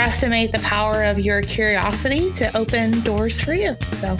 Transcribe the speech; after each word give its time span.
underestimate 0.00 0.50
the 0.50 0.58
power 0.60 1.04
of 1.04 1.18
your 1.18 1.42
curiosity 1.42 2.30
to 2.32 2.56
open 2.56 3.02
doors 3.02 3.38
for 3.38 3.52
you. 3.52 3.76
So 3.92 4.16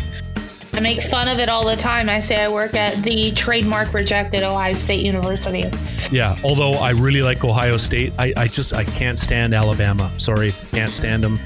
I 0.75 0.80
make 0.80 1.00
fun 1.00 1.27
of 1.27 1.38
it 1.38 1.48
all 1.48 1.66
the 1.66 1.75
time. 1.75 2.11
I 2.11 2.18
say 2.18 2.45
I 2.45 2.48
work 2.50 2.75
at 2.75 3.03
the 3.03 3.32
trademark 3.32 3.95
rejected 3.95 4.43
Ohio 4.43 4.74
State 4.74 5.03
University. 5.03 5.64
Yeah, 6.12 6.37
although 6.45 6.74
I 6.74 6.91
really 6.91 7.23
like 7.23 7.43
Ohio 7.45 7.79
State, 7.79 8.12
I, 8.19 8.34
I 8.37 8.46
just 8.46 8.74
I 8.74 8.84
can't 8.84 9.19
stand 9.19 9.55
Alabama. 9.55 10.12
Sorry, 10.19 10.52
can't 10.73 10.93
stand 10.93 11.24
them. 11.24 11.38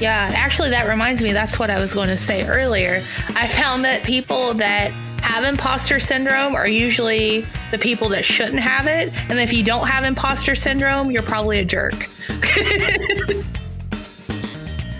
Yeah, 0.00 0.32
actually, 0.34 0.70
that 0.70 0.88
reminds 0.88 1.22
me. 1.22 1.32
That's 1.32 1.58
what 1.58 1.68
I 1.68 1.78
was 1.78 1.92
going 1.92 2.08
to 2.08 2.16
say 2.16 2.46
earlier. 2.46 3.02
I 3.34 3.48
found 3.48 3.84
that 3.84 4.02
people 4.02 4.54
that 4.54 4.92
have 5.22 5.44
imposter 5.44 6.00
syndrome 6.00 6.54
are 6.54 6.68
usually 6.68 7.46
the 7.70 7.78
people 7.78 8.08
that 8.10 8.24
shouldn't 8.24 8.60
have 8.60 8.86
it. 8.86 9.12
And 9.30 9.38
if 9.38 9.52
you 9.52 9.62
don't 9.62 9.86
have 9.86 10.04
imposter 10.04 10.54
syndrome, 10.54 11.10
you're 11.10 11.22
probably 11.22 11.58
a 11.58 11.64
jerk. 11.64 12.08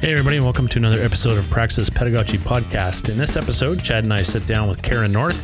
Hey, 0.03 0.13
everybody, 0.13 0.37
and 0.37 0.45
welcome 0.45 0.69
to 0.69 0.79
another 0.79 1.03
episode 1.03 1.39
of 1.39 1.49
Praxis 1.49 1.89
Pedagogy 1.89 2.37
Podcast. 2.37 3.09
In 3.09 3.17
this 3.17 3.35
episode, 3.35 3.83
Chad 3.83 4.05
and 4.05 4.13
I 4.13 4.21
sit 4.21 4.47
down 4.47 4.69
with 4.69 4.83
Cara 4.83 5.09
North, 5.09 5.43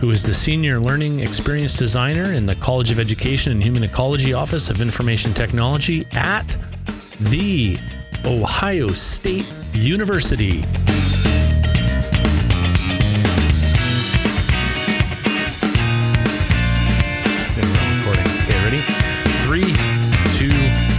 who 0.00 0.10
is 0.10 0.22
the 0.24 0.32
Senior 0.32 0.80
Learning 0.80 1.20
Experience 1.20 1.76
Designer 1.76 2.32
in 2.32 2.46
the 2.46 2.54
College 2.56 2.90
of 2.90 2.98
Education 2.98 3.52
and 3.52 3.62
Human 3.62 3.84
Ecology 3.84 4.32
Office 4.32 4.70
of 4.70 4.80
Information 4.80 5.34
Technology 5.34 6.06
at 6.12 6.56
the 7.20 7.78
Ohio 8.24 8.88
State 8.88 9.46
University. 9.74 10.64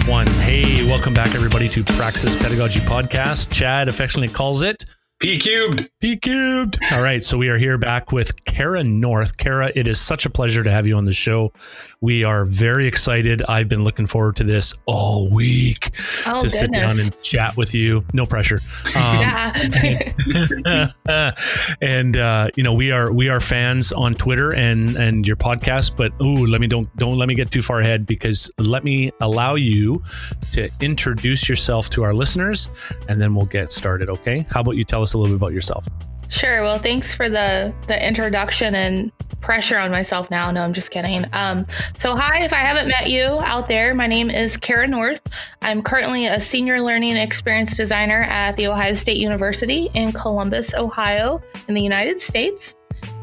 One. 0.08 0.28
Hey, 0.28 0.84
welcome 0.86 1.14
back, 1.14 1.36
everybody, 1.36 1.70
to 1.70 1.84
Praxis 1.84 2.36
Pedagogy 2.36 2.80
Podcast. 2.82 3.52
Chad 3.52 3.88
affectionately 3.88 4.34
calls 4.34 4.62
it 4.62 4.86
P 5.24 5.40
cubed. 5.40 5.90
P 6.02 6.18
cubed. 6.18 6.78
All 6.92 7.02
right, 7.02 7.24
so 7.24 7.38
we 7.38 7.48
are 7.48 7.58
here 7.58 7.78
back 7.78 8.12
with 8.12 8.44
Cara 8.44 8.84
North. 8.84 9.38
Cara, 9.38 9.72
it 9.74 9.88
is 9.88 9.98
such 9.98 10.26
a 10.26 10.30
pleasure 10.30 10.64
to 10.64 10.70
have 10.70 10.86
you 10.86 10.98
on 10.98 11.06
the 11.06 11.14
show. 11.14 11.54
We 12.02 12.26
are 12.26 12.44
very 12.44 12.88
excited. 12.88 13.42
I've 13.44 13.70
been 13.70 13.86
looking 13.86 14.06
forward 14.06 14.36
to 14.36 14.44
this 14.44 14.74
all 14.86 15.34
week 15.34 15.92
Oh, 16.28 16.42
to 16.42 16.50
sit 16.50 16.74
down 16.74 17.00
and 17.00 17.22
chat 17.22 17.56
with 17.56 17.74
you. 17.74 18.04
No 18.12 18.26
pressure. 18.26 18.60
Um, 18.98 19.22
yeah. 21.06 21.32
and 21.82 22.18
uh, 22.18 22.50
you 22.58 22.64
know 22.64 22.74
we 22.74 22.92
are 22.92 23.14
we 23.14 23.30
are 23.30 23.40
fans 23.40 23.94
on 23.94 24.16
Twitter 24.16 24.54
and 24.54 24.98
and 24.98 25.26
your 25.26 25.38
podcast. 25.38 25.96
But 25.96 26.12
ooh, 26.22 26.46
let 26.48 26.60
me 26.60 26.68
don't 26.68 26.94
don't 26.98 27.18
let 27.18 27.30
me 27.30 27.36
get 27.36 27.50
too 27.50 27.62
far 27.62 27.80
ahead 27.80 28.06
because 28.06 28.52
let 28.60 28.84
me 28.84 29.14
allow 29.22 29.56
you 29.56 30.04
to 30.52 30.70
introduce 30.82 31.48
yourself 31.48 31.90
to 31.92 32.04
our 32.04 32.14
listeners, 32.14 32.70
and 33.08 33.22
then 33.22 33.34
we'll 33.34 33.46
get 33.46 33.72
started. 33.72 34.10
Okay? 34.10 34.46
How 34.50 34.60
about 34.60 34.76
you 34.76 34.84
tell 34.84 35.02
us 35.02 35.13
a 35.14 35.18
little 35.18 35.36
bit 35.36 35.38
about 35.38 35.54
yourself? 35.54 35.88
Sure. 36.30 36.64
Well, 36.64 36.80
thanks 36.80 37.14
for 37.14 37.30
the 37.30 37.74
the 37.88 38.08
introduction 38.08 38.74
and 38.74 39.12
pressure 39.40 39.78
on 39.78 39.92
myself 39.92 40.32
now. 40.32 40.50
No, 40.50 40.64
I'm 40.64 40.74
just 40.74 40.90
kidding. 40.90 41.26
Um, 41.34 41.66
so 41.94 42.16
hi, 42.16 42.44
if 42.44 42.54
I 42.54 42.58
haven't 42.58 42.88
met 42.88 43.10
you 43.10 43.40
out 43.44 43.68
there, 43.68 43.94
my 43.94 44.08
name 44.08 44.32
is 44.32 44.58
Cara 44.58 44.88
North. 44.88 45.22
I'm 45.62 45.84
currently 45.84 46.26
a 46.26 46.40
senior 46.40 46.82
learning 46.82 47.18
experience 47.18 47.78
designer 47.78 48.26
at 48.30 48.56
the 48.56 48.68
Ohio 48.68 48.94
State 48.94 49.18
University 49.18 49.90
in 49.94 50.12
Columbus, 50.12 50.74
Ohio, 50.74 51.42
in 51.68 51.76
the 51.76 51.84
United 51.84 52.20
States. 52.20 52.76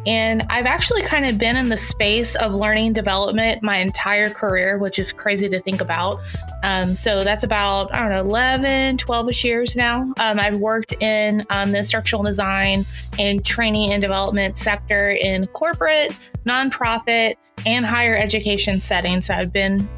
And 0.06 0.46
I've 0.48 0.66
actually 0.66 1.02
kind 1.02 1.26
of 1.26 1.36
been 1.36 1.56
in 1.56 1.68
the 1.68 1.76
space 1.76 2.34
of 2.36 2.54
learning 2.54 2.94
development 2.94 3.62
my 3.62 3.78
entire 3.78 4.30
career, 4.30 4.78
which 4.78 4.98
is 4.98 5.12
crazy 5.12 5.48
to 5.48 5.60
think 5.60 5.80
about. 5.82 6.20
Um, 6.62 6.94
so 6.94 7.22
that's 7.22 7.44
about, 7.44 7.94
I 7.94 8.00
don't 8.00 8.10
know, 8.10 8.20
11, 8.20 8.96
12 8.96 9.28
ish 9.28 9.44
years 9.44 9.76
now. 9.76 10.12
Um, 10.18 10.40
I've 10.40 10.56
worked 10.56 10.94
in 11.02 11.44
um, 11.50 11.72
the 11.72 11.78
instructional 11.78 12.24
design 12.24 12.86
and 13.18 13.44
training 13.44 13.92
and 13.92 14.00
development 14.00 14.56
sector 14.56 15.10
in 15.10 15.46
corporate, 15.48 16.16
nonprofit, 16.44 17.36
and 17.66 17.84
higher 17.84 18.16
education 18.16 18.80
settings. 18.80 19.26
So 19.26 19.34
I've 19.34 19.52
been 19.52 19.88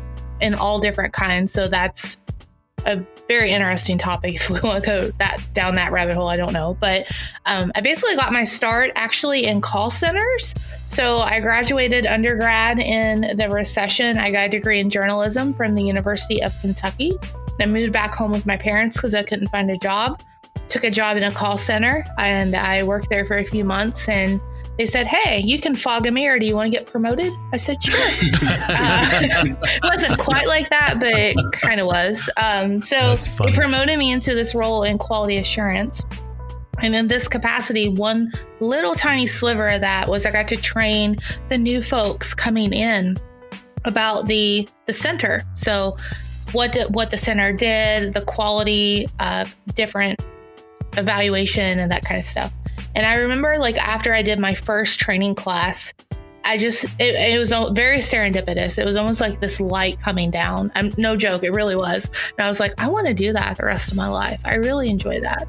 in 0.41 0.55
all 0.57 0.81
different 0.81 1.13
kinds. 1.13 1.53
So 1.53 1.69
that's 1.69 2.19
a 2.87 3.05
very 3.29 3.51
interesting 3.51 3.99
topic 3.99 4.35
if 4.35 4.51
we 4.51 4.61
want 4.61 4.83
to 4.83 4.87
go 4.87 5.11
that 5.19 5.43
down 5.55 5.75
that 5.77 5.93
rabbit 5.93 6.17
hole. 6.17 6.29
I 6.29 6.37
don't 6.37 6.53
know, 6.53 6.77
but 6.81 7.07
um, 7.47 7.73
I 7.75 7.81
basically 7.81 8.17
got 8.17 8.33
my 8.33 8.45
start 8.45 8.91
actually 8.95 9.47
in 9.47 9.61
call 9.61 9.91
centers. 9.91 10.55
So 10.87 11.19
I 11.19 11.41
graduated 11.41 12.07
undergrad 12.07 12.79
in 12.79 13.37
the 13.37 13.49
recession. 13.49 14.19
I 14.19 14.31
got 14.31 14.47
a 14.47 14.49
degree 14.49 14.81
in 14.81 14.91
journalism 14.91 15.55
from 15.55 15.75
the 15.75 15.83
University 15.83 16.43
of 16.43 16.53
Kentucky. 16.61 17.17
I 17.61 17.67
moved 17.67 17.93
back 17.93 18.15
home 18.15 18.33
with 18.33 18.47
my 18.47 18.57
parents 18.57 18.97
because 18.97 19.15
I 19.15 19.23
couldn't 19.23 19.49
find 19.49 19.71
a 19.71 19.79
job. 19.79 20.21
Took 20.69 20.85
a 20.85 20.91
job 20.91 21.17
in 21.17 21.23
a 21.23 21.31
call 21.31 21.57
center 21.57 22.05
and 22.19 22.55
I 22.55 22.83
worked 22.83 23.09
there 23.09 23.25
for 23.25 23.37
a 23.37 23.45
few 23.45 23.65
months 23.65 24.09
and 24.09 24.41
they 24.79 24.87
said, 24.87 25.07
Hey, 25.07 25.41
you 25.41 25.59
can 25.59 25.77
fog 25.77 26.07
a 26.07 26.11
mirror. 26.11 26.39
Do 26.39 26.47
you 26.47 26.55
want 26.55 26.73
to 26.73 26.77
get 26.77 26.87
promoted? 26.87 27.33
I 27.53 27.57
said, 27.57 27.83
Sure. 27.83 27.99
Uh, 28.75 29.21
it 29.23 29.83
wasn't 29.83 30.19
quite 30.19 30.47
like 30.47 30.69
that, 30.71 30.97
but 30.99 31.13
it 31.13 31.37
kind 31.53 31.81
of 31.81 31.87
was. 31.87 32.31
Um, 32.43 32.81
so 32.81 33.17
they 33.17 33.53
promoted 33.53 33.99
me 33.99 34.13
into 34.13 34.35
this 34.35 34.55
role 34.55 34.83
in 34.83 34.99
quality 34.99 35.37
assurance. 35.37 36.05
And 36.81 36.95
in 36.95 37.09
this 37.09 37.29
capacity, 37.29 37.89
one 37.89 38.33
little 38.61 38.95
tiny 38.95 39.27
sliver 39.27 39.69
of 39.69 39.81
that 39.83 40.09
was 40.09 40.27
I 40.27 40.33
got 40.33 40.49
to 40.49 40.57
train 40.57 41.17
the 41.49 41.59
new 41.59 41.83
folks 41.83 42.35
coming 42.35 42.73
in 42.73 43.17
about 43.85 44.27
the 44.27 44.69
the 44.87 44.93
center. 44.93 45.43
So 45.55 45.97
what 46.53 46.73
did, 46.73 46.95
what 46.95 47.11
the 47.11 47.19
center 47.19 47.53
did, 47.53 48.15
the 48.15 48.23
quality, 48.23 49.07
uh, 49.19 49.47
different 49.75 50.27
evaluation, 50.97 51.79
and 51.79 51.91
that 51.91 52.05
kind 52.05 52.19
of 52.19 52.25
stuff. 52.25 52.53
And 52.95 53.07
I 53.07 53.17
remember 53.17 53.57
like 53.59 53.77
after 53.77 54.13
I 54.13 54.23
did 54.23 54.39
my 54.39 54.55
first 54.55 54.99
training 55.01 55.35
class, 55.35 55.93
I 56.45 56.59
just 56.59 56.85
it, 56.99 57.15
it 57.15 57.39
was 57.39 57.51
very 57.73 57.99
serendipitous. 57.99 58.79
It 58.79 58.85
was 58.85 58.97
almost 58.97 59.21
like 59.21 59.41
this 59.41 59.61
light 59.61 60.01
coming 60.01 60.31
down. 60.31 60.73
I'm 60.75 60.93
no 60.99 61.17
joke, 61.17 61.45
it 61.45 61.51
really 61.51 61.77
was. 61.77 62.11
And 62.37 62.45
I 62.45 62.49
was 62.49 62.61
like, 62.61 62.75
I 62.79 62.89
want 62.89 63.07
to 63.07 63.15
do 63.15 63.33
that 63.33 63.57
the 63.57 63.65
rest 63.65 63.91
of 63.91 63.97
my 63.97 64.09
life. 64.09 64.41
I 64.45 64.57
really 64.57 64.91
enjoy 64.91 65.21
that. 65.21 65.47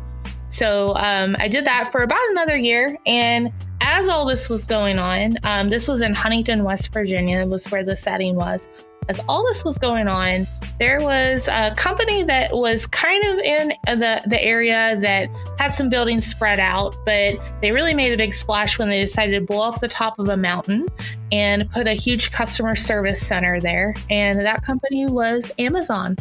So 0.47 0.95
um, 0.97 1.35
I 1.39 1.47
did 1.47 1.65
that 1.65 1.91
for 1.91 2.03
about 2.03 2.21
another 2.29 2.55
year. 2.55 2.95
And 3.07 3.51
as 3.81 4.07
all 4.07 4.23
this 4.23 4.49
was 4.49 4.65
going 4.65 4.99
on, 4.99 5.35
um, 5.43 5.71
this 5.71 5.87
was 5.87 6.01
in 6.01 6.13
Huntington, 6.13 6.63
West 6.63 6.93
Virginia, 6.93 7.43
was 7.47 7.65
where 7.71 7.83
the 7.83 7.95
setting 7.95 8.35
was. 8.35 8.67
As 9.09 9.19
all 9.27 9.43
this 9.45 9.63
was 9.65 9.77
going 9.77 10.07
on, 10.07 10.47
there 10.79 10.99
was 11.01 11.47
a 11.51 11.73
company 11.75 12.23
that 12.23 12.55
was 12.55 12.85
kind 12.87 13.23
of 13.25 13.37
in 13.39 13.73
the, 13.85 14.21
the 14.27 14.41
area 14.43 14.95
that 14.99 15.29
had 15.59 15.71
some 15.73 15.89
buildings 15.89 16.25
spread 16.25 16.59
out, 16.59 16.95
but 17.05 17.35
they 17.61 17.71
really 17.71 17.93
made 17.93 18.13
a 18.13 18.17
big 18.17 18.33
splash 18.33 18.79
when 18.79 18.89
they 18.89 19.01
decided 19.01 19.39
to 19.39 19.45
blow 19.45 19.59
off 19.59 19.81
the 19.81 19.87
top 19.87 20.17
of 20.19 20.29
a 20.29 20.37
mountain 20.37 20.87
and 21.31 21.69
put 21.71 21.87
a 21.87 21.93
huge 21.93 22.31
customer 22.31 22.75
service 22.75 23.21
center 23.25 23.59
there. 23.59 23.93
And 24.09 24.39
that 24.39 24.63
company 24.63 25.05
was 25.05 25.51
Amazon. 25.59 26.15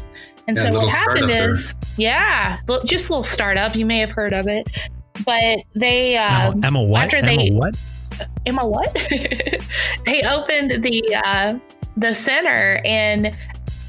And 0.49 0.56
Yeah, 0.56 0.70
so 0.70 0.78
what 0.78 0.93
happened 0.93 1.31
is, 1.31 1.37
there. 1.38 1.50
is, 1.50 1.75
yeah, 1.97 2.59
li- 2.69 2.78
just 2.84 3.09
a 3.09 3.12
little 3.12 3.25
startup. 3.25 3.76
You 3.76 3.87
may 3.87 3.99
have 4.00 4.10
heard 4.10 4.32
of 4.32 4.49
it, 4.49 4.91
but 5.25 5.59
they 5.75 6.16
Emma, 6.16 6.50
um, 6.50 6.64
Emma 6.64 6.82
what? 6.82 7.04
after 7.04 7.19
Emma 7.19 7.37
they- 7.37 7.50
what? 7.50 7.78
Emma 8.44 8.66
what? 8.66 8.93
they 10.04 10.22
opened 10.22 10.82
the 10.84 11.14
uh, 11.25 11.54
the 11.97 12.14
center 12.14 12.80
and 12.84 13.36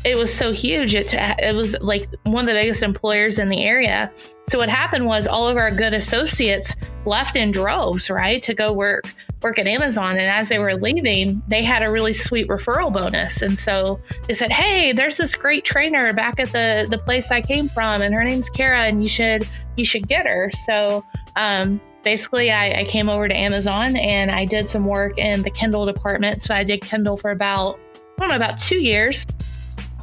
it 0.05 0.17
was 0.17 0.33
so 0.33 0.51
huge. 0.51 0.95
It 0.95 1.13
it 1.13 1.55
was 1.55 1.79
like 1.81 2.07
one 2.23 2.43
of 2.43 2.47
the 2.47 2.53
biggest 2.59 2.83
employers 2.83 3.39
in 3.39 3.47
the 3.47 3.63
area. 3.63 4.11
So 4.43 4.57
what 4.57 4.67
happened 4.67 5.05
was 5.05 5.27
all 5.27 5.47
of 5.47 5.55
our 5.55 5.71
good 5.71 5.93
associates 5.93 6.75
left 7.05 7.35
in 7.35 7.51
droves, 7.51 8.09
right, 8.09 8.41
to 8.43 8.53
go 8.53 8.73
work 8.73 9.05
work 9.41 9.59
at 9.59 9.67
Amazon. 9.67 10.11
And 10.11 10.27
as 10.27 10.49
they 10.49 10.59
were 10.59 10.73
leaving, 10.75 11.41
they 11.47 11.63
had 11.63 11.83
a 11.83 11.91
really 11.91 12.13
sweet 12.13 12.47
referral 12.47 12.91
bonus. 12.91 13.41
And 13.41 13.57
so 13.57 13.99
they 14.27 14.33
said, 14.33 14.51
"Hey, 14.51 14.91
there's 14.91 15.17
this 15.17 15.35
great 15.35 15.63
trainer 15.63 16.11
back 16.13 16.39
at 16.39 16.51
the 16.51 16.87
the 16.89 16.97
place 16.97 17.31
I 17.31 17.41
came 17.41 17.69
from, 17.69 18.01
and 18.01 18.13
her 18.13 18.23
name's 18.23 18.49
Cara, 18.49 18.79
and 18.79 19.01
you 19.01 19.09
should 19.09 19.47
you 19.77 19.85
should 19.85 20.07
get 20.09 20.25
her." 20.25 20.51
So 20.65 21.05
um, 21.37 21.79
basically, 22.03 22.51
I, 22.51 22.81
I 22.81 22.83
came 22.83 23.07
over 23.07 23.29
to 23.29 23.35
Amazon 23.35 23.95
and 23.95 24.31
I 24.31 24.43
did 24.43 24.69
some 24.69 24.85
work 24.85 25.17
in 25.17 25.43
the 25.43 25.49
Kindle 25.49 25.85
department. 25.85 26.41
So 26.41 26.53
I 26.53 26.65
did 26.65 26.81
Kindle 26.81 27.15
for 27.15 27.31
about 27.31 27.79
don't 28.23 28.39
know 28.39 28.45
about 28.45 28.57
two 28.57 28.81
years 28.81 29.25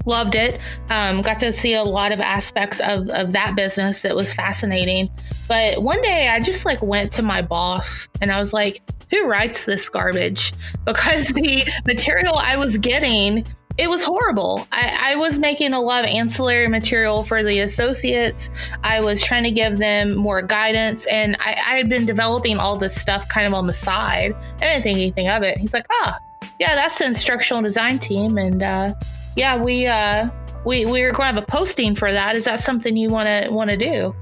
loved 0.07 0.35
it 0.35 0.61
um, 0.91 1.21
got 1.23 1.39
to 1.39 1.53
see 1.53 1.75
a 1.75 1.83
lot 1.83 2.13
of 2.13 2.21
aspects 2.21 2.81
of, 2.81 3.09
of 3.11 3.33
that 3.33 3.55
business 3.55 4.03
that 4.03 4.15
was 4.15 4.33
fascinating 4.33 5.11
but 5.49 5.83
one 5.83 6.01
day 6.03 6.29
i 6.29 6.41
just 6.41 6.65
like 6.65 6.83
went 6.83 7.13
to 7.13 7.23
my 7.23 7.43
boss 7.43 8.09
and 8.21 8.31
i 8.31 8.39
was 8.39 8.53
like 8.53 8.83
who 9.11 9.27
writes 9.27 9.65
this 9.65 9.89
garbage 9.89 10.53
because 10.87 11.29
the 11.29 11.63
material 11.87 12.35
i 12.37 12.57
was 12.57 12.79
getting 12.79 13.45
it 13.79 13.89
was 13.89 14.05
horrible. 14.05 14.67
I, 14.73 15.13
I 15.13 15.17
was 15.17 15.39
making 15.39 15.73
a 15.73 15.81
lot 15.81 16.05
of 16.05 16.11
ancillary 16.11 16.69
material 16.69 17.23
for 17.23 17.43
the 17.43 17.61
associates. 17.61 18.51
I 18.85 19.01
was 19.01 19.23
trying 19.23 19.45
to 19.45 19.51
give 19.51 19.79
them 19.79 20.17
more 20.17 20.43
guidance, 20.43 21.07
and 21.07 21.35
I, 21.41 21.53
I 21.53 21.77
had 21.79 21.89
been 21.89 22.05
developing 22.05 22.59
all 22.59 22.77
this 22.77 22.95
stuff 22.95 23.27
kind 23.31 23.47
of 23.47 23.55
on 23.55 23.67
the 23.67 23.73
side. 23.73 24.35
I 24.57 24.59
didn't 24.59 24.83
think 24.83 24.99
anything 24.99 25.29
of 25.29 25.45
it. 25.45 25.57
He's 25.57 25.73
like, 25.73 25.87
"Ah, 25.91 26.19
yeah, 26.61 26.75
that's 26.77 26.99
the 26.99 27.07
instructional 27.07 27.63
design 27.63 27.99
team," 27.99 28.39
and 28.39 28.63
uh, 28.63 28.95
yeah, 29.35 29.57
we 29.57 29.87
uh, 29.87 30.29
we 30.65 30.85
we're 30.85 31.13
going 31.13 31.35
to 31.35 31.35
have 31.35 31.39
a 31.39 31.47
posting 31.47 31.95
for 31.95 32.13
that. 32.13 32.37
Is 32.37 32.45
that 32.45 32.61
something 32.61 32.97
you 32.97 33.09
want 33.09 33.27
to 33.27 33.53
want 33.53 33.71
to 33.71 33.77
do? 33.77 34.15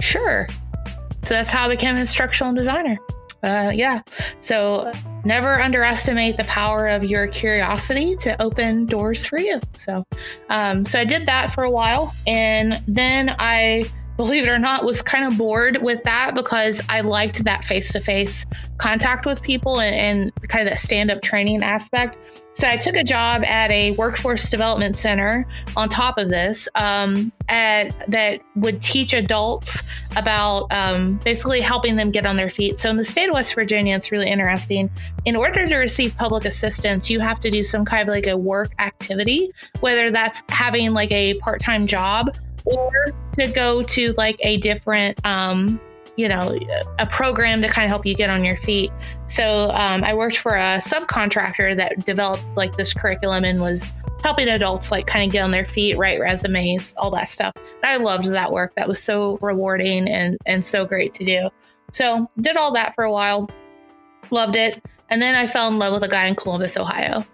Sure. 0.00 0.48
So 1.22 1.34
that's 1.34 1.50
how 1.50 1.66
I 1.66 1.68
became 1.68 1.94
an 1.94 2.00
instructional 2.00 2.52
designer. 2.52 2.98
Uh, 3.42 3.70
yeah. 3.72 4.02
So 4.40 4.92
never 5.24 5.60
underestimate 5.60 6.36
the 6.36 6.44
power 6.44 6.88
of 6.88 7.04
your 7.04 7.28
curiosity 7.28 8.16
to 8.16 8.40
open 8.42 8.86
doors 8.86 9.24
for 9.24 9.38
you. 9.38 9.60
So, 9.74 10.04
um, 10.48 10.84
so 10.84 11.00
I 11.00 11.04
did 11.04 11.26
that 11.26 11.52
for 11.52 11.62
a 11.62 11.70
while, 11.70 12.12
and 12.26 12.82
then 12.88 13.36
I 13.38 13.84
believe 14.18 14.42
it 14.42 14.48
or 14.48 14.58
not, 14.58 14.84
was 14.84 15.00
kind 15.00 15.24
of 15.24 15.38
bored 15.38 15.80
with 15.80 16.02
that 16.02 16.34
because 16.34 16.82
I 16.88 17.02
liked 17.02 17.44
that 17.44 17.64
face 17.64 17.92
to 17.92 18.00
face 18.00 18.44
contact 18.76 19.24
with 19.24 19.40
people 19.42 19.80
and, 19.80 19.94
and 19.94 20.48
kind 20.48 20.66
of 20.66 20.72
that 20.72 20.80
stand 20.80 21.10
up 21.10 21.22
training 21.22 21.62
aspect. 21.62 22.18
So 22.52 22.68
I 22.68 22.76
took 22.76 22.96
a 22.96 23.04
job 23.04 23.44
at 23.44 23.70
a 23.70 23.92
workforce 23.92 24.50
development 24.50 24.96
center 24.96 25.46
on 25.76 25.88
top 25.88 26.18
of 26.18 26.28
this 26.28 26.68
um, 26.74 27.30
at, 27.48 27.96
that 28.10 28.40
would 28.56 28.82
teach 28.82 29.14
adults 29.14 29.84
about 30.16 30.66
um, 30.72 31.20
basically 31.22 31.60
helping 31.60 31.94
them 31.94 32.10
get 32.10 32.26
on 32.26 32.34
their 32.34 32.50
feet. 32.50 32.80
So 32.80 32.90
in 32.90 32.96
the 32.96 33.04
state 33.04 33.28
of 33.28 33.34
West 33.34 33.54
Virginia, 33.54 33.94
it's 33.94 34.10
really 34.10 34.28
interesting. 34.28 34.90
In 35.26 35.36
order 35.36 35.68
to 35.68 35.76
receive 35.76 36.16
public 36.16 36.44
assistance, 36.44 37.08
you 37.08 37.20
have 37.20 37.40
to 37.42 37.50
do 37.50 37.62
some 37.62 37.84
kind 37.84 38.08
of 38.08 38.12
like 38.12 38.26
a 38.26 38.36
work 38.36 38.70
activity, 38.80 39.52
whether 39.78 40.10
that's 40.10 40.42
having 40.48 40.92
like 40.92 41.12
a 41.12 41.34
part 41.34 41.60
time 41.60 41.86
job 41.86 42.36
or 42.70 42.90
to 43.38 43.46
go 43.48 43.82
to 43.82 44.12
like 44.16 44.36
a 44.40 44.56
different 44.58 45.18
um, 45.24 45.80
you 46.18 46.28
know 46.28 46.58
a 46.98 47.06
program 47.06 47.62
to 47.62 47.68
kind 47.68 47.84
of 47.84 47.90
help 47.90 48.04
you 48.04 48.14
get 48.14 48.28
on 48.28 48.44
your 48.44 48.56
feet. 48.56 48.90
So 49.26 49.70
um, 49.70 50.02
i 50.04 50.14
worked 50.14 50.38
for 50.38 50.56
a 50.56 50.78
subcontractor 50.78 51.76
that 51.76 52.04
developed 52.04 52.44
like 52.56 52.76
this 52.76 52.92
curriculum 52.92 53.44
and 53.44 53.60
was 53.60 53.92
helping 54.22 54.48
adults 54.48 54.90
like 54.90 55.06
kind 55.06 55.24
of 55.24 55.32
get 55.32 55.44
on 55.44 55.52
their 55.52 55.64
feet 55.64 55.96
write 55.96 56.18
resumes 56.18 56.92
all 56.96 57.10
that 57.12 57.28
stuff. 57.28 57.52
And 57.56 57.84
i 57.84 57.96
loved 57.96 58.26
that 58.26 58.52
work. 58.52 58.74
That 58.74 58.88
was 58.88 59.02
so 59.02 59.38
rewarding 59.40 60.08
and 60.08 60.36
and 60.44 60.64
so 60.64 60.84
great 60.84 61.14
to 61.14 61.24
do. 61.24 61.50
So 61.92 62.28
did 62.40 62.56
all 62.56 62.72
that 62.72 62.94
for 62.94 63.04
a 63.04 63.12
while. 63.12 63.48
Loved 64.30 64.56
it. 64.56 64.84
And 65.10 65.22
then 65.22 65.36
i 65.36 65.46
fell 65.46 65.68
in 65.68 65.78
love 65.78 65.94
with 65.94 66.02
a 66.02 66.08
guy 66.08 66.26
in 66.26 66.34
columbus 66.34 66.76
ohio. 66.76 67.24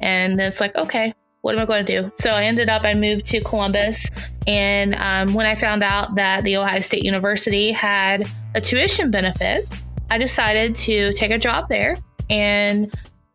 And 0.00 0.40
it's 0.40 0.60
like 0.60 0.74
okay 0.74 1.14
what 1.44 1.54
am 1.54 1.60
I 1.60 1.66
going 1.66 1.84
to 1.84 2.00
do? 2.00 2.10
So 2.16 2.30
I 2.30 2.44
ended 2.44 2.70
up, 2.70 2.84
I 2.84 2.94
moved 2.94 3.26
to 3.26 3.40
Columbus. 3.42 4.08
And 4.46 4.94
um, 4.94 5.34
when 5.34 5.44
I 5.44 5.54
found 5.54 5.82
out 5.82 6.14
that 6.14 6.42
the 6.42 6.56
Ohio 6.56 6.80
State 6.80 7.04
University 7.04 7.70
had 7.70 8.26
a 8.54 8.62
tuition 8.62 9.10
benefit, 9.10 9.68
I 10.08 10.16
decided 10.16 10.74
to 10.76 11.12
take 11.12 11.30
a 11.30 11.36
job 11.36 11.68
there 11.68 11.98
and 12.30 12.90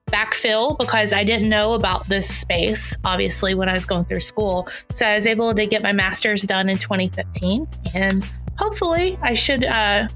backfill 0.08 0.76
because 0.80 1.14
I 1.14 1.24
didn't 1.24 1.50
know 1.50 1.74
about 1.74 2.08
this 2.08 2.28
space, 2.28 2.98
obviously, 3.06 3.54
when 3.54 3.70
I 3.70 3.74
was 3.74 3.86
going 3.86 4.06
through 4.06 4.22
school. 4.22 4.68
So 4.90 5.06
I 5.06 5.16
was 5.16 5.28
able 5.28 5.54
to 5.54 5.68
get 5.68 5.84
my 5.84 5.94
master's 5.94 6.42
done 6.42 6.68
in 6.68 6.80
2015. 6.80 7.68
And 7.94 8.28
hopefully, 8.58 9.20
I 9.22 9.36
should, 9.36 9.66
uh, 9.66 10.08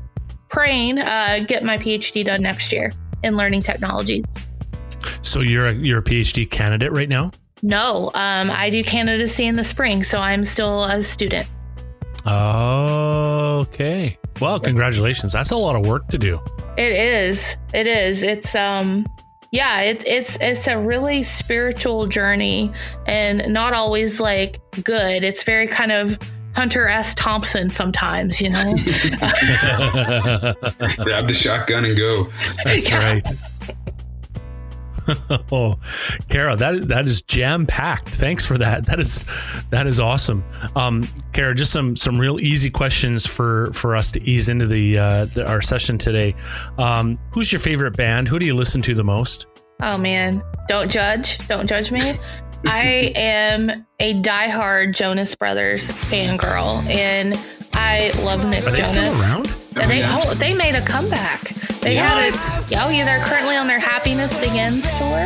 praying, 0.49 0.97
uh, 0.97 1.45
get 1.47 1.63
my 1.63 1.77
PhD 1.77 2.25
done 2.25 2.41
next 2.41 2.71
year 2.71 2.91
in 3.21 3.37
learning 3.37 3.61
technology. 3.61 4.25
So 5.21 5.41
you're 5.41 5.67
a, 5.67 5.73
you're 5.73 5.99
a 5.99 6.03
PhD 6.03 6.49
candidate 6.49 6.91
right 6.91 7.09
now? 7.09 7.29
No, 7.63 8.11
um, 8.13 8.51
I 8.51 8.69
do 8.69 8.83
candidacy 8.83 9.47
in 9.47 9.55
the 9.55 9.63
spring, 9.63 10.03
so 10.03 10.19
I'm 10.19 10.43
still 10.43 10.83
a 10.83 11.01
student. 11.01 11.47
Okay. 12.27 14.17
Well, 14.41 14.59
congratulations. 14.59 15.31
That's 15.31 15.51
a 15.51 15.55
lot 15.55 15.75
of 15.75 15.87
work 15.87 16.07
to 16.09 16.17
do. 16.17 16.39
It 16.77 16.91
is. 16.91 17.55
It 17.73 17.87
is. 17.87 18.21
It's 18.21 18.53
um 18.55 19.05
yeah, 19.51 19.81
it's 19.81 20.03
it's 20.05 20.37
it's 20.41 20.67
a 20.67 20.77
really 20.77 21.23
spiritual 21.23 22.07
journey 22.07 22.71
and 23.05 23.51
not 23.53 23.73
always 23.73 24.19
like 24.19 24.59
good. 24.83 25.23
It's 25.23 25.43
very 25.43 25.67
kind 25.67 25.91
of 25.91 26.17
Hunter 26.55 26.87
S. 26.87 27.15
Thompson 27.15 27.69
sometimes, 27.69 28.41
you 28.41 28.49
know. 28.49 28.63
Grab 31.03 31.27
the 31.27 31.33
shotgun 31.35 31.85
and 31.85 31.97
go. 31.97 32.27
That's 32.63 32.89
yeah. 32.89 33.13
right. 33.13 33.27
oh, 35.51 35.79
Cara, 36.29 36.55
that 36.55 36.87
that 36.87 37.05
is 37.05 37.21
jam 37.23 37.65
packed. 37.65 38.09
Thanks 38.09 38.45
for 38.45 38.57
that. 38.57 38.85
That 38.85 38.99
is 38.99 39.23
that 39.69 39.87
is 39.87 39.99
awesome. 39.99 40.43
Um, 40.75 41.07
Cara, 41.33 41.53
just 41.55 41.71
some 41.71 41.95
some 41.95 42.17
real 42.19 42.39
easy 42.39 42.69
questions 42.69 43.25
for 43.25 43.71
for 43.73 43.95
us 43.95 44.11
to 44.11 44.23
ease 44.23 44.49
into 44.49 44.65
the, 44.65 44.97
uh, 44.97 45.25
the 45.25 45.47
our 45.47 45.61
session 45.61 45.97
today. 45.97 46.35
Um, 46.77 47.17
who's 47.33 47.51
your 47.51 47.59
favorite 47.59 47.95
band? 47.97 48.27
Who 48.27 48.39
do 48.39 48.45
you 48.45 48.55
listen 48.55 48.81
to 48.83 48.93
the 48.95 49.03
most? 49.03 49.47
Oh 49.81 49.97
man, 49.97 50.43
don't 50.67 50.89
judge. 50.89 51.45
Don't 51.47 51.67
judge 51.67 51.91
me. 51.91 52.13
I 52.65 53.11
am 53.15 53.85
a 53.99 54.13
diehard 54.21 54.95
Jonas 54.95 55.35
Brothers 55.35 55.91
fangirl, 55.91 56.85
and 56.85 57.37
I 57.73 58.11
love 58.23 58.45
Nick 58.49 58.65
Are 58.65 58.71
they 58.71 58.77
Jonas. 58.83 58.89
still 58.89 59.21
around? 59.21 59.47
Oh, 59.75 59.87
they 59.87 59.99
yeah. 59.99 60.23
oh, 60.25 60.33
they 60.33 60.53
made 60.53 60.75
a 60.75 60.81
comeback. 60.85 61.41
They 61.81 61.95
what? 61.95 62.05
had 62.05 62.33
a, 62.33 62.83
oh 62.85 62.89
yeah, 62.89 63.05
they're 63.05 63.23
currently 63.25 63.55
on 63.55 63.67
their 63.67 63.79
Happiness 63.79 64.37
Begins 64.37 64.93
tour. 64.93 65.19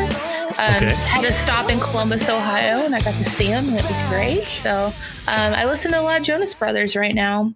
Um, 0.60 0.76
okay. 0.76 0.96
Had 0.96 1.24
a 1.24 1.34
stop 1.34 1.70
in 1.70 1.80
Columbus, 1.80 2.30
Ohio, 2.30 2.86
and 2.86 2.96
I 2.96 3.00
got 3.00 3.14
to 3.16 3.24
see 3.24 3.48
them, 3.48 3.68
and 3.68 3.76
it 3.76 3.88
was 3.88 4.02
great. 4.04 4.46
So 4.46 4.88
um, 5.28 5.54
I 5.54 5.66
listen 5.66 5.92
to 5.92 6.00
a 6.00 6.02
lot 6.02 6.20
of 6.20 6.26
Jonas 6.26 6.56
Brothers 6.56 6.96
right 6.96 7.14
now. 7.14 7.54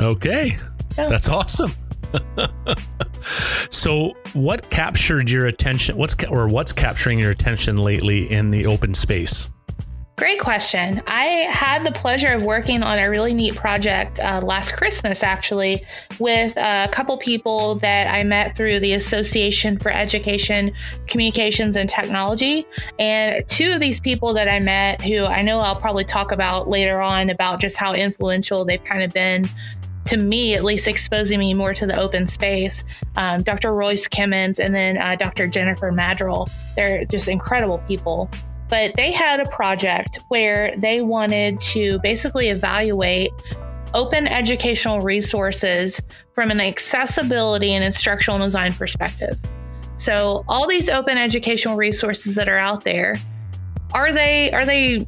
Okay, 0.00 0.56
yeah. 0.98 1.08
that's 1.08 1.28
awesome. 1.28 1.72
so, 3.70 4.14
what 4.32 4.68
captured 4.70 5.30
your 5.30 5.46
attention? 5.46 5.96
What's 5.96 6.16
or 6.24 6.48
what's 6.48 6.72
capturing 6.72 7.18
your 7.18 7.30
attention 7.30 7.76
lately 7.76 8.30
in 8.30 8.50
the 8.50 8.66
open 8.66 8.94
space? 8.94 9.51
Great 10.22 10.38
question. 10.38 11.02
I 11.08 11.24
had 11.50 11.84
the 11.84 11.90
pleasure 11.90 12.28
of 12.28 12.44
working 12.44 12.84
on 12.84 12.96
a 12.96 13.10
really 13.10 13.34
neat 13.34 13.56
project 13.56 14.20
uh, 14.20 14.40
last 14.40 14.70
Christmas, 14.70 15.24
actually, 15.24 15.84
with 16.20 16.56
a 16.56 16.88
couple 16.92 17.16
people 17.16 17.74
that 17.80 18.06
I 18.06 18.22
met 18.22 18.56
through 18.56 18.78
the 18.78 18.92
Association 18.92 19.80
for 19.80 19.90
Education, 19.90 20.74
Communications, 21.08 21.74
and 21.74 21.90
Technology. 21.90 22.64
And 23.00 23.44
two 23.48 23.72
of 23.72 23.80
these 23.80 23.98
people 23.98 24.32
that 24.34 24.46
I 24.46 24.60
met, 24.60 25.02
who 25.02 25.24
I 25.24 25.42
know 25.42 25.58
I'll 25.58 25.74
probably 25.74 26.04
talk 26.04 26.30
about 26.30 26.68
later 26.68 27.00
on, 27.00 27.28
about 27.28 27.60
just 27.60 27.76
how 27.76 27.92
influential 27.92 28.64
they've 28.64 28.84
kind 28.84 29.02
of 29.02 29.12
been 29.12 29.48
to 30.04 30.16
me, 30.16 30.54
at 30.54 30.62
least 30.62 30.86
exposing 30.86 31.40
me 31.40 31.52
more 31.52 31.74
to 31.74 31.84
the 31.84 31.98
open 31.98 32.28
space. 32.28 32.84
Um, 33.16 33.42
Dr. 33.42 33.74
Royce 33.74 34.06
Kimmons 34.06 34.60
and 34.60 34.72
then 34.72 34.98
uh, 34.98 35.16
Dr. 35.16 35.48
Jennifer 35.48 35.90
Maddrell. 35.90 36.48
They're 36.76 37.04
just 37.06 37.26
incredible 37.26 37.78
people 37.88 38.30
but 38.72 38.96
they 38.96 39.12
had 39.12 39.38
a 39.38 39.44
project 39.50 40.18
where 40.28 40.74
they 40.78 41.02
wanted 41.02 41.60
to 41.60 41.98
basically 41.98 42.48
evaluate 42.48 43.30
open 43.92 44.26
educational 44.26 44.98
resources 45.00 46.00
from 46.34 46.50
an 46.50 46.58
accessibility 46.58 47.74
and 47.74 47.84
instructional 47.84 48.38
design 48.38 48.72
perspective. 48.72 49.36
So 49.98 50.42
all 50.48 50.66
these 50.66 50.88
open 50.88 51.18
educational 51.18 51.76
resources 51.76 52.34
that 52.36 52.48
are 52.48 52.56
out 52.56 52.82
there, 52.82 53.16
are 53.92 54.10
they 54.10 54.50
are 54.52 54.64
they 54.64 55.06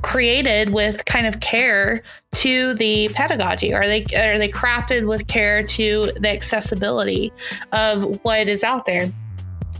created 0.00 0.70
with 0.70 1.04
kind 1.04 1.26
of 1.26 1.40
care 1.40 2.02
to 2.36 2.72
the 2.76 3.10
pedagogy? 3.10 3.74
Are 3.74 3.86
they 3.86 4.00
are 4.16 4.38
they 4.38 4.48
crafted 4.48 5.06
with 5.06 5.26
care 5.26 5.62
to 5.62 6.10
the 6.18 6.30
accessibility 6.30 7.34
of 7.72 8.18
what 8.22 8.48
is 8.48 8.64
out 8.64 8.86
there? 8.86 9.12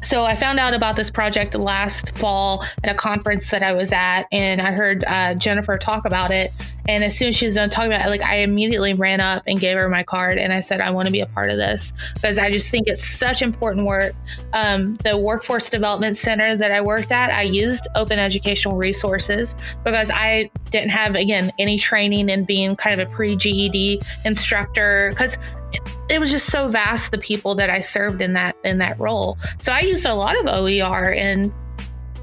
So 0.02 0.24
I 0.24 0.34
found 0.34 0.58
out 0.58 0.74
about 0.74 0.96
this 0.96 1.10
project 1.10 1.54
last 1.54 2.16
fall 2.18 2.64
at 2.82 2.90
a 2.90 2.94
conference 2.94 3.50
that 3.50 3.62
I 3.62 3.72
was 3.72 3.92
at, 3.92 4.24
and 4.32 4.60
I 4.60 4.72
heard 4.72 5.04
uh, 5.06 5.34
Jennifer 5.34 5.78
talk 5.78 6.04
about 6.04 6.30
it. 6.30 6.50
And 6.88 7.04
as 7.04 7.16
soon 7.16 7.28
as 7.28 7.36
she 7.36 7.46
was 7.46 7.54
done 7.54 7.70
talking 7.70 7.92
about 7.92 8.06
it, 8.06 8.10
like 8.10 8.22
I 8.22 8.38
immediately 8.38 8.92
ran 8.92 9.20
up 9.20 9.44
and 9.46 9.60
gave 9.60 9.76
her 9.76 9.88
my 9.88 10.02
card, 10.02 10.38
and 10.38 10.52
I 10.52 10.58
said 10.58 10.80
I 10.80 10.90
want 10.90 11.06
to 11.06 11.12
be 11.12 11.20
a 11.20 11.26
part 11.26 11.50
of 11.50 11.56
this 11.56 11.92
because 12.14 12.38
I 12.38 12.50
just 12.50 12.68
think 12.68 12.88
it's 12.88 13.06
such 13.06 13.40
important 13.40 13.86
work. 13.86 14.14
Um, 14.52 14.96
the 14.96 15.16
workforce 15.16 15.70
development 15.70 16.16
center 16.16 16.56
that 16.56 16.72
I 16.72 16.80
worked 16.80 17.12
at, 17.12 17.30
I 17.30 17.42
used 17.42 17.86
open 17.94 18.18
educational 18.18 18.76
resources 18.76 19.54
because 19.84 20.10
I 20.12 20.50
didn't 20.70 20.90
have 20.90 21.14
again 21.14 21.52
any 21.60 21.78
training 21.78 22.28
in 22.28 22.44
being 22.44 22.74
kind 22.74 23.00
of 23.00 23.08
a 23.08 23.10
pre 23.10 23.36
GED 23.36 24.02
instructor 24.24 25.10
because 25.10 25.38
it 26.12 26.20
was 26.20 26.30
just 26.30 26.46
so 26.46 26.68
vast 26.68 27.10
the 27.10 27.18
people 27.18 27.54
that 27.54 27.70
I 27.70 27.80
served 27.80 28.20
in 28.20 28.34
that 28.34 28.56
in 28.64 28.78
that 28.78 28.98
role. 29.00 29.38
So 29.58 29.72
I 29.72 29.80
used 29.80 30.04
a 30.04 30.14
lot 30.14 30.38
of 30.38 30.46
OER 30.46 31.14
and 31.14 31.52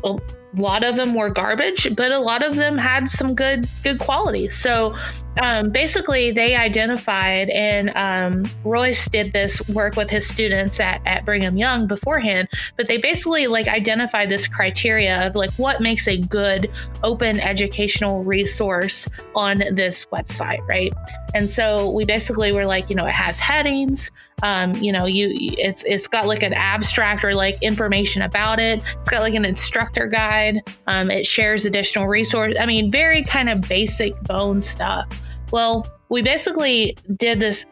a 0.03 0.17
lot 0.55 0.83
of 0.83 0.95
them 0.95 1.15
were 1.15 1.29
garbage, 1.29 1.95
but 1.95 2.11
a 2.11 2.19
lot 2.19 2.43
of 2.43 2.55
them 2.55 2.77
had 2.77 3.09
some 3.09 3.33
good 3.33 3.67
good 3.83 3.99
quality. 3.99 4.49
So 4.49 4.95
um, 5.41 5.69
basically 5.69 6.31
they 6.31 6.55
identified 6.55 7.49
and 7.49 7.91
um, 7.95 8.51
Royce 8.63 9.07
did 9.07 9.33
this 9.33 9.67
work 9.69 9.95
with 9.95 10.09
his 10.09 10.27
students 10.27 10.79
at, 10.79 11.01
at 11.05 11.25
Brigham 11.25 11.57
Young 11.57 11.87
beforehand, 11.87 12.47
but 12.77 12.87
they 12.87 12.97
basically 12.97 13.47
like 13.47 13.67
identified 13.67 14.29
this 14.29 14.47
criteria 14.47 15.25
of 15.25 15.35
like 15.35 15.51
what 15.53 15.81
makes 15.81 16.07
a 16.07 16.17
good 16.17 16.69
open 17.03 17.39
educational 17.39 18.23
resource 18.23 19.07
on 19.35 19.59
this 19.71 20.05
website, 20.07 20.65
right? 20.67 20.93
And 21.33 21.49
so 21.49 21.89
we 21.91 22.05
basically 22.05 22.51
were 22.51 22.65
like, 22.65 22.89
you 22.89 22.95
know, 22.95 23.05
it 23.05 23.13
has 23.13 23.39
headings, 23.39 24.11
um, 24.41 24.75
you 24.75 24.91
know, 24.91 25.05
you 25.05 25.31
it's 25.57 25.83
it's 25.83 26.07
got 26.07 26.27
like 26.27 26.43
an 26.43 26.53
abstract 26.53 27.23
or 27.23 27.35
like 27.35 27.61
information 27.61 28.21
about 28.21 28.59
it. 28.59 28.83
It's 28.99 29.09
got 29.09 29.21
like 29.21 29.33
an 29.33 29.45
instructor 29.45 30.07
guide. 30.07 30.61
Um, 30.87 31.11
it 31.11 31.25
shares 31.25 31.65
additional 31.65 32.07
resource. 32.07 32.55
I 32.59 32.65
mean, 32.65 32.91
very 32.91 33.23
kind 33.23 33.49
of 33.49 33.67
basic 33.67 34.19
bone 34.23 34.61
stuff. 34.61 35.07
Well, 35.51 35.87
we 36.09 36.21
basically 36.21 36.97
did 37.17 37.39
this 37.39 37.65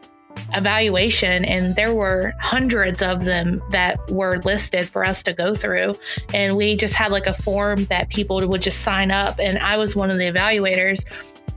evaluation 0.52 1.44
and 1.44 1.74
there 1.74 1.94
were 1.94 2.32
hundreds 2.40 3.02
of 3.02 3.24
them 3.24 3.60
that 3.70 3.98
were 4.10 4.38
listed 4.44 4.88
for 4.88 5.04
us 5.04 5.22
to 5.24 5.32
go 5.32 5.54
through 5.54 5.94
and 6.32 6.56
we 6.56 6.76
just 6.76 6.94
had 6.94 7.10
like 7.10 7.26
a 7.26 7.34
form 7.34 7.84
that 7.86 8.08
people 8.08 8.46
would 8.46 8.62
just 8.62 8.82
sign 8.82 9.10
up 9.10 9.40
and 9.40 9.58
i 9.58 9.76
was 9.76 9.96
one 9.96 10.12
of 10.12 10.18
the 10.18 10.24
evaluators 10.24 11.04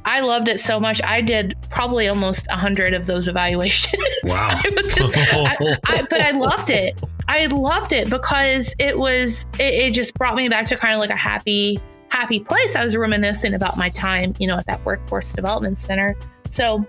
I 0.03 0.21
loved 0.21 0.47
it 0.47 0.59
so 0.59 0.79
much. 0.79 1.01
I 1.03 1.21
did 1.21 1.55
probably 1.69 2.07
almost 2.07 2.47
a 2.49 2.55
hundred 2.55 2.93
of 2.93 3.05
those 3.05 3.27
evaluations. 3.27 4.03
Wow! 4.23 4.59
just, 4.63 4.99
I, 5.17 5.77
I, 5.85 6.07
but 6.09 6.21
I 6.21 6.31
loved 6.31 6.69
it. 6.69 7.01
I 7.27 7.45
loved 7.47 7.91
it 7.91 8.09
because 8.09 8.75
it 8.79 8.97
was. 8.97 9.45
It, 9.59 9.73
it 9.73 9.93
just 9.93 10.13
brought 10.15 10.35
me 10.35 10.49
back 10.49 10.65
to 10.67 10.77
kind 10.77 10.93
of 10.93 10.99
like 10.99 11.11
a 11.11 11.15
happy, 11.15 11.77
happy 12.11 12.39
place. 12.41 12.75
I 12.75 12.83
was 12.83 12.95
reminiscing 12.95 13.53
about 13.53 13.77
my 13.77 13.89
time, 13.89 14.33
you 14.37 14.45
know, 14.45 14.57
at 14.57 14.65
that 14.67 14.83
workforce 14.85 15.33
development 15.33 15.77
center. 15.77 16.15
So 16.49 16.85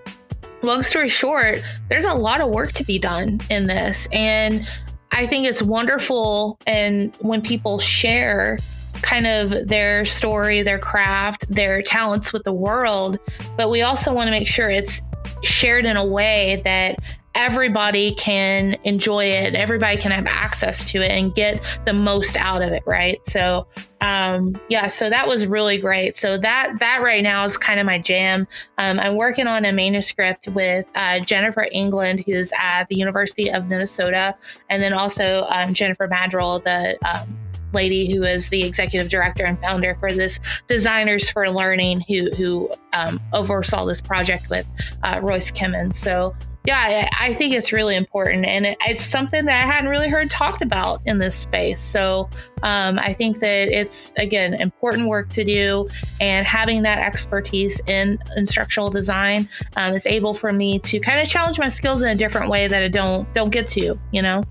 long 0.61 0.83
story 0.83 1.09
short, 1.09 1.63
there's 1.89 2.05
a 2.05 2.13
lot 2.13 2.41
of 2.41 2.49
work 2.49 2.73
to 2.73 2.83
be 2.83 2.99
done 2.99 3.39
in 3.49 3.63
this. 3.63 4.07
And 4.11 4.67
I 5.11 5.25
think 5.25 5.47
it's 5.47 5.61
wonderful. 5.61 6.57
And 6.67 7.15
when 7.21 7.41
people 7.41 7.79
share 7.79 8.59
kind 9.01 9.25
of 9.25 9.67
their 9.67 10.05
story, 10.05 10.61
their 10.61 10.79
craft, 10.79 11.49
their 11.49 11.81
talents 11.81 12.33
with 12.33 12.43
the 12.43 12.53
world, 12.53 13.17
but 13.57 13.69
we 13.69 13.81
also 13.81 14.13
want 14.13 14.27
to 14.27 14.31
make 14.31 14.47
sure 14.47 14.69
it's 14.69 15.01
shared 15.41 15.85
in 15.85 15.97
a 15.97 16.05
way 16.05 16.61
that 16.65 16.99
everybody 17.35 18.13
can 18.15 18.77
enjoy 18.83 19.25
it. 19.25 19.55
Everybody 19.55 19.97
can 19.97 20.11
have 20.11 20.27
access 20.27 20.89
to 20.91 21.01
it 21.01 21.11
and 21.11 21.33
get 21.33 21.63
the 21.85 21.93
most 21.93 22.37
out 22.37 22.61
of 22.61 22.71
it 22.71 22.83
right? 22.85 23.25
So 23.25 23.67
um, 24.01 24.59
yeah 24.69 24.87
so 24.87 25.09
that 25.09 25.27
was 25.27 25.47
really 25.47 25.77
great. 25.77 26.15
So 26.15 26.37
that 26.37 26.79
that 26.79 27.01
right 27.01 27.23
now 27.23 27.43
is 27.43 27.57
kind 27.57 27.79
of 27.79 27.85
my 27.85 27.99
jam. 27.99 28.47
Um, 28.77 28.99
i'm 28.99 29.15
working 29.15 29.47
on 29.47 29.65
a 29.65 29.71
manuscript 29.71 30.47
with 30.49 30.85
uh, 30.95 31.19
jennifer 31.19 31.67
england 31.71 32.23
who's 32.25 32.51
at 32.57 32.85
the 32.89 32.95
university 32.95 33.51
of 33.51 33.67
minnesota 33.67 34.35
and 34.69 34.81
then 34.81 34.93
also 34.93 35.45
um, 35.49 35.73
jennifer 35.73 36.07
maddrell 36.07 36.59
the 36.59 36.97
um, 37.07 37.37
lady 37.73 38.13
who 38.13 38.23
is 38.23 38.49
the 38.49 38.63
executive 38.63 39.09
director 39.09 39.45
and 39.45 39.59
founder 39.59 39.95
for 39.95 40.13
this 40.13 40.39
Designers 40.67 41.29
for 41.29 41.49
Learning, 41.49 42.01
who 42.07 42.29
who 42.37 42.69
um, 42.93 43.19
oversaw 43.33 43.85
this 43.85 44.01
project 44.01 44.49
with 44.49 44.65
uh, 45.01 45.19
Royce 45.23 45.51
Kimmons. 45.51 45.95
So 45.95 46.35
yeah, 46.65 47.09
I, 47.19 47.33
think 47.33 47.53
it's 47.53 47.73
really 47.73 47.95
important, 47.97 48.45
and 48.45 48.77
it's 48.87 49.03
something 49.03 49.43
that 49.45 49.63
I 49.65 49.69
hadn't 49.69 49.89
really 49.89 50.07
heard 50.07 50.29
talked 50.29 50.61
about 50.61 51.01
in 51.05 51.17
this 51.17 51.35
space. 51.35 51.81
So 51.81 52.29
um, 52.61 52.97
I 52.99 53.11
think 53.11 53.39
that 53.39 53.67
it's 53.67 54.13
again 54.15 54.53
important 54.53 55.09
work 55.09 55.27
to 55.31 55.43
do, 55.43 55.89
and 56.21 56.47
having 56.47 56.81
that 56.83 56.99
expertise 56.99 57.81
in 57.87 58.17
instructional 58.37 58.89
design 58.89 59.49
um, 59.75 59.93
is 59.93 60.05
able 60.05 60.33
for 60.33 60.53
me 60.53 60.79
to 60.79 61.01
kind 61.01 61.19
of 61.19 61.27
challenge 61.27 61.59
my 61.59 61.67
skills 61.67 62.01
in 62.01 62.07
a 62.07 62.15
different 62.15 62.49
way 62.49 62.67
that 62.69 62.81
I 62.81 62.87
don't 62.87 63.31
don't 63.33 63.51
get 63.51 63.67
to. 63.69 63.99
You 64.13 64.21
know. 64.21 64.45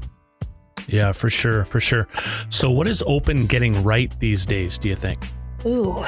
Yeah, 0.88 1.12
for 1.12 1.30
sure, 1.30 1.64
for 1.64 1.80
sure. 1.80 2.08
So, 2.50 2.70
what 2.70 2.86
is 2.86 3.02
open 3.06 3.46
getting 3.46 3.82
right 3.82 4.14
these 4.20 4.44
days? 4.44 4.76
Do 4.76 4.90
you 4.90 4.96
think? 4.96 5.26
Ooh. 5.64 6.04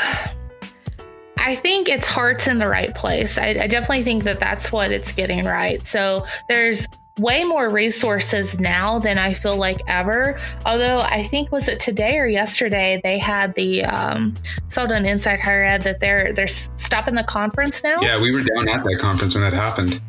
I 1.44 1.54
think 1.54 1.90
its 1.90 2.08
heart's 2.08 2.46
in 2.46 2.58
the 2.58 2.66
right 2.66 2.94
place. 2.94 3.36
I, 3.36 3.48
I, 3.48 3.66
definitely 3.66 4.02
think 4.02 4.24
that 4.24 4.40
that's 4.40 4.72
what 4.72 4.90
it's 4.90 5.12
getting 5.12 5.44
right. 5.44 5.82
So 5.86 6.24
there's 6.48 6.88
way 7.18 7.44
more 7.44 7.68
resources 7.68 8.58
now 8.58 8.98
than 8.98 9.18
I 9.18 9.34
feel 9.34 9.56
like 9.56 9.82
ever. 9.86 10.40
Although 10.64 11.00
I 11.00 11.22
think 11.22 11.52
was 11.52 11.68
it 11.68 11.80
today 11.80 12.18
or 12.18 12.26
yesterday 12.26 12.98
they 13.04 13.18
had 13.18 13.54
the 13.56 13.84
um, 13.84 14.34
sold 14.68 14.90
on 14.90 15.04
Inside 15.04 15.38
Higher 15.38 15.64
Ed 15.64 15.82
that 15.82 16.00
they're 16.00 16.32
they're 16.32 16.48
stopping 16.48 17.14
the 17.14 17.24
conference 17.24 17.84
now. 17.84 18.00
Yeah, 18.00 18.18
we 18.18 18.32
were 18.32 18.40
down 18.40 18.66
at 18.70 18.82
that 18.82 18.98
conference 18.98 19.34
when 19.34 19.42
that 19.42 19.52
happened. 19.52 20.00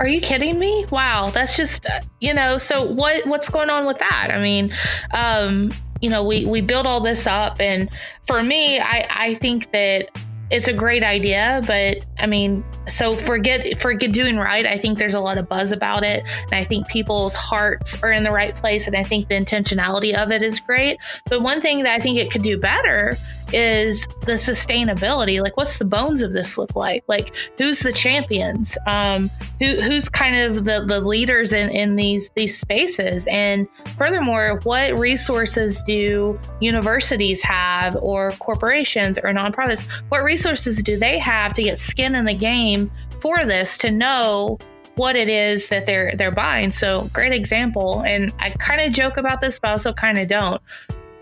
Are 0.00 0.08
you 0.08 0.20
kidding 0.20 0.58
me? 0.58 0.84
Wow, 0.90 1.30
that's 1.32 1.56
just 1.56 1.86
you 2.20 2.34
know. 2.34 2.58
So 2.58 2.82
what 2.82 3.24
what's 3.26 3.48
going 3.48 3.70
on 3.70 3.86
with 3.86 3.98
that? 3.98 4.30
I 4.32 4.40
mean, 4.40 4.74
um, 5.14 5.70
you 6.06 6.12
know, 6.12 6.22
we 6.22 6.46
we 6.46 6.60
build 6.60 6.86
all 6.86 7.00
this 7.00 7.26
up, 7.26 7.60
and 7.60 7.90
for 8.28 8.40
me, 8.40 8.78
I 8.78 9.08
I 9.10 9.34
think 9.34 9.72
that 9.72 10.08
it's 10.52 10.68
a 10.68 10.72
great 10.72 11.02
idea, 11.02 11.60
but 11.66 12.06
I 12.16 12.26
mean, 12.26 12.64
so 12.88 13.16
forget 13.16 13.80
forget 13.80 14.12
doing 14.12 14.36
right. 14.36 14.64
I 14.64 14.78
think 14.78 14.98
there's 14.98 15.14
a 15.14 15.20
lot 15.20 15.36
of 15.36 15.48
buzz 15.48 15.72
about 15.72 16.04
it, 16.04 16.24
and 16.44 16.54
I 16.54 16.62
think 16.62 16.86
people's 16.86 17.34
hearts 17.34 18.00
are 18.04 18.12
in 18.12 18.22
the 18.22 18.30
right 18.30 18.54
place, 18.54 18.86
and 18.86 18.94
I 18.94 19.02
think 19.02 19.28
the 19.28 19.34
intentionality 19.34 20.14
of 20.14 20.30
it 20.30 20.44
is 20.44 20.60
great. 20.60 20.98
But 21.28 21.42
one 21.42 21.60
thing 21.60 21.82
that 21.82 21.92
I 21.92 21.98
think 21.98 22.18
it 22.18 22.30
could 22.30 22.44
do 22.44 22.56
better 22.56 23.16
is 23.52 24.06
the 24.22 24.32
sustainability. 24.32 25.40
Like, 25.42 25.56
what's 25.56 25.78
the 25.78 25.84
bones 25.84 26.22
of 26.22 26.32
this 26.32 26.58
look 26.58 26.74
like? 26.74 27.04
Like, 27.06 27.34
who's 27.58 27.80
the 27.80 27.92
champions? 27.92 28.76
Um, 28.86 29.30
who 29.60 29.80
who's 29.80 30.08
kind 30.08 30.36
of 30.36 30.64
the 30.64 30.84
the 30.86 31.00
leaders 31.00 31.52
in 31.52 31.70
in 31.70 31.96
these 31.96 32.30
these 32.30 32.58
spaces? 32.58 33.26
And 33.28 33.68
furthermore, 33.96 34.60
what 34.64 34.98
resources 34.98 35.82
do 35.82 36.38
universities 36.60 37.42
have, 37.42 37.96
or 38.00 38.32
corporations, 38.32 39.18
or 39.18 39.32
nonprofits? 39.32 39.84
What 40.08 40.22
resources 40.22 40.82
do 40.82 40.98
they 40.98 41.18
have 41.18 41.52
to 41.54 41.62
get 41.62 41.78
skin 41.78 42.14
in 42.14 42.24
the 42.24 42.34
game 42.34 42.90
for 43.20 43.44
this 43.44 43.78
to 43.78 43.90
know 43.90 44.58
what 44.96 45.14
it 45.14 45.28
is 45.28 45.68
that 45.68 45.86
they're 45.86 46.14
they're 46.16 46.30
buying. 46.30 46.70
So 46.70 47.08
great 47.12 47.32
example. 47.32 48.02
And 48.06 48.34
I 48.38 48.50
kind 48.50 48.80
of 48.80 48.92
joke 48.92 49.16
about 49.16 49.40
this, 49.40 49.58
but 49.58 49.70
also 49.70 49.92
kind 49.92 50.18
of 50.18 50.28
don't. 50.28 50.60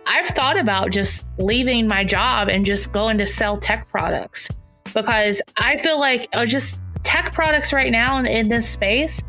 I've 0.06 0.26
thought 0.26 0.58
about 0.58 0.90
just 0.90 1.26
leaving 1.38 1.88
my 1.88 2.04
job 2.04 2.48
and 2.48 2.64
just 2.64 2.92
going 2.92 3.18
to 3.18 3.26
sell 3.26 3.58
tech 3.58 3.88
products 3.88 4.48
because 4.94 5.40
I 5.56 5.78
feel 5.78 5.98
like 5.98 6.28
uh, 6.32 6.46
just 6.46 6.80
tech 7.02 7.32
products 7.32 7.72
right 7.72 7.90
now 7.90 8.18
in, 8.18 8.26
in 8.26 8.48
this 8.48 8.68
space 8.68 9.22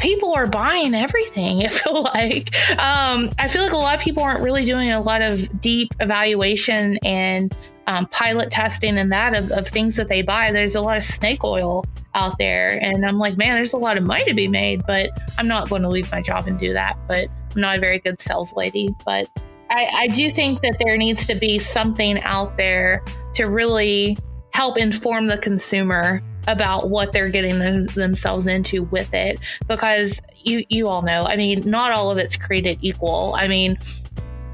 people 0.00 0.32
are 0.34 0.46
buying 0.46 0.94
everything. 0.94 1.62
I 1.64 1.68
feel 1.68 2.02
like 2.02 2.54
um, 2.72 3.30
I 3.38 3.46
feel 3.48 3.62
like 3.62 3.72
a 3.72 3.76
lot 3.76 3.96
of 3.96 4.00
people 4.00 4.22
aren't 4.22 4.42
really 4.42 4.64
doing 4.64 4.90
a 4.90 5.00
lot 5.00 5.22
of 5.22 5.60
deep 5.60 5.94
evaluation 6.00 6.98
and 7.04 7.56
um, 7.86 8.06
pilot 8.06 8.50
testing 8.50 8.98
and 8.98 9.10
that 9.12 9.34
of, 9.34 9.50
of 9.52 9.68
things 9.68 9.96
that 9.96 10.08
they 10.08 10.22
buy. 10.22 10.52
There's 10.52 10.74
a 10.74 10.80
lot 10.80 10.96
of 10.96 11.02
snake 11.02 11.44
oil 11.44 11.84
out 12.14 12.38
there, 12.38 12.78
and 12.82 13.04
I'm 13.04 13.18
like, 13.18 13.36
man, 13.36 13.54
there's 13.54 13.72
a 13.72 13.78
lot 13.78 13.96
of 13.96 14.04
money 14.04 14.24
to 14.24 14.34
be 14.34 14.48
made. 14.48 14.82
But 14.86 15.10
I'm 15.38 15.48
not 15.48 15.68
going 15.68 15.82
to 15.82 15.88
leave 15.88 16.10
my 16.10 16.22
job 16.22 16.46
and 16.46 16.58
do 16.58 16.72
that. 16.72 16.96
But 17.06 17.28
I'm 17.54 17.60
not 17.60 17.78
a 17.78 17.80
very 17.80 17.98
good 17.98 18.20
sales 18.20 18.54
lady. 18.56 18.94
But 19.04 19.28
I, 19.70 19.88
I 19.92 20.06
do 20.08 20.30
think 20.30 20.60
that 20.62 20.76
there 20.84 20.96
needs 20.96 21.26
to 21.28 21.34
be 21.34 21.58
something 21.58 22.20
out 22.22 22.56
there 22.56 23.02
to 23.34 23.44
really 23.44 24.16
help 24.52 24.76
inform 24.76 25.28
the 25.28 25.38
consumer 25.38 26.22
about 26.48 26.90
what 26.90 27.12
they're 27.12 27.30
getting 27.30 27.58
them, 27.58 27.86
themselves 27.86 28.46
into 28.46 28.82
with 28.84 29.12
it. 29.14 29.40
Because 29.68 30.20
you 30.44 30.64
you 30.68 30.88
all 30.88 31.02
know 31.02 31.24
i 31.24 31.36
mean 31.36 31.62
not 31.66 31.92
all 31.92 32.10
of 32.10 32.18
it's 32.18 32.36
created 32.36 32.78
equal. 32.80 33.34
I 33.38 33.48
mean 33.48 33.78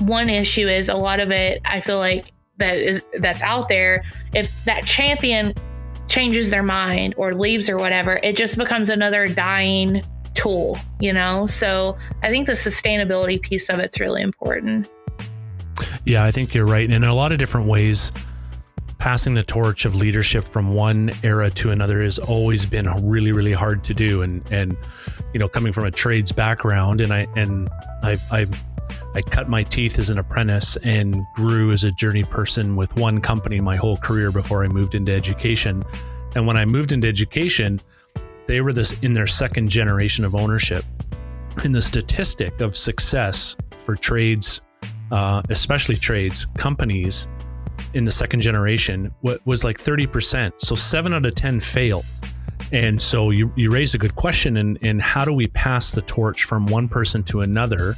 one 0.01 0.29
issue 0.29 0.69
is 0.69 0.89
a 0.89 0.95
lot 0.95 1.21
of 1.21 1.31
it 1.31 1.61
i 1.65 1.81
feel 1.81 1.99
like 1.99 2.33
that 2.59 2.77
is 2.77 3.07
that's 3.19 3.41
out 3.43 3.69
there 3.69 4.05
if 4.35 4.65
that 4.65 4.85
champion 4.85 5.55
changes 6.07 6.51
their 6.51 6.63
mind 6.63 7.15
or 7.17 7.33
leaves 7.33 7.69
or 7.69 7.79
whatever 7.79 8.21
it 8.23 8.37
just 8.37 8.59
becomes 8.59 8.91
another 8.91 9.27
dying 9.27 10.03
tool 10.35 10.79
you 11.01 11.13
know? 11.13 11.47
So 11.47 11.97
i 12.23 12.29
think 12.29 12.47
the 12.47 12.53
sustainability 12.53 13.41
piece 13.41 13.71
of 13.71 13.79
it's 13.79 14.01
really 14.01 14.23
important 14.23 14.91
yeah, 16.07 16.25
I 16.25 16.31
think 16.31 16.55
you're 16.55 16.67
right. 16.67 16.85
And 16.85 16.95
in 16.95 17.05
a 17.05 17.15
lot 17.15 17.33
of 17.33 17.39
different 17.39 17.67
ways, 17.67 18.13
passing 18.99 19.35
the 19.35 19.43
torch 19.43 19.85
of 19.85 19.95
leadership 19.95 20.45
from 20.45 20.73
one 20.73 21.11
era 21.23 21.51
to 21.51 21.71
another 21.71 22.03
has 22.03 22.19
always 22.19 22.65
been 22.65 22.87
really, 23.05 23.33
really 23.33 23.53
hard 23.53 23.85
to 23.85 23.93
do. 23.93 24.23
And 24.23 24.41
and 24.53 24.77
you 25.35 25.41
know, 25.41 25.49
coming 25.49 25.73
from 25.73 25.85
a 25.85 25.91
trades 25.91 26.33
background, 26.33 27.01
and 27.01 27.13
I 27.13 27.27
and 27.37 27.69
I 28.03 28.17
I 28.31 28.47
I 29.15 29.21
cut 29.23 29.49
my 29.49 29.65
teeth 29.65 29.99
as 29.99 30.09
an 30.09 30.19
apprentice 30.19 30.77
and 30.85 31.21
grew 31.35 31.73
as 31.73 31.83
a 31.83 31.91
journey 31.93 32.23
person 32.23 32.77
with 32.77 32.95
one 32.97 33.21
company 33.21 33.61
my 33.61 33.77
whole 33.77 33.97
career 33.97 34.31
before 34.31 34.65
I 34.65 34.69
moved 34.69 34.95
into 34.95 35.13
education. 35.13 35.85
And 36.37 36.47
when 36.47 36.57
I 36.57 36.65
moved 36.67 36.93
into 36.93 37.09
education, 37.09 37.81
they 38.47 38.61
were 38.61 38.73
this 38.73 38.93
in 39.01 39.13
their 39.13 39.27
second 39.27 39.71
generation 39.71 40.25
of 40.25 40.35
ownership. 40.35 40.85
And 41.65 41.75
the 41.75 41.83
statistic 41.83 42.61
of 42.61 42.77
success 42.77 43.57
for 43.71 43.97
trades 43.97 44.61
uh, 45.11 45.43
especially 45.49 45.97
trades 45.97 46.47
companies, 46.57 47.29
in 47.95 48.05
the 48.05 48.11
second 48.11 48.41
generation 48.41 49.13
was 49.23 49.65
like 49.65 49.79
30%. 49.79 50.53
So 50.59 50.75
seven 50.75 51.15
out 51.15 51.25
of 51.25 51.35
10 51.35 51.61
fail. 51.61 52.03
And 52.73 53.01
so 53.01 53.31
you, 53.31 53.53
you 53.57 53.71
raise 53.71 53.95
a 53.95 53.99
good 53.99 54.17
question 54.17 54.57
in, 54.57 54.77
in 54.77 54.99
how 54.99 55.25
do 55.25 55.33
we 55.33 55.47
pass 55.49 55.93
the 55.93 56.03
torch 56.03 56.45
from 56.45 56.67
one 56.67 56.89
person 56.89 57.23
to 57.25 57.41
another 57.41 57.95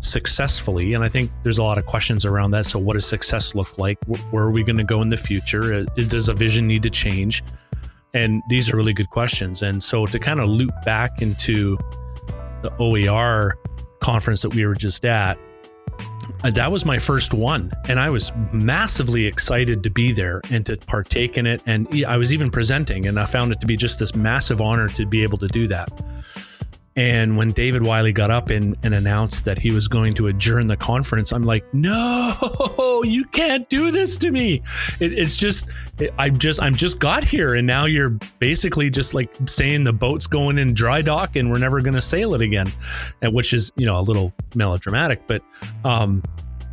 successfully? 0.00 0.94
And 0.94 1.02
I 1.02 1.08
think 1.08 1.30
there's 1.42 1.58
a 1.58 1.64
lot 1.64 1.78
of 1.78 1.86
questions 1.86 2.24
around 2.24 2.52
that. 2.52 2.66
So 2.66 2.78
what 2.78 2.94
does 2.94 3.06
success 3.06 3.54
look 3.54 3.78
like? 3.78 3.98
Where 4.30 4.44
are 4.44 4.50
we 4.50 4.62
going 4.62 4.76
to 4.76 4.84
go 4.84 5.02
in 5.02 5.08
the 5.08 5.16
future? 5.16 5.74
Uh, 5.74 5.84
is, 5.96 6.06
does 6.06 6.28
a 6.28 6.34
vision 6.34 6.66
need 6.66 6.82
to 6.84 6.90
change? 6.90 7.42
And 8.12 8.42
these 8.48 8.72
are 8.72 8.76
really 8.76 8.92
good 8.92 9.10
questions. 9.10 9.62
And 9.62 9.82
so 9.82 10.06
to 10.06 10.18
kind 10.18 10.40
of 10.40 10.48
loop 10.48 10.74
back 10.84 11.22
into 11.22 11.76
the 12.62 12.72
OER 12.78 13.56
conference 14.00 14.42
that 14.42 14.54
we 14.54 14.66
were 14.66 14.74
just 14.74 15.04
at, 15.04 15.38
Uh, 16.42 16.50
that 16.50 16.70
was 16.70 16.84
my 16.84 16.98
first 16.98 17.34
one. 17.34 17.72
And 17.88 17.98
I 17.98 18.10
was 18.10 18.32
massively 18.52 19.26
excited 19.26 19.82
to 19.82 19.90
be 19.90 20.12
there 20.12 20.40
and 20.50 20.64
to 20.66 20.76
partake 20.76 21.36
in 21.36 21.46
it. 21.46 21.62
And 21.66 21.88
I 22.06 22.16
was 22.16 22.32
even 22.32 22.50
presenting, 22.50 23.06
and 23.06 23.18
I 23.18 23.26
found 23.26 23.52
it 23.52 23.60
to 23.60 23.66
be 23.66 23.76
just 23.76 23.98
this 23.98 24.14
massive 24.14 24.60
honor 24.60 24.88
to 24.90 25.06
be 25.06 25.22
able 25.22 25.38
to 25.38 25.48
do 25.48 25.66
that. 25.68 25.90
And 27.00 27.38
when 27.38 27.48
David 27.52 27.80
Wiley 27.80 28.12
got 28.12 28.30
up 28.30 28.50
and, 28.50 28.76
and 28.82 28.92
announced 28.92 29.46
that 29.46 29.58
he 29.58 29.70
was 29.70 29.88
going 29.88 30.12
to 30.12 30.26
adjourn 30.26 30.66
the 30.66 30.76
conference, 30.76 31.32
I'm 31.32 31.44
like, 31.44 31.64
no, 31.72 33.00
you 33.06 33.24
can't 33.24 33.66
do 33.70 33.90
this 33.90 34.16
to 34.16 34.30
me. 34.30 34.60
It, 35.00 35.14
it's 35.14 35.34
just, 35.34 35.70
it, 35.98 36.12
I 36.18 36.28
just, 36.28 36.60
I'm 36.60 36.74
just 36.74 37.00
got 37.00 37.24
here, 37.24 37.54
and 37.54 37.66
now 37.66 37.86
you're 37.86 38.18
basically 38.38 38.90
just 38.90 39.14
like 39.14 39.34
saying 39.46 39.84
the 39.84 39.94
boat's 39.94 40.26
going 40.26 40.58
in 40.58 40.74
dry 40.74 41.00
dock 41.00 41.36
and 41.36 41.50
we're 41.50 41.58
never 41.58 41.80
going 41.80 41.94
to 41.94 42.02
sail 42.02 42.34
it 42.34 42.42
again, 42.42 42.70
and 43.22 43.32
which 43.32 43.54
is, 43.54 43.72
you 43.76 43.86
know, 43.86 43.98
a 43.98 44.02
little 44.02 44.30
melodramatic, 44.54 45.26
but 45.26 45.42
um, 45.84 46.22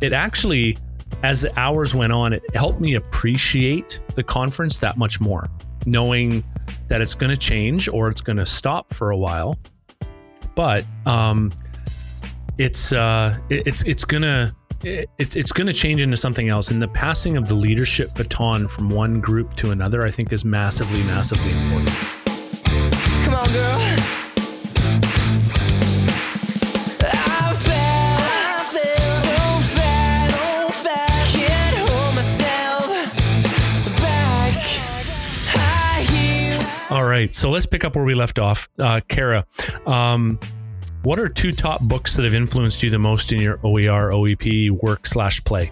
it 0.02 0.12
actually, 0.12 0.76
as 1.22 1.40
the 1.40 1.58
hours 1.58 1.94
went 1.94 2.12
on, 2.12 2.34
it 2.34 2.42
helped 2.54 2.82
me 2.82 2.96
appreciate 2.96 3.98
the 4.14 4.22
conference 4.22 4.78
that 4.80 4.98
much 4.98 5.22
more, 5.22 5.48
knowing 5.86 6.44
that 6.88 7.00
it's 7.00 7.14
going 7.14 7.30
to 7.30 7.36
change 7.36 7.88
or 7.88 8.10
it's 8.10 8.20
going 8.20 8.36
to 8.36 8.44
stop 8.44 8.92
for 8.92 9.10
a 9.10 9.16
while 9.16 9.58
but 10.58 10.84
um, 11.06 11.52
it's 12.58 12.92
uh, 12.92 13.38
it's 13.48 13.82
it's 13.82 14.04
gonna 14.04 14.52
it's 14.82 15.36
it's 15.36 15.52
going 15.52 15.68
to 15.68 15.72
change 15.72 16.02
into 16.02 16.16
something 16.16 16.48
else. 16.48 16.72
And 16.72 16.82
the 16.82 16.88
passing 16.88 17.36
of 17.36 17.46
the 17.46 17.54
leadership 17.54 18.12
baton 18.16 18.66
from 18.66 18.88
one 18.88 19.20
group 19.20 19.54
to 19.54 19.70
another, 19.70 20.02
I 20.02 20.10
think, 20.10 20.32
is 20.32 20.44
massively, 20.44 21.04
massively 21.04 21.52
important. 21.52 21.94
Come 23.24 23.34
on, 23.34 23.52
girl. 23.52 24.17
All 36.90 37.04
right, 37.04 37.34
so 37.34 37.50
let's 37.50 37.66
pick 37.66 37.84
up 37.84 37.96
where 37.96 38.04
we 38.04 38.14
left 38.14 38.38
off. 38.38 38.66
Uh, 38.78 39.02
Cara, 39.08 39.44
um, 39.86 40.40
what 41.02 41.18
are 41.18 41.28
two 41.28 41.52
top 41.52 41.82
books 41.82 42.16
that 42.16 42.24
have 42.24 42.32
influenced 42.32 42.82
you 42.82 42.88
the 42.88 42.98
most 42.98 43.30
in 43.30 43.40
your 43.40 43.60
OER, 43.62 44.10
OEP 44.10 44.70
work 44.82 45.06
slash 45.06 45.44
play? 45.44 45.70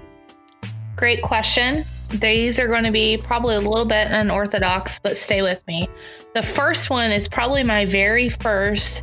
Great 0.95 1.23
question. 1.23 1.85
These 2.11 2.61
are 2.61 2.69
going 2.69 2.85
to 2.85 2.91
be 2.91 3.17
probably 3.17 3.57
a 3.57 3.61
little 3.61 3.87
bit 3.87 4.09
unorthodox, 4.11 4.99
but 4.99 5.17
stay 5.17 5.41
with 5.41 5.67
me. 5.67 5.89
The 6.35 6.43
first 6.43 6.91
one 6.91 7.11
is 7.11 7.29
probably 7.29 7.65
my 7.65 7.87
very 7.87 8.29
first 8.29 9.03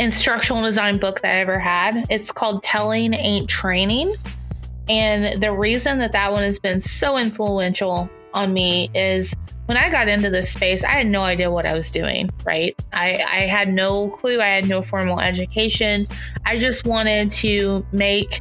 instructional 0.00 0.62
design 0.62 0.98
book 0.98 1.20
that 1.22 1.36
I 1.36 1.40
ever 1.40 1.60
had. 1.60 2.06
It's 2.10 2.32
called 2.32 2.64
Telling 2.64 3.14
Ain't 3.14 3.48
Training. 3.48 4.14
And 4.88 5.40
the 5.40 5.52
reason 5.52 5.98
that 5.98 6.10
that 6.10 6.32
one 6.32 6.42
has 6.42 6.58
been 6.58 6.80
so 6.80 7.16
influential 7.16 8.10
on 8.34 8.52
me 8.52 8.90
is 8.94 9.34
when 9.66 9.76
I 9.76 9.90
got 9.90 10.08
into 10.08 10.30
this 10.30 10.50
space, 10.50 10.84
I 10.84 10.92
had 10.92 11.06
no 11.06 11.22
idea 11.22 11.50
what 11.50 11.66
I 11.66 11.74
was 11.74 11.90
doing, 11.90 12.30
right? 12.44 12.74
I, 12.92 13.14
I 13.14 13.40
had 13.46 13.72
no 13.72 14.10
clue. 14.10 14.40
I 14.40 14.46
had 14.46 14.68
no 14.68 14.80
formal 14.80 15.20
education. 15.20 16.06
I 16.44 16.58
just 16.58 16.86
wanted 16.86 17.30
to 17.32 17.84
make 17.92 18.40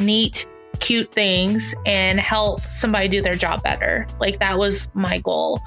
neat, 0.00 0.46
cute 0.80 1.12
things 1.12 1.74
and 1.86 2.20
help 2.20 2.60
somebody 2.60 3.08
do 3.08 3.22
their 3.22 3.34
job 3.34 3.62
better. 3.62 4.06
Like 4.20 4.40
that 4.40 4.58
was 4.58 4.88
my 4.94 5.18
goal. 5.18 5.60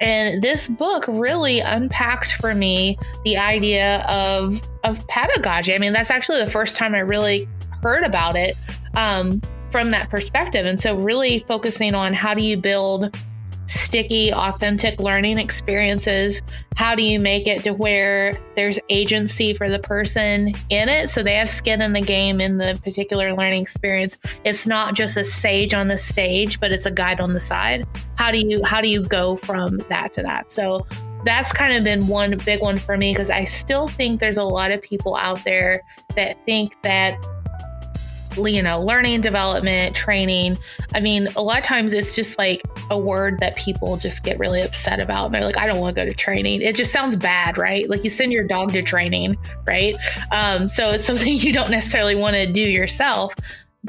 And 0.00 0.42
this 0.42 0.68
book 0.68 1.04
really 1.08 1.60
unpacked 1.60 2.34
for 2.34 2.54
me 2.54 2.98
the 3.24 3.36
idea 3.36 4.04
of 4.08 4.60
of 4.84 5.06
pedagogy. 5.08 5.74
I 5.74 5.78
mean, 5.78 5.92
that's 5.92 6.10
actually 6.10 6.44
the 6.44 6.50
first 6.50 6.76
time 6.76 6.94
I 6.94 7.00
really 7.00 7.48
heard 7.82 8.04
about 8.04 8.36
it 8.36 8.56
um, 8.94 9.40
from 9.70 9.90
that 9.90 10.08
perspective. 10.10 10.66
And 10.66 10.78
so, 10.78 10.96
really 10.96 11.40
focusing 11.40 11.94
on 11.94 12.12
how 12.14 12.34
do 12.34 12.42
you 12.42 12.56
build 12.56 13.16
sticky, 13.66 14.32
authentic 14.32 15.00
learning 15.00 15.38
experiences? 15.38 16.42
How 16.76 16.94
do 16.94 17.02
you 17.02 17.20
make 17.20 17.46
it 17.46 17.62
to 17.64 17.70
where 17.70 18.34
there's 18.54 18.78
agency 18.88 19.54
for 19.54 19.68
the 19.68 19.78
person 19.78 20.52
in 20.68 20.88
it? 20.88 21.08
So 21.08 21.22
they 21.22 21.34
have 21.34 21.48
skin 21.48 21.80
in 21.80 21.92
the 21.92 22.00
game 22.00 22.40
in 22.40 22.58
the 22.58 22.78
particular 22.82 23.34
learning 23.34 23.62
experience. 23.62 24.18
It's 24.44 24.66
not 24.66 24.94
just 24.94 25.16
a 25.16 25.24
sage 25.24 25.74
on 25.74 25.88
the 25.88 25.96
stage, 25.96 26.60
but 26.60 26.72
it's 26.72 26.86
a 26.86 26.90
guide 26.90 27.20
on 27.20 27.32
the 27.32 27.40
side. 27.40 27.86
How 28.16 28.30
do 28.30 28.38
you 28.38 28.62
how 28.64 28.80
do 28.80 28.88
you 28.88 29.02
go 29.02 29.36
from 29.36 29.78
that 29.88 30.12
to 30.14 30.22
that? 30.22 30.50
So 30.50 30.86
that's 31.24 31.52
kind 31.52 31.76
of 31.76 31.82
been 31.82 32.06
one 32.06 32.38
big 32.44 32.60
one 32.60 32.78
for 32.78 32.96
me 32.96 33.12
because 33.12 33.30
I 33.30 33.44
still 33.44 33.88
think 33.88 34.20
there's 34.20 34.36
a 34.36 34.44
lot 34.44 34.70
of 34.70 34.80
people 34.80 35.16
out 35.16 35.44
there 35.44 35.82
that 36.14 36.42
think 36.46 36.80
that 36.82 37.18
you 38.36 38.62
know, 38.62 38.82
learning, 38.82 39.20
development, 39.20 39.94
training. 39.94 40.58
I 40.94 41.00
mean, 41.00 41.28
a 41.36 41.42
lot 41.42 41.58
of 41.58 41.64
times 41.64 41.92
it's 41.92 42.14
just 42.14 42.38
like 42.38 42.62
a 42.90 42.98
word 42.98 43.40
that 43.40 43.56
people 43.56 43.96
just 43.96 44.24
get 44.24 44.38
really 44.38 44.62
upset 44.62 45.00
about. 45.00 45.26
And 45.26 45.34
they're 45.34 45.44
like, 45.44 45.58
I 45.58 45.66
don't 45.66 45.80
want 45.80 45.96
to 45.96 46.02
go 46.02 46.08
to 46.08 46.14
training. 46.14 46.62
It 46.62 46.76
just 46.76 46.92
sounds 46.92 47.16
bad, 47.16 47.58
right? 47.58 47.88
Like 47.88 48.04
you 48.04 48.10
send 48.10 48.32
your 48.32 48.44
dog 48.44 48.72
to 48.72 48.82
training, 48.82 49.36
right? 49.66 49.94
Um, 50.32 50.68
so 50.68 50.90
it's 50.90 51.04
something 51.04 51.32
you 51.38 51.52
don't 51.52 51.70
necessarily 51.70 52.14
want 52.14 52.36
to 52.36 52.50
do 52.50 52.62
yourself. 52.62 53.34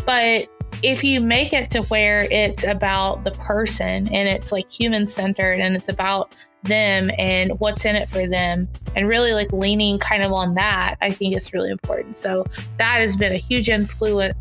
But 0.05 0.49
if 0.83 1.03
you 1.03 1.19
make 1.19 1.53
it 1.53 1.69
to 1.71 1.81
where 1.83 2.27
it's 2.31 2.63
about 2.63 3.23
the 3.23 3.31
person 3.31 4.07
and 4.13 4.27
it's 4.27 4.51
like 4.51 4.71
human 4.71 5.05
centered 5.05 5.59
and 5.59 5.75
it's 5.75 5.89
about 5.89 6.35
them 6.67 7.09
and 7.17 7.51
what's 7.59 7.85
in 7.85 7.95
it 7.95 8.09
for 8.09 8.27
them. 8.27 8.67
And 8.95 9.07
really 9.07 9.33
like 9.33 9.51
leaning 9.51 9.99
kind 9.99 10.23
of 10.23 10.31
on 10.31 10.55
that 10.55 10.95
i 11.01 11.09
think 11.09 11.35
is 11.35 11.53
really 11.53 11.71
important. 11.71 12.15
So 12.15 12.45
that 12.77 12.97
has 12.99 13.15
been 13.15 13.33
a 13.33 13.37
huge 13.37 13.67
influ- 13.67 14.33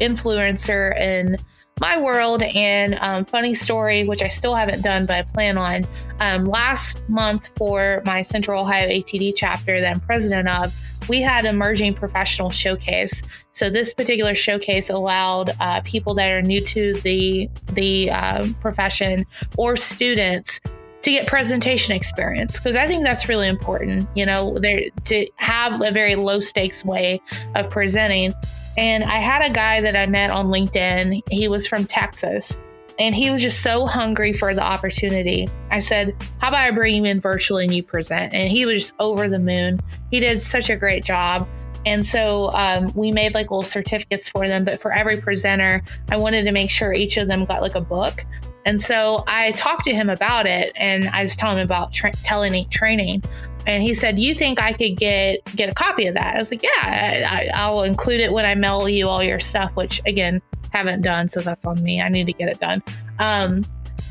influencer 0.00 0.98
in 0.98 1.36
my 1.80 2.00
world. 2.00 2.42
And 2.42 2.98
um, 3.00 3.24
funny 3.24 3.54
story 3.54 4.04
which 4.04 4.22
i 4.22 4.28
still 4.28 4.54
haven't 4.54 4.82
done 4.82 5.06
but 5.06 5.16
i 5.16 5.22
plan 5.22 5.56
on 5.56 5.84
um, 6.20 6.46
last 6.46 7.08
month 7.08 7.50
for 7.56 8.02
my 8.04 8.22
central 8.22 8.62
ohio 8.62 8.88
atd 8.88 9.32
chapter 9.36 9.80
that 9.80 9.94
i'm 9.94 10.00
president 10.00 10.48
of 10.48 10.74
we 11.08 11.20
had 11.20 11.44
emerging 11.44 11.94
professional 11.94 12.50
showcase. 12.50 13.22
So 13.52 13.70
this 13.70 13.94
particular 13.94 14.34
showcase 14.34 14.90
allowed 14.90 15.50
uh, 15.58 15.80
people 15.80 16.14
that 16.14 16.30
are 16.30 16.42
new 16.42 16.60
to 16.66 16.94
the 17.00 17.48
the 17.72 18.10
uh, 18.10 18.48
profession 18.60 19.24
or 19.56 19.76
students 19.76 20.60
to 21.08 21.12
get 21.12 21.26
presentation 21.26 21.96
experience 21.96 22.58
because 22.58 22.76
I 22.76 22.86
think 22.86 23.02
that's 23.02 23.28
really 23.28 23.48
important, 23.48 24.08
you 24.14 24.26
know, 24.26 24.58
there 24.58 24.90
to 25.06 25.26
have 25.36 25.80
a 25.80 25.90
very 25.90 26.14
low 26.14 26.40
stakes 26.40 26.84
way 26.84 27.20
of 27.54 27.70
presenting. 27.70 28.32
And 28.76 29.04
I 29.04 29.16
had 29.16 29.50
a 29.50 29.52
guy 29.52 29.80
that 29.80 29.96
I 29.96 30.06
met 30.06 30.30
on 30.30 30.48
LinkedIn. 30.48 31.22
He 31.30 31.48
was 31.48 31.66
from 31.66 31.86
Texas 31.86 32.58
and 32.98 33.14
he 33.14 33.30
was 33.30 33.40
just 33.40 33.62
so 33.62 33.86
hungry 33.86 34.32
for 34.32 34.54
the 34.54 34.62
opportunity. 34.62 35.48
I 35.70 35.78
said, 35.78 36.14
How 36.38 36.48
about 36.48 36.64
I 36.64 36.70
bring 36.72 36.94
you 36.96 37.04
in 37.04 37.20
virtually 37.20 37.64
and 37.64 37.74
you 37.74 37.82
present? 37.82 38.34
And 38.34 38.50
he 38.52 38.66
was 38.66 38.80
just 38.80 38.94
over 38.98 39.28
the 39.28 39.38
moon. 39.38 39.80
He 40.10 40.20
did 40.20 40.40
such 40.40 40.68
a 40.68 40.76
great 40.76 41.04
job. 41.04 41.48
And 41.86 42.04
so 42.04 42.50
um, 42.52 42.92
we 42.94 43.12
made 43.12 43.34
like 43.34 43.50
little 43.50 43.62
certificates 43.62 44.28
for 44.28 44.46
them. 44.46 44.64
But 44.64 44.80
for 44.80 44.92
every 44.92 45.20
presenter, 45.20 45.82
I 46.10 46.16
wanted 46.18 46.44
to 46.44 46.52
make 46.52 46.70
sure 46.70 46.92
each 46.92 47.16
of 47.16 47.28
them 47.28 47.44
got 47.44 47.62
like 47.62 47.76
a 47.76 47.80
book. 47.80 48.26
And 48.64 48.80
so 48.80 49.24
I 49.26 49.52
talked 49.52 49.84
to 49.84 49.94
him 49.94 50.10
about 50.10 50.46
it 50.46 50.72
and 50.76 51.08
I 51.08 51.22
was 51.22 51.36
telling 51.36 51.58
him 51.58 51.64
about 51.64 51.92
tra- 51.92 52.12
Telling 52.24 52.68
training. 52.68 53.22
And 53.66 53.82
he 53.82 53.94
said, 53.94 54.18
"You 54.18 54.34
think 54.34 54.62
I 54.62 54.72
could 54.72 54.96
get 54.96 55.44
get 55.56 55.68
a 55.68 55.74
copy 55.74 56.06
of 56.06 56.14
that?" 56.14 56.36
I 56.36 56.38
was 56.38 56.50
like, 56.50 56.62
"Yeah, 56.62 57.50
I, 57.54 57.70
will 57.70 57.82
include 57.82 58.20
it 58.20 58.32
when 58.32 58.44
I 58.44 58.54
mail 58.54 58.88
you 58.88 59.08
all 59.08 59.22
your 59.22 59.40
stuff." 59.40 59.74
Which 59.76 60.00
again, 60.06 60.40
haven't 60.72 61.02
done, 61.02 61.28
so 61.28 61.40
that's 61.40 61.64
on 61.64 61.82
me. 61.82 62.00
I 62.00 62.08
need 62.08 62.26
to 62.26 62.32
get 62.32 62.48
it 62.48 62.60
done. 62.60 62.82
Um, 63.18 63.64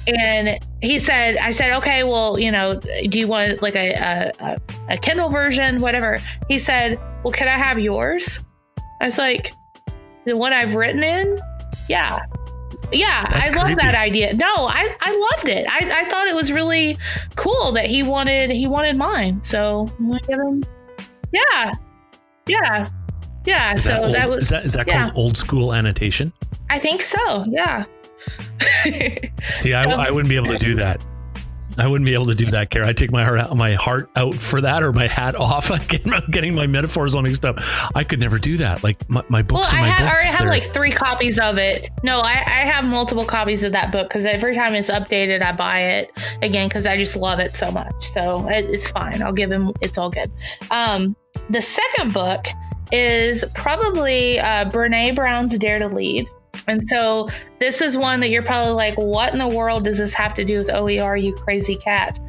and 0.07 0.63
he 0.81 0.99
said, 0.99 1.38
"I 1.38 1.51
said, 1.51 1.75
okay, 1.77 2.03
well, 2.03 2.38
you 2.39 2.51
know, 2.51 2.79
do 3.10 3.19
you 3.19 3.27
want 3.27 3.62
like 3.62 3.75
a, 3.75 4.31
a, 4.39 4.60
a 4.89 4.97
Kindle 4.97 5.29
version, 5.29 5.81
whatever?" 5.81 6.21
He 6.47 6.60
said, 6.60 6.99
"Well, 7.23 7.33
can 7.33 7.47
I 7.47 7.57
have 7.57 7.79
yours?" 7.79 8.45
I 9.01 9.05
was 9.05 9.17
like, 9.17 9.53
"The 10.25 10.38
one 10.38 10.53
I've 10.53 10.75
written 10.75 11.03
in." 11.03 11.39
Yeah. 11.89 12.19
Yeah, 12.91 13.26
That's 13.30 13.50
I 13.50 13.54
love 13.54 13.65
creepy. 13.65 13.82
that 13.82 13.95
idea. 13.95 14.34
No, 14.34 14.45
I, 14.47 14.95
I 15.02 15.30
loved 15.36 15.50
it. 15.50 15.65
I, 15.69 16.04
I 16.04 16.10
thought 16.10 16.28
it 16.28 16.36
was 16.36 16.52
really 16.52 16.97
cool 17.36 17.71
that 17.73 17.86
he 17.86 18.04
wanted 18.04 18.50
he 18.50 18.67
wanted 18.67 18.95
mine. 18.95 19.43
So 19.43 19.88
I'm 20.00 20.08
gonna 20.08 20.19
give 20.21 20.39
him 20.39 20.63
Yeah. 21.32 21.73
Yeah. 22.47 22.88
Yeah. 23.45 23.73
Is 23.73 23.84
so 23.84 23.89
that, 23.89 24.04
old, 24.04 24.15
that 24.15 24.30
was 24.30 24.43
is 24.43 24.50
that 24.50 24.65
is 24.65 24.73
that 24.73 24.88
yeah. 24.88 25.10
called 25.10 25.17
old 25.17 25.38
school 25.38 25.73
annotation? 25.73 26.32
I 26.69 26.80
think 26.80 27.02
so, 27.02 27.45
yeah. 27.50 27.86
See, 29.54 29.73
I, 29.73 29.84
I 29.84 30.12
wouldn't 30.12 30.30
be 30.30 30.36
able 30.36 30.47
to 30.47 30.58
do 30.58 30.76
that. 30.76 31.06
I 31.77 31.87
wouldn't 31.87 32.05
be 32.05 32.13
able 32.13 32.25
to 32.25 32.35
do 32.35 32.47
that, 32.51 32.69
Cara. 32.69 32.87
I 32.87 32.93
take 32.93 33.11
my 33.11 33.23
heart 33.23 33.39
out, 33.39 33.55
my 33.55 33.75
heart 33.75 34.09
out 34.15 34.35
for 34.35 34.61
that, 34.61 34.83
or 34.83 34.91
my 34.93 35.07
hat 35.07 35.35
off. 35.35 35.71
I'm 36.05 36.31
getting 36.31 36.55
my 36.55 36.67
metaphors 36.67 37.13
all 37.15 37.21
mixed 37.21 37.45
up. 37.45 37.57
I 37.93 38.03
could 38.03 38.19
never 38.19 38.39
do 38.39 38.57
that. 38.57 38.83
Like 38.83 39.07
my, 39.09 39.23
my 39.29 39.41
books. 39.41 39.71
Well, 39.71 39.83
I, 39.83 39.87
have, 39.87 40.09
books, 40.09 40.13
already 40.13 40.37
have 40.37 40.47
like 40.47 40.73
three 40.73 40.91
copies 40.91 41.39
of 41.39 41.57
it. 41.57 41.89
No, 42.03 42.19
I, 42.19 42.31
I 42.31 42.65
have 42.65 42.87
multiple 42.87 43.25
copies 43.25 43.63
of 43.63 43.71
that 43.73 43.91
book 43.91 44.07
because 44.07 44.25
every 44.25 44.55
time 44.55 44.73
it's 44.73 44.89
updated, 44.89 45.41
I 45.41 45.51
buy 45.51 45.81
it 45.81 46.11
again 46.41 46.67
because 46.67 46.85
I 46.85 46.97
just 46.97 47.15
love 47.15 47.39
it 47.39 47.55
so 47.55 47.71
much. 47.71 48.03
So 48.03 48.47
it, 48.49 48.65
it's 48.65 48.89
fine. 48.89 49.21
I'll 49.21 49.33
give 49.33 49.51
him. 49.51 49.71
It's 49.81 49.97
all 49.97 50.09
good. 50.09 50.31
Um, 50.71 51.15
the 51.49 51.61
second 51.61 52.13
book 52.13 52.47
is 52.91 53.45
probably 53.53 54.39
uh, 54.39 54.69
Brene 54.69 55.15
Brown's 55.15 55.57
Dare 55.57 55.79
to 55.79 55.87
Lead. 55.87 56.27
And 56.67 56.88
so 56.88 57.30
this 57.60 57.82
is 57.82 57.97
one 57.97 58.19
that 58.19 58.30
you're 58.30 58.43
probably 58.43 58.73
like, 58.73 58.95
what 58.95 59.32
in 59.34 59.39
the 59.39 59.47
world 59.47 59.86
does 59.86 59.97
this 59.97 60.13
have 60.13 60.34
to 60.36 60.43
do 60.43 60.58
with 60.58 60.69
OER, 60.69 61.15
you 61.15 61.34
crazy 61.34 61.75
cat? 61.75 62.19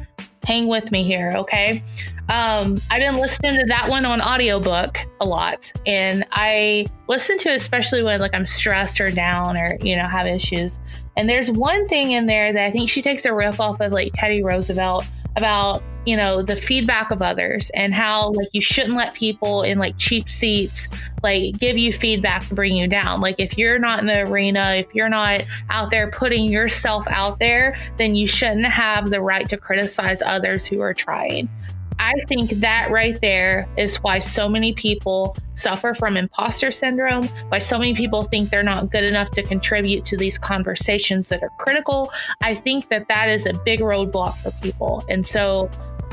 Hang 0.45 0.67
with 0.67 0.91
me 0.91 1.03
here, 1.03 1.31
okay? 1.35 1.83
Um, 2.29 2.77
I've 2.91 3.01
been 3.01 3.17
listening 3.17 3.55
to 3.55 3.65
that 3.65 3.89
one 3.89 4.05
on 4.05 4.21
audiobook 4.21 4.99
a 5.19 5.25
lot, 5.25 5.71
and 5.87 6.23
I 6.31 6.85
listen 7.07 7.39
to 7.39 7.49
it 7.49 7.55
especially 7.55 8.03
when 8.03 8.19
like 8.19 8.35
I'm 8.35 8.45
stressed 8.45 9.01
or 9.01 9.09
down 9.09 9.57
or 9.57 9.77
you 9.81 9.95
know 9.95 10.07
have 10.07 10.27
issues. 10.27 10.79
And 11.17 11.27
there's 11.27 11.49
one 11.49 11.87
thing 11.87 12.11
in 12.11 12.27
there 12.27 12.53
that 12.53 12.65
I 12.67 12.69
think 12.69 12.87
she 12.87 13.01
takes 13.01 13.25
a 13.25 13.33
riff 13.33 13.59
off 13.59 13.81
of 13.81 13.91
like 13.91 14.11
Teddy 14.13 14.43
Roosevelt 14.43 15.05
about 15.35 15.83
you 16.05 16.15
know 16.15 16.41
the 16.41 16.55
feedback 16.55 17.11
of 17.11 17.21
others 17.21 17.69
and 17.71 17.93
how 17.93 18.29
like 18.31 18.47
you 18.51 18.61
shouldn't 18.61 18.95
let 18.95 19.13
people 19.13 19.63
in 19.63 19.77
like 19.77 19.97
cheap 19.97 20.27
seats 20.27 20.87
like 21.21 21.59
give 21.59 21.77
you 21.77 21.91
feedback 21.91 22.47
to 22.47 22.55
bring 22.55 22.75
you 22.75 22.87
down. 22.87 23.21
Like 23.21 23.35
if 23.37 23.57
you're 23.57 23.79
not 23.79 23.99
in 23.99 24.05
the 24.05 24.21
arena 24.29 24.75
if 24.75 24.93
you're 24.95 25.09
not 25.09 25.45
out 25.69 25.91
there 25.91 26.09
putting 26.09 26.45
yourself 26.45 27.07
out 27.09 27.39
there 27.39 27.77
then 27.97 28.15
you 28.15 28.27
shouldn't 28.27 28.65
have 28.65 29.09
the 29.09 29.21
right 29.21 29.47
to 29.49 29.57
criticize 29.57 30.21
others 30.21 30.65
who 30.65 30.79
are 30.79 30.93
trying 30.93 31.49
I 31.99 32.13
think 32.27 32.51
that 32.51 32.89
right 32.89 33.19
there 33.21 33.67
is 33.77 33.97
why 33.97 34.19
so 34.19 34.47
many 34.47 34.73
people 34.73 35.35
suffer 35.53 35.93
from 35.93 36.15
imposter 36.15 36.71
syndrome, 36.71 37.27
why 37.49 37.59
so 37.59 37.77
many 37.77 37.93
people 37.93 38.23
think 38.23 38.49
they're 38.49 38.63
not 38.63 38.89
good 38.89 39.03
enough 39.03 39.31
to 39.31 39.43
contribute 39.43 40.05
to 40.05 40.17
these 40.17 40.37
conversations 40.37 41.27
that 41.29 41.43
are 41.43 41.51
critical. 41.59 42.11
I 42.41 42.55
think 42.55 42.87
that 42.89 43.09
that 43.09 43.29
is 43.29 43.45
a 43.45 43.53
big 43.65 43.81
roadblock 43.81 44.37
for 44.37 44.51
people. 44.61 45.03
And 45.09 45.27
so 45.27 45.69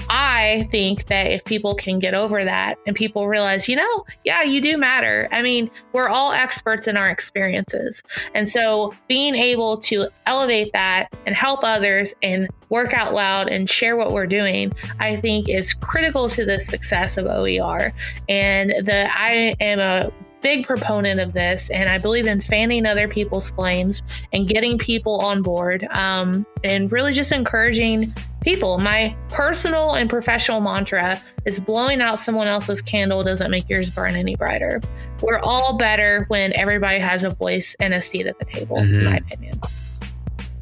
I 0.09 0.69
think 0.71 1.07
that 1.07 1.31
if 1.31 1.45
people 1.45 1.75
can 1.75 1.99
get 1.99 2.15
over 2.15 2.45
that 2.45 2.79
and 2.87 2.95
people 2.95 3.29
realize, 3.29 3.69
you 3.69 3.77
know, 3.77 4.05
yeah, 4.25 4.43
you 4.43 4.61
do 4.61 4.77
matter. 4.77 5.29
I 5.33 5.43
mean, 5.43 5.71
we're 5.93 6.09
all 6.09 6.33
experts 6.33 6.87
in 6.87 6.97
our 6.97 7.11
experiences. 7.11 8.03
And 8.35 8.49
so 8.49 8.95
being 9.09 9.35
able 9.35 9.79
to 9.79 10.09
elevate 10.27 10.73
that 10.73 11.09
and 11.27 11.35
help 11.35 11.61
others 11.63 12.15
and 12.23 12.49
work 12.69 12.93
out 12.95 13.15
loud 13.15 13.49
and 13.49 13.69
share 13.69 13.97
what 13.97 14.13
we're 14.13 14.27
doing, 14.27 14.73
I 15.01 15.17
think 15.17 15.49
is 15.49 15.75
critical 15.75 16.29
to 16.31 16.45
the 16.45 16.61
success 16.61 17.17
of 17.17 17.27
OER. 17.27 17.93
And 18.29 18.75
that 18.87 19.11
I 19.15 19.57
am 19.61 19.79
a 19.79 20.11
big 20.43 20.65
proponent 20.65 21.19
of 21.19 21.33
this, 21.33 21.71
and 21.71 21.89
I 21.89 21.99
believe 21.99 22.27
in 22.27 22.41
fanning 22.41 22.87
other 22.87 23.09
people's 23.09 23.51
flames 23.51 24.05
and 24.33 24.47
getting 24.47 24.79
people 24.79 25.19
on 25.21 25.43
board, 25.43 25.89
um, 25.91 26.47
and 26.63 26.93
really 26.93 27.13
just 27.13 27.33
encouraging 27.33 28.15
people. 28.47 28.79
My 28.79 29.15
personal 29.29 29.95
and 29.95 30.09
professional 30.09 30.61
mantra 30.61 31.21
is 31.45 31.59
blowing 31.59 32.01
out 32.01 32.21
someone 32.21 32.47
else's 32.47 32.81
candle 32.81 33.25
doesn't 33.25 33.51
make 33.51 33.69
yours 33.69 33.91
burn 33.91 34.15
any 34.15 34.37
brighter. 34.37 34.81
We're 35.21 35.41
all 35.41 35.77
better 35.77 36.27
when 36.29 36.55
everybody 36.55 37.01
has 37.01 37.25
a 37.25 37.31
voice 37.31 37.75
and 37.81 37.93
a 37.93 38.01
seat 38.01 38.27
at 38.27 38.39
the 38.39 38.45
table, 38.45 38.77
mm-hmm. 38.77 38.95
in 38.95 39.05
my 39.05 39.17
opinion. 39.17 39.61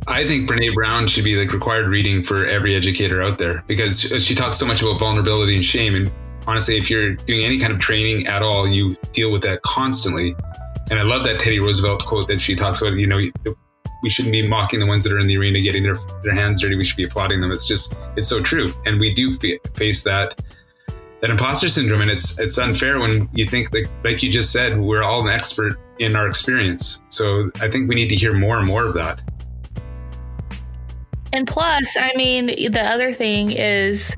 I 0.06 0.24
think 0.26 0.48
Brene 0.48 0.74
Brown 0.74 1.06
should 1.08 1.24
be 1.24 1.36
like 1.36 1.52
required 1.52 1.88
reading 1.88 2.22
for 2.22 2.46
every 2.46 2.74
educator 2.74 3.20
out 3.20 3.38
there 3.38 3.62
because 3.66 4.00
she 4.00 4.34
talks 4.34 4.56
so 4.56 4.64
much 4.64 4.80
about 4.80 4.98
vulnerability 4.98 5.54
and 5.54 5.64
shame. 5.64 5.94
And 5.94 6.10
honestly, 6.46 6.78
if 6.78 6.88
you're 6.88 7.12
doing 7.14 7.44
any 7.44 7.58
kind 7.58 7.72
of 7.72 7.80
training 7.80 8.26
at 8.26 8.42
all, 8.42 8.66
you 8.66 8.96
deal 9.12 9.30
with 9.30 9.42
that 9.42 9.60
constantly. 9.60 10.34
And 10.90 10.98
I 10.98 11.02
love 11.02 11.24
that 11.24 11.38
Teddy 11.38 11.60
Roosevelt 11.60 12.06
quote 12.06 12.28
that 12.28 12.40
she 12.40 12.54
talks 12.54 12.80
about. 12.80 12.94
You 12.94 13.06
know, 13.06 13.20
we 14.04 14.10
shouldn't 14.10 14.32
be 14.32 14.46
mocking 14.46 14.78
the 14.78 14.86
ones 14.86 15.02
that 15.02 15.12
are 15.12 15.18
in 15.18 15.26
the 15.26 15.36
arena 15.36 15.60
getting 15.60 15.82
their 15.82 15.98
their 16.22 16.34
hands 16.34 16.60
dirty. 16.60 16.76
We 16.76 16.84
should 16.84 16.96
be 16.96 17.04
applauding 17.04 17.40
them. 17.40 17.50
It's 17.50 17.66
just 17.66 17.96
it's 18.16 18.28
so 18.28 18.40
true, 18.40 18.72
and 18.84 19.00
we 19.00 19.12
do 19.12 19.32
face 19.74 20.04
that 20.04 20.40
that 21.20 21.30
imposter 21.30 21.68
syndrome, 21.68 22.02
and 22.02 22.10
it's 22.10 22.38
it's 22.38 22.58
unfair 22.58 23.00
when 23.00 23.28
you 23.32 23.46
think 23.46 23.74
like 23.74 23.86
like 24.04 24.22
you 24.22 24.30
just 24.30 24.52
said, 24.52 24.78
we're 24.78 25.02
all 25.02 25.26
an 25.26 25.34
expert 25.34 25.76
in 25.98 26.14
our 26.14 26.28
experience. 26.28 27.02
So 27.08 27.50
I 27.60 27.68
think 27.70 27.88
we 27.88 27.94
need 27.94 28.08
to 28.10 28.16
hear 28.16 28.32
more 28.32 28.58
and 28.58 28.66
more 28.66 28.86
of 28.86 28.94
that. 28.94 29.22
And 31.32 31.48
plus, 31.48 31.96
I 31.98 32.12
mean, 32.14 32.46
the 32.46 32.82
other 32.84 33.12
thing 33.12 33.50
is 33.50 34.14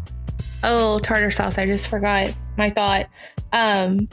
Oh, 0.62 0.98
tartar 0.98 1.30
sauce. 1.30 1.58
I 1.58 1.66
just 1.66 1.88
forgot 1.88 2.34
my 2.56 2.70
thought. 2.70 3.06
Um, 3.52 4.08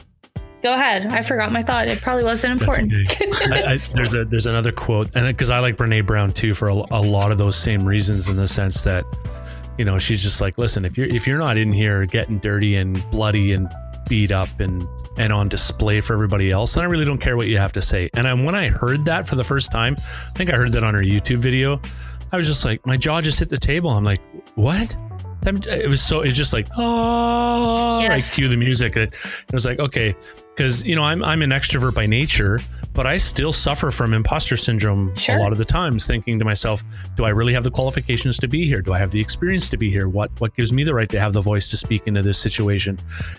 go 0.64 0.72
ahead. 0.72 1.06
I 1.06 1.22
forgot 1.22 1.52
my 1.52 1.62
thought. 1.62 1.86
It 1.86 2.00
probably 2.00 2.24
wasn't 2.24 2.58
important. 2.58 2.92
I, 3.52 3.74
I, 3.74 3.76
there's 3.92 4.14
a 4.14 4.24
there's 4.24 4.46
another 4.46 4.72
quote, 4.72 5.10
and 5.14 5.26
because 5.28 5.50
I 5.50 5.60
like 5.60 5.76
Brene 5.76 6.06
Brown 6.06 6.30
too 6.30 6.54
for 6.54 6.68
a, 6.68 6.74
a, 6.74 7.02
lot 7.02 7.30
of 7.30 7.38
those 7.38 7.54
same 7.54 7.84
reasons, 7.84 8.28
in 8.28 8.36
the 8.36 8.48
sense 8.48 8.82
that 8.82 9.04
you 9.78 9.84
know 9.84 9.98
she's 9.98 10.22
just 10.22 10.40
like, 10.40 10.56
listen, 10.56 10.84
if 10.86 10.96
you're 10.96 11.06
if 11.06 11.26
you're 11.26 11.38
not 11.38 11.58
in 11.58 11.72
here 11.72 12.06
getting 12.06 12.38
dirty 12.38 12.76
and 12.76 13.04
bloody 13.10 13.52
and 13.52 13.70
beat 14.08 14.32
up 14.32 14.48
and 14.58 14.84
and 15.18 15.32
on 15.32 15.48
display 15.50 16.00
for 16.00 16.14
everybody 16.14 16.50
else, 16.50 16.74
then 16.74 16.82
I 16.82 16.86
really 16.86 17.04
don't 17.04 17.20
care 17.20 17.36
what 17.36 17.46
you 17.46 17.58
have 17.58 17.74
to 17.74 17.82
say. 17.82 18.08
And 18.14 18.26
I, 18.26 18.32
when 18.32 18.54
I 18.54 18.68
heard 18.68 19.04
that 19.04 19.28
for 19.28 19.36
the 19.36 19.44
first 19.44 19.70
time, 19.70 19.96
I 19.98 20.30
think 20.30 20.50
I 20.50 20.56
heard 20.56 20.72
that 20.72 20.82
on 20.82 20.94
her 20.94 21.02
YouTube 21.02 21.38
video. 21.38 21.80
I 22.32 22.36
was 22.38 22.48
just 22.48 22.64
like, 22.64 22.84
my 22.84 22.96
jaw 22.96 23.20
just 23.20 23.38
hit 23.38 23.48
the 23.48 23.56
table. 23.56 23.90
I'm 23.90 24.02
like, 24.02 24.20
what? 24.56 24.96
it 25.46 25.88
was 25.88 26.00
so 26.00 26.20
it's 26.20 26.36
just 26.36 26.54
like 26.54 26.66
oh 26.78 28.00
yes. 28.00 28.10
like 28.10 28.34
cue 28.34 28.48
the 28.48 28.56
music 28.56 28.96
it, 28.96 29.12
it 29.12 29.52
was 29.52 29.66
like 29.66 29.78
okay 29.78 30.16
because 30.54 30.84
you 30.84 30.94
know 30.94 31.02
I'm, 31.02 31.22
I'm 31.24 31.42
an 31.42 31.50
extrovert 31.50 31.94
by 31.94 32.06
nature 32.06 32.60
but 32.92 33.06
i 33.06 33.16
still 33.16 33.52
suffer 33.52 33.90
from 33.90 34.14
imposter 34.14 34.56
syndrome 34.56 35.14
sure. 35.16 35.36
a 35.36 35.40
lot 35.40 35.50
of 35.50 35.58
the 35.58 35.64
times 35.64 36.06
thinking 36.06 36.38
to 36.38 36.44
myself 36.44 36.84
do 37.16 37.24
i 37.24 37.30
really 37.30 37.52
have 37.52 37.64
the 37.64 37.70
qualifications 37.70 38.38
to 38.38 38.48
be 38.48 38.66
here? 38.66 38.80
Do 38.80 38.92
i 38.92 38.98
have 38.98 39.10
the 39.10 39.20
experience 39.20 39.68
to 39.70 39.76
be 39.76 39.90
here? 39.90 40.08
What 40.08 40.30
what 40.40 40.54
gives 40.54 40.72
me 40.72 40.84
the 40.84 40.94
right 40.94 41.08
to 41.08 41.18
have 41.18 41.32
the 41.32 41.40
voice 41.40 41.70
to 41.70 41.76
speak 41.76 42.02
into 42.06 42.22
this 42.22 42.38
situation? 42.38 42.98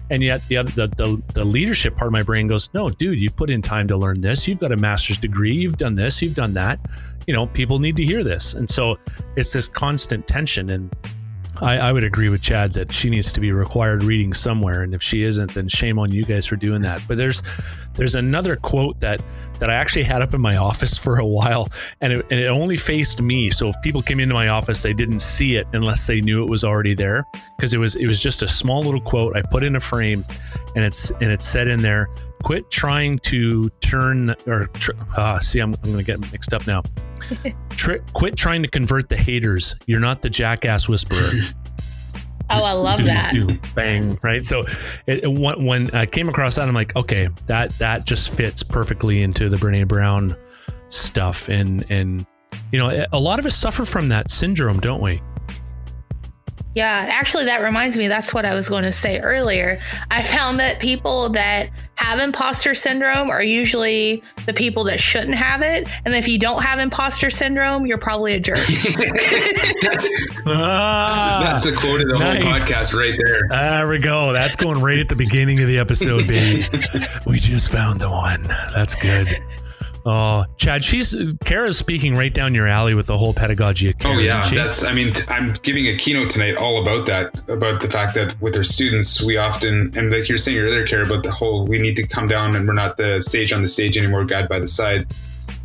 And 0.10 0.22
yet 0.22 0.46
the 0.48 0.58
other 0.58 0.72
the, 0.72 0.88
the, 0.88 1.22
the 1.34 1.46
leadership 1.46 1.96
part 1.96 2.08
of 2.08 2.14
my 2.14 2.24
brain 2.24 2.48
goes 2.48 2.70
no 2.74 2.90
dude 2.90 3.20
you've 3.20 3.36
put 3.36 3.50
in 3.50 3.62
time 3.62 3.88
to 3.88 3.98
learn 3.98 4.22
this. 4.22 4.48
You've 4.48 4.60
got 4.60 4.72
a 4.72 4.78
master's 4.78 5.18
degree. 5.18 5.54
You've 5.54 5.78
done 5.78 5.96
this. 5.96 6.22
You've 6.22 6.36
done 6.36 6.54
that. 6.54 6.80
You 7.28 7.34
know 7.34 7.48
people 7.48 7.80
need 7.80 7.96
to 7.98 8.04
hear 8.04 8.24
this. 8.24 8.54
And 8.54 8.70
so 8.70 8.98
it's 9.36 9.54
this 9.54 9.68
constant 9.68 10.28
tension 10.28 10.70
and 10.70 10.94
I, 11.62 11.78
I, 11.78 11.92
would 11.92 12.04
agree 12.04 12.30
with 12.30 12.42
Chad 12.42 12.74
that 12.74 12.92
she 12.92 13.10
needs 13.10 13.32
to 13.34 13.40
be 13.40 13.52
required 13.52 14.04
reading 14.04 14.34
somewhere, 14.34 14.84
and 14.84 14.94
if 14.94 15.02
she 15.02 15.24
isn't, 15.24 15.54
then 15.54 15.68
shame 15.68 15.98
on 15.98 16.12
you 16.12 16.26
guys 16.26 16.46
for 16.46 16.56
doing 16.56 16.82
that. 16.82 17.02
But 17.08 17.18
there's 17.18 17.42
there's 17.94 18.16
another 18.16 18.56
quote 18.56 19.00
that 19.00 19.24
that 19.60 19.70
I 19.70 19.74
actually 19.74 20.04
had 20.04 20.22
up 20.22 20.34
in 20.34 20.42
my 20.42 20.58
office 20.58 20.98
for 20.98 21.18
a 21.18 21.26
while, 21.26 21.70
and 22.02 22.14
it, 22.14 22.26
and 22.30 22.40
it 22.40 22.48
only 22.48 22.78
faced 22.78 23.22
me. 23.22 23.52
So 23.52 23.68
if 23.68 23.76
people 23.84 24.02
came 24.02 24.20
into 24.20 24.34
my 24.34 24.50
office, 24.50 24.84
they 24.84 24.94
didn't 24.94 25.20
see 25.20 25.56
it 25.56 25.68
unless 25.74 26.08
they 26.08 26.22
knew 26.22 26.44
it 26.44 26.50
was 26.50 26.64
already 26.64 26.94
there, 26.94 27.24
because 27.58 27.74
it 27.74 27.80
was 27.80 27.96
it 27.96 28.08
was 28.08 28.20
just 28.20 28.44
a 28.44 28.48
small 28.48 28.84
little 28.84 29.02
quote 29.02 29.36
I 29.36 29.42
put 29.42 29.64
in 29.64 29.76
a 29.76 29.82
frame, 29.82 30.26
and 30.76 30.84
it's 30.84 31.12
and 31.12 31.32
it 31.32 31.42
said 31.42 31.68
in 31.68 31.82
there, 31.82 32.10
"Quit 32.44 32.70
trying 32.70 33.20
to 33.20 33.70
turn 33.80 34.36
or 34.46 34.68
tr- 34.74 34.92
uh, 35.16 35.40
see, 35.40 35.60
I'm 35.60 35.74
I'm 35.76 35.92
going 35.92 35.98
to 35.98 36.04
get 36.04 36.20
mixed 36.32 36.54
up 36.54 36.68
now." 36.68 36.84
Tri- 37.72 38.00
quit 38.14 38.36
trying 38.36 38.64
to 38.64 38.70
convert 38.70 39.10
the 39.10 39.18
haters. 39.18 39.76
You're 39.86 40.00
not 40.00 40.22
the 40.22 40.30
jackass 40.30 40.88
whisperer. 40.90 41.32
Oh, 42.48 42.64
I 42.64 42.74
love 42.74 43.00
do, 43.00 43.06
that. 43.06 43.34
Do, 43.34 43.50
bang, 43.74 44.20
right? 44.22 44.46
So 44.46 44.60
it, 45.08 45.24
it, 45.24 45.28
when 45.28 45.90
I 45.96 46.06
came 46.06 46.30
across 46.30 46.58
that, 46.58 46.68
I'm 46.68 46.76
like, 46.76 46.96
okay, 46.96 47.28
that 47.48 47.72
that 47.80 48.06
just 48.06 48.38
fits 48.38 48.62
perfectly 48.62 49.24
into 49.24 49.50
the 49.50 49.58
Brene 49.58 49.88
Brown 49.88 50.36
stuff, 50.90 51.50
and 51.50 51.84
and 51.90 52.24
you 52.72 52.78
know, 52.78 53.06
a 53.12 53.20
lot 53.20 53.40
of 53.40 53.48
us 53.48 53.56
suffer 53.56 53.84
from 53.84 54.10
that 54.10 54.30
syndrome, 54.30 54.80
don't 54.80 55.02
we? 55.02 55.24
Yeah, 56.76 57.08
actually, 57.10 57.46
that 57.46 57.62
reminds 57.62 57.98
me. 57.98 58.10
That's 58.10 58.34
what 58.34 58.44
I 58.44 58.54
was 58.54 58.68
going 58.68 58.84
to 58.84 58.92
say 58.92 59.20
earlier. 59.22 59.80
I 60.12 60.22
found 60.22 60.60
that 60.60 60.80
people 60.80 61.30
that 61.30 61.70
have 61.96 62.20
imposter 62.20 62.76
syndrome 62.76 63.30
are 63.30 63.42
usually 63.42 64.22
the 64.46 64.54
people 64.54 64.84
that 64.84 65.00
shouldn't 65.00 65.36
have 65.36 65.62
it. 65.62 65.88
And 66.04 66.14
if 66.14 66.28
you 66.28 66.38
don't 66.38 66.62
have 66.62 66.80
imposter 66.80 67.30
syndrome, 67.30 67.86
you're 67.86 67.98
probably 67.98 68.34
a 68.34 68.42
jerk. 68.42 68.58
that's, 69.82 70.10
ah, 70.46 71.40
that's 71.42 71.66
a 71.66 71.72
quote 71.72 72.02
of 72.02 72.08
the 72.10 72.18
nice. 72.20 72.44
whole 72.44 72.52
podcast 72.52 72.94
right 72.94 73.18
there. 73.26 73.48
There 73.48 73.88
we 73.88 74.00
go. 74.00 74.34
That's 74.34 74.58
going 74.58 74.82
right 74.82 75.00
at 75.00 75.08
the 75.08 75.16
beginning 75.16 75.62
of 75.62 75.68
the 75.68 75.80
episode, 75.80 76.28
baby. 76.28 76.68
we 77.26 77.40
just 77.40 77.72
found 77.72 78.02
the 78.02 78.10
one. 78.10 78.44
That's 78.74 78.96
good. 78.96 79.42
Oh, 80.08 80.46
Chad, 80.58 80.84
she's 80.84 81.16
Cara's 81.46 81.80
speaking 81.80 82.16
right 82.16 82.32
down 82.32 82.54
your 82.54 82.68
alley 82.68 82.94
with 82.94 83.08
the 83.08 83.18
whole 83.18 83.34
pedagogy 83.34 83.90
of 83.90 83.96
oh, 84.02 84.04
Cara, 84.04 84.16
Oh 84.16 84.20
yeah, 84.20 84.50
that's. 84.50 84.86
I 84.86 84.94
mean, 84.94 85.14
I'm 85.30 85.54
giving 85.64 85.88
a 85.88 85.98
keynote 85.98 86.30
tonight 86.30 86.56
all 86.58 86.80
about 86.82 87.08
that, 87.08 87.40
about 87.50 87.82
the 87.82 87.90
fact 87.90 88.14
that 88.14 88.40
with 88.40 88.56
our 88.56 88.64
students, 88.64 89.24
we 89.24 89.38
often 89.38 89.92
and 89.98 90.12
like 90.12 90.30
you're 90.30 90.38
saying 90.38 90.60
earlier, 90.60 90.86
Cara, 90.86 91.06
about 91.08 91.24
the 91.24 91.32
whole 91.32 91.66
we 91.66 91.80
need 91.80 91.96
to 91.96 92.08
come 92.08 92.28
down 92.28 92.56
and 92.56 92.68
we're 92.68 92.74
not 92.76 92.98
the 92.98 93.20
stage 93.20 93.52
on 93.52 93.64
the 93.64 93.68
stage 93.68 93.98
anymore, 93.98 94.26
guide 94.26 94.48
by 94.48 94.60
the 94.60 94.68
side. 94.68 95.08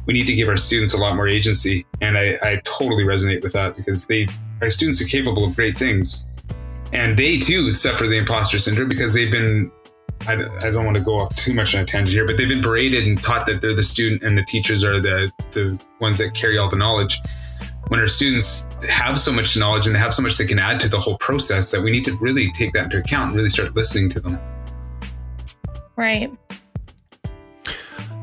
we 0.06 0.14
need 0.14 0.26
to 0.26 0.34
give 0.34 0.48
our 0.48 0.56
students 0.56 0.94
a 0.94 0.96
lot 0.96 1.16
more 1.16 1.28
agency. 1.28 1.84
And 2.00 2.16
I, 2.16 2.34
I 2.42 2.62
totally 2.64 3.04
resonate 3.04 3.42
with 3.42 3.52
that 3.52 3.76
because 3.76 4.06
they 4.06 4.26
our 4.62 4.70
students 4.70 5.02
are 5.02 5.06
capable 5.06 5.44
of 5.44 5.54
great 5.54 5.76
things. 5.76 6.26
And 6.92 7.16
they 7.16 7.38
too 7.38 7.70
suffer 7.72 8.06
the 8.06 8.16
imposter 8.16 8.58
syndrome 8.58 8.88
because 8.88 9.14
they've 9.14 9.30
been 9.30 9.70
I, 10.26 10.34
I 10.62 10.70
don't 10.70 10.84
want 10.84 10.96
to 10.96 11.02
go 11.02 11.18
off 11.18 11.34
too 11.36 11.54
much 11.54 11.74
on 11.74 11.82
a 11.82 11.84
tangent 11.84 12.12
here, 12.12 12.26
but 12.26 12.36
they've 12.36 12.48
been 12.48 12.60
berated 12.60 13.06
and 13.06 13.20
taught 13.22 13.46
that 13.46 13.60
they're 13.60 13.74
the 13.74 13.82
student 13.82 14.22
and 14.22 14.36
the 14.36 14.44
teachers 14.44 14.84
are 14.84 15.00
the 15.00 15.32
the 15.52 15.82
ones 16.00 16.18
that 16.18 16.34
carry 16.34 16.58
all 16.58 16.68
the 16.68 16.76
knowledge. 16.76 17.20
When 17.88 17.98
our 17.98 18.08
students 18.08 18.68
have 18.88 19.18
so 19.18 19.32
much 19.32 19.56
knowledge 19.56 19.86
and 19.86 19.94
they 19.94 19.98
have 19.98 20.14
so 20.14 20.22
much 20.22 20.38
they 20.38 20.46
can 20.46 20.58
add 20.58 20.78
to 20.80 20.88
the 20.88 21.00
whole 21.00 21.16
process, 21.18 21.70
that 21.72 21.82
we 21.82 21.90
need 21.90 22.04
to 22.04 22.16
really 22.18 22.52
take 22.52 22.72
that 22.74 22.84
into 22.84 22.98
account 22.98 23.28
and 23.28 23.36
really 23.36 23.48
start 23.48 23.74
listening 23.74 24.08
to 24.10 24.20
them. 24.20 24.38
Right. 25.96 26.30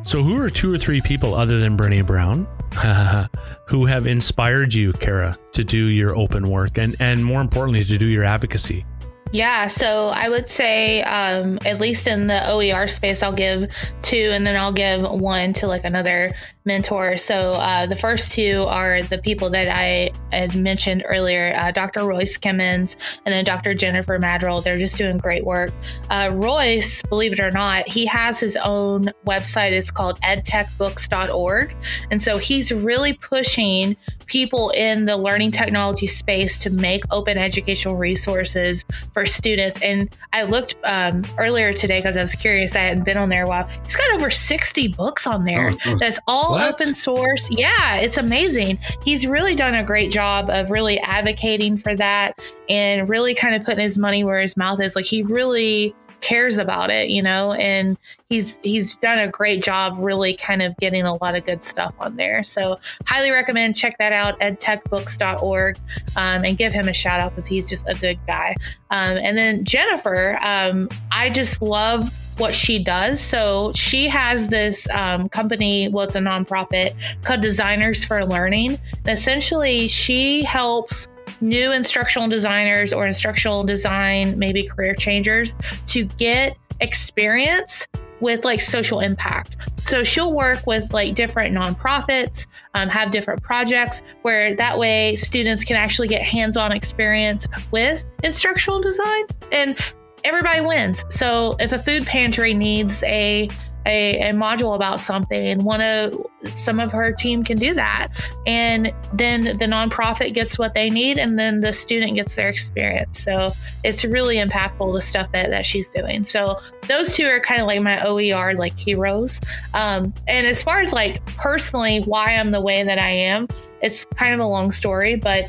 So, 0.04 0.24
who 0.24 0.40
are 0.40 0.50
two 0.50 0.74
or 0.74 0.78
three 0.78 1.02
people 1.02 1.36
other 1.36 1.60
than 1.60 1.76
Brene 1.76 2.06
Brown 2.08 2.48
who 3.68 3.86
have 3.86 4.08
inspired 4.08 4.74
you, 4.74 4.94
Cara, 4.94 5.36
to 5.52 5.66
do 5.66 5.88
your 5.88 6.16
open 6.16 6.50
work 6.50 6.78
and, 6.78 6.96
and 7.02 7.26
more 7.26 7.42
importantly, 7.42 7.84
to 7.84 7.98
do 7.98 8.06
your 8.06 8.24
advocacy? 8.24 8.86
Yeah, 9.32 9.68
so 9.68 10.08
I 10.08 10.30
would 10.30 10.48
say, 10.48 11.02
um, 11.04 11.60
at 11.66 11.80
least 11.80 12.08
in 12.08 12.28
the 12.28 12.50
OER 12.50 12.88
space, 12.88 13.22
I'll 13.22 13.34
give 13.34 13.74
two 14.02 14.32
and 14.34 14.48
then 14.48 14.56
I'll 14.56 14.72
give 14.72 15.02
one 15.02 15.54
to 15.54 15.68
like 15.68 15.84
another 15.84 16.32
mentor. 16.68 17.18
So 17.18 17.54
uh, 17.54 17.88
the 17.88 17.96
first 17.96 18.32
two 18.32 18.66
are 18.68 19.02
the 19.02 19.18
people 19.18 19.50
that 19.52 19.70
I 19.70 20.12
had 20.32 20.56
mentioned 20.56 21.04
earlier 21.08 21.56
uh, 21.56 21.72
Dr. 21.72 22.06
Royce 22.06 22.38
Kimmons 22.38 22.96
and 23.26 23.34
then 23.34 23.44
Dr. 23.44 23.74
Jennifer 23.74 24.20
Maddrell. 24.20 24.62
They're 24.62 24.78
just 24.78 24.98
doing 24.98 25.18
great 25.18 25.46
work. 25.46 25.72
Uh, 26.10 26.30
Royce, 26.34 27.02
believe 27.04 27.34
it 27.34 27.40
or 27.40 27.52
not, 27.52 27.88
he 27.88 28.06
has 28.06 28.40
his 28.40 28.56
own 28.58 29.06
website. 29.26 29.72
It's 29.72 29.90
called 29.90 30.20
edtechbooks.org. 30.22 31.76
And 32.12 32.22
so 32.22 32.38
he's 32.38 32.72
really 32.72 33.14
pushing 33.14 33.96
people 34.28 34.70
in 34.72 35.06
the 35.06 35.18
learning 35.18 35.52
technology 35.52 36.06
space 36.06 36.60
to 36.60 36.70
make 36.70 37.04
open 37.12 37.38
educational 37.38 37.96
resources 37.96 38.84
for 39.14 39.26
students. 39.26 39.82
And 39.82 40.16
I 40.34 40.44
looked 40.44 40.76
um, 40.84 41.24
earlier 41.38 41.74
today 41.74 42.00
because 42.00 42.18
I 42.18 42.22
was 42.22 42.36
curious. 42.36 42.76
I 42.76 42.80
hadn't 42.80 43.06
been 43.06 43.18
on 43.18 43.30
there 43.30 43.46
a 43.46 43.48
while. 43.48 43.68
He's 43.86 43.96
got 43.96 44.12
over 44.12 44.30
60 44.30 44.90
books 44.90 45.26
on 45.26 45.46
there. 45.46 45.72
Oh, 45.72 45.78
oh. 45.86 45.98
That's 45.98 46.20
all 46.28 46.57
what? 46.58 46.82
open 46.82 46.94
source. 46.94 47.50
Yeah, 47.52 47.96
it's 47.96 48.18
amazing. 48.18 48.80
He's 49.04 49.26
really 49.26 49.56
done 49.56 49.76
a 49.76 49.84
great 49.84 50.12
job 50.12 50.50
of 50.50 50.70
really 50.70 51.00
advocating 51.00 51.78
for 51.78 51.96
that 51.96 52.40
and 52.70 53.08
really 53.08 53.34
kind 53.34 53.56
of 53.56 53.64
putting 53.64 53.84
his 53.84 53.98
money 53.98 54.24
where 54.24 54.40
his 54.40 54.58
mouth 54.58 54.82
is. 54.82 54.96
Like 54.96 55.06
he 55.06 55.24
really 55.24 55.96
cares 56.28 56.58
about 56.58 56.90
it, 56.90 57.10
you 57.10 57.24
know, 57.24 57.54
and 57.54 57.98
he's 58.28 58.60
he's 58.62 58.98
done 58.98 59.18
a 59.18 59.30
great 59.30 59.64
job 59.64 59.94
really 59.98 60.34
kind 60.34 60.62
of 60.62 60.76
getting 60.78 61.04
a 61.04 61.16
lot 61.16 61.36
of 61.36 61.46
good 61.46 61.64
stuff 61.64 61.94
on 62.00 62.18
there. 62.18 62.44
So 62.44 62.78
highly 63.06 63.32
recommend 63.32 63.78
check 63.78 63.98
that 64.00 64.12
out, 64.12 64.38
edtechbooks.org, 64.42 65.78
um, 66.18 66.44
and 66.44 66.58
give 66.58 66.74
him 66.74 66.90
a 66.90 66.94
shout 66.94 67.22
out 67.22 67.32
because 67.32 67.48
he's 67.48 67.70
just 67.70 67.88
a 67.88 67.96
good 67.96 68.20
guy. 68.28 68.56
Um, 68.92 69.18
and 69.18 69.38
then 69.38 69.64
Jennifer, 69.64 70.38
um, 70.42 70.90
I 71.14 71.30
just 71.30 71.62
love 71.62 72.10
what 72.38 72.54
she 72.54 72.84
does. 72.84 73.22
So 73.22 73.72
she 73.74 74.08
has 74.10 74.50
this 74.50 74.88
um, 74.90 75.30
company, 75.30 75.88
well, 75.88 76.04
it's 76.06 76.16
a 76.16 76.20
nonprofit 76.20 76.94
called 77.24 77.42
Designers 77.42 78.04
for 78.04 78.24
Learning. 78.26 78.78
Essentially, 79.08 79.88
she 79.88 80.44
helps 80.44 81.08
new 81.42 81.72
instructional 81.72 82.28
designers 82.28 82.94
or 82.94 83.08
instructional 83.08 83.64
design, 83.64 84.38
maybe 84.38 84.64
career 84.64 84.94
changers, 84.94 85.56
to 85.88 86.06
get 86.06 86.58
experience 86.80 87.88
with 88.20 88.44
like 88.46 88.62
social 88.62 89.00
impact. 89.00 89.56
So 89.80 90.04
she'll 90.04 90.34
work 90.34 90.66
with 90.66 90.94
like 90.94 91.16
different 91.16 91.56
nonprofits, 91.56 92.48
um, 92.74 92.90
have 92.90 93.12
different 93.12 93.42
projects 93.42 94.02
where 94.24 94.56
that 94.56 94.78
way 94.78 95.16
students 95.16 95.64
can 95.64 95.76
actually 95.76 96.08
get 96.08 96.24
hands 96.24 96.58
on 96.58 96.72
experience 96.72 97.48
with 97.72 98.06
instructional 98.24 98.82
design 98.82 99.26
and 99.52 99.78
everybody 100.24 100.62
wins. 100.62 101.06
So 101.10 101.56
if 101.60 101.72
a 101.72 101.80
food 101.80 102.06
pantry 102.06 102.54
needs 102.54 103.04
a 103.04 103.50
a, 103.88 104.30
a 104.30 104.34
module 104.34 104.76
about 104.76 105.00
something, 105.00 105.48
and 105.48 105.64
one 105.64 105.82
of 105.82 106.14
some 106.54 106.80
of 106.80 106.92
her 106.92 107.12
team 107.12 107.44
can 107.44 107.58
do 107.58 107.74
that, 107.74 108.10
and 108.46 108.94
then 109.14 109.58
the 109.58 109.66
nonprofit 109.66 110.34
gets 110.34 110.60
what 110.60 110.76
they 110.76 110.90
need, 110.90 111.18
and 111.18 111.40
then 111.40 111.62
the 111.62 111.74
student 111.74 112.16
gets 112.16 112.36
their 112.36 112.50
experience. 112.50 113.20
So 113.20 113.52
it's 113.84 114.06
really 114.06 114.38
impactful 114.38 114.94
the 114.94 115.02
stuff 115.02 115.32
that 115.32 115.50
that 115.50 115.66
she's 115.66 115.90
doing. 115.90 116.24
So 116.24 116.60
those 116.88 117.16
two 117.16 117.26
are 117.26 117.40
kind 117.40 117.62
of 117.62 117.68
like 117.68 117.82
my 117.82 118.04
OER 118.06 118.56
like 118.56 118.78
heroes. 118.78 119.40
Um, 119.74 120.14
and 120.28 120.46
as 120.46 120.62
far 120.62 120.82
as 120.82 120.94
like 120.94 121.26
personally 121.38 122.02
why 122.02 122.36
I'm 122.36 122.52
the 122.52 122.62
way 122.62 122.84
that 122.84 123.00
I 123.00 123.10
am, 123.10 123.48
it's 123.82 124.06
kind 124.16 124.34
of 124.34 124.40
a 124.40 124.48
long 124.48 124.72
story, 124.72 125.16
but 125.16 125.46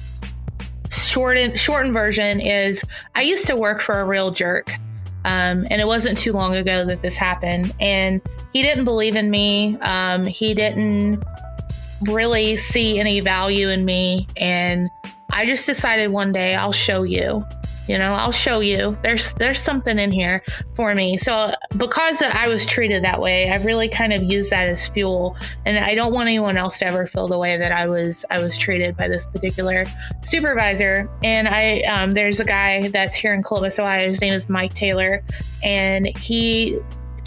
shortened 0.90 1.58
shortened 1.58 1.92
version 1.92 2.40
is 2.40 2.84
I 3.14 3.22
used 3.22 3.46
to 3.46 3.56
work 3.56 3.80
for 3.80 4.00
a 4.00 4.04
real 4.04 4.30
jerk. 4.30 4.70
Um, 5.24 5.66
and 5.70 5.80
it 5.80 5.86
wasn't 5.86 6.16
too 6.16 6.32
long 6.32 6.54
ago 6.54 6.84
that 6.84 7.02
this 7.02 7.16
happened. 7.16 7.74
And 7.80 8.20
he 8.52 8.62
didn't 8.62 8.84
believe 8.84 9.16
in 9.16 9.30
me. 9.30 9.76
Um, 9.80 10.26
he 10.26 10.54
didn't 10.54 11.22
really 12.02 12.56
see 12.56 12.98
any 12.98 13.20
value 13.20 13.68
in 13.68 13.84
me. 13.84 14.26
And 14.36 14.88
I 15.30 15.46
just 15.46 15.66
decided 15.66 16.10
one 16.10 16.32
day 16.32 16.54
I'll 16.54 16.72
show 16.72 17.02
you 17.02 17.44
you 17.88 17.98
know 17.98 18.12
i'll 18.12 18.32
show 18.32 18.60
you. 18.60 18.96
There's 19.02 19.34
there's 19.34 19.58
something 19.58 19.98
in 19.98 20.12
here 20.12 20.42
for 20.74 20.94
me. 20.94 21.16
So 21.16 21.52
because 21.76 22.22
i 22.22 22.48
was 22.48 22.64
treated 22.66 23.02
that 23.04 23.20
way 23.20 23.50
i've 23.50 23.64
really 23.64 23.88
kind 23.88 24.12
of 24.12 24.22
used 24.22 24.50
that 24.50 24.68
as 24.68 24.86
fuel. 24.88 25.36
And 25.64 25.78
i 25.78 25.94
don't 25.94 26.12
want 26.12 26.28
anyone 26.28 26.56
else 26.56 26.78
to 26.80 26.86
ever 26.86 27.06
feel 27.06 27.28
the 27.28 27.38
way 27.38 27.56
that 27.56 27.72
i 27.72 27.86
was 27.86 28.24
i 28.30 28.38
was 28.38 28.56
treated 28.56 28.96
by 28.96 29.08
this 29.08 29.26
particular 29.26 29.84
supervisor. 30.22 31.10
And 31.22 31.48
i 31.48 31.80
um, 31.82 32.10
there's 32.10 32.40
a 32.40 32.44
guy 32.44 32.88
that's 32.88 33.14
here 33.14 33.34
in 33.34 33.42
columbus 33.42 33.78
ohio 33.78 34.06
his 34.06 34.20
name 34.20 34.32
is 34.32 34.48
mike 34.48 34.74
taylor. 34.74 35.22
And 35.62 36.16
he 36.18 36.78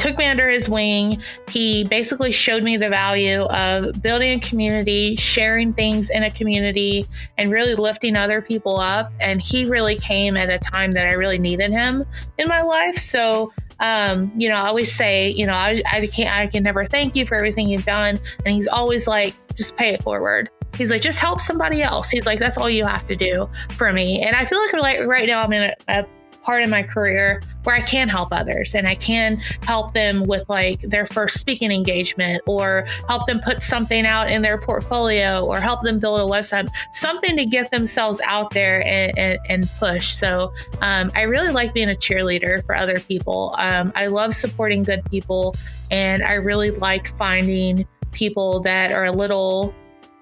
took 0.02 0.18
me 0.18 0.26
under 0.26 0.50
his 0.50 0.68
wing. 0.68 1.22
He 1.48 1.84
basically 1.84 2.32
showed 2.32 2.64
me 2.64 2.76
the 2.76 2.90
value 2.90 3.44
of 3.44 4.02
building 4.02 4.40
a 4.40 4.40
community, 4.40 5.16
sharing 5.16 5.74
things 5.74 6.10
in 6.10 6.24
a 6.24 6.32
community, 6.32 7.06
and 7.38 7.52
really 7.52 7.76
lifting 7.76 8.16
other 8.16 8.42
people 8.42 8.80
up. 8.80 9.14
And 9.20 9.40
he 9.40 9.66
really 9.66 9.96
came 9.96 10.38
at 10.38 10.50
a 10.50 10.58
time 10.58 10.94
that 10.94 11.06
I 11.06 11.14
really 11.14 11.38
needed 11.38 11.72
him 11.72 12.04
in 12.40 12.48
my 12.48 12.62
life. 12.62 12.96
So, 12.98 13.54
um, 13.80 14.32
you 14.36 14.50
know, 14.50 14.56
I 14.56 14.68
always 14.68 14.92
say, 14.92 15.30
you 15.30 15.46
know, 15.46 15.54
I, 15.54 15.84
I 15.92 16.08
can't, 16.08 16.36
I 16.36 16.48
can 16.48 16.64
never 16.64 16.84
thank 16.84 17.16
you 17.16 17.28
for 17.28 17.36
everything 17.36 17.68
you've 17.68 17.86
done. 17.86 18.18
And 18.44 18.56
he's 18.56 18.68
always 18.68 19.08
like, 19.08 19.36
just 19.56 19.78
pay 19.78 19.94
it 19.94 20.02
forward. 20.02 20.50
He's 20.74 20.90
like, 20.90 21.02
just 21.02 21.20
help 21.20 21.42
somebody 21.42 21.84
else. 21.84 22.10
He's 22.10 22.26
like, 22.26 22.40
that's 22.40 22.58
all 22.58 22.70
you 22.70 22.86
have 22.86 23.06
to 23.06 23.16
do 23.16 23.48
for 23.70 23.94
me. 23.94 24.22
And 24.22 24.36
I 24.36 24.46
feel 24.46 24.58
like, 24.60 24.74
like 24.74 25.06
right 25.06 25.28
now 25.28 25.44
I'm 25.44 25.54
in 25.54 25.64
a, 25.64 25.76
a 25.88 26.06
part 26.42 26.64
in 26.64 26.70
my 26.70 26.84
career 26.84 27.42
where 27.64 27.76
I 27.76 27.82
can 27.82 28.10
help 28.10 28.30
others 28.32 28.74
and 28.74 28.88
I 28.88 28.96
can 28.96 29.38
help 29.64 29.94
them 29.94 30.26
with 30.26 30.48
like 30.50 30.82
their 30.82 31.06
first 31.06 31.40
speaking 31.40 31.72
engagement 31.72 32.42
or 32.48 32.88
help 33.08 33.28
them 33.28 33.40
put 33.40 33.62
something 33.62 34.06
out 34.06 34.30
in 34.32 34.42
their 34.42 34.58
portfolio 34.58 35.46
or 35.46 35.60
help 35.60 35.84
them 35.84 36.00
build 36.00 36.20
a 36.20 36.34
website, 36.34 36.70
something 36.92 37.38
to 37.38 37.46
get 37.46 37.72
themselves 37.72 38.22
out 38.26 38.52
there 38.52 38.86
and, 38.86 39.18
and, 39.18 39.40
and 39.50 39.70
push. 39.80 40.14
So 40.14 40.54
um, 40.82 41.12
I 41.16 41.24
really 41.24 41.52
like 41.52 41.74
being 41.74 41.90
a 41.90 41.96
cheerleader 41.96 42.66
for 42.66 42.76
other 42.76 43.00
people. 43.00 43.56
Um, 43.58 43.92
I 43.96 44.08
love 44.08 44.34
supporting 44.34 44.84
good 44.84 45.04
people 45.06 45.56
and 45.92 46.24
I 46.24 46.34
really 46.34 46.72
like 46.72 47.16
finding 47.18 47.86
people 48.12 48.60
that 48.62 48.92
are 48.92 49.06
a 49.06 49.12
little 49.12 49.74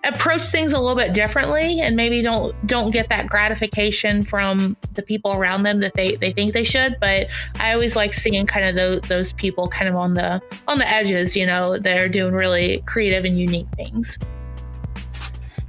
approach 0.03 0.43
things 0.43 0.73
a 0.73 0.79
little 0.79 0.95
bit 0.95 1.13
differently 1.13 1.81
and 1.81 1.95
maybe 1.95 2.21
don't 2.21 2.55
don't 2.65 2.91
get 2.91 3.09
that 3.09 3.27
gratification 3.27 4.23
from 4.23 4.77
the 4.95 5.01
people 5.01 5.33
around 5.33 5.63
them 5.63 5.79
that 5.81 5.93
they 5.95 6.15
they 6.15 6.31
think 6.31 6.53
they 6.53 6.63
should. 6.63 6.95
But 6.99 7.27
i 7.59 7.73
always 7.73 7.95
like 7.95 8.13
seeing 8.13 8.45
kind 8.45 8.65
of 8.65 8.75
those, 8.75 9.01
those 9.01 9.33
people 9.33 9.67
kind 9.67 9.89
of 9.89 9.95
on 9.95 10.13
the 10.13 10.41
on 10.67 10.79
the 10.79 10.87
edges 10.87 11.35
you 11.35 11.45
know 11.45 11.77
they're 11.77 12.09
doing 12.09 12.33
really 12.33 12.81
creative 12.85 13.25
and 13.25 13.37
unique 13.37 13.67
things. 13.75 14.17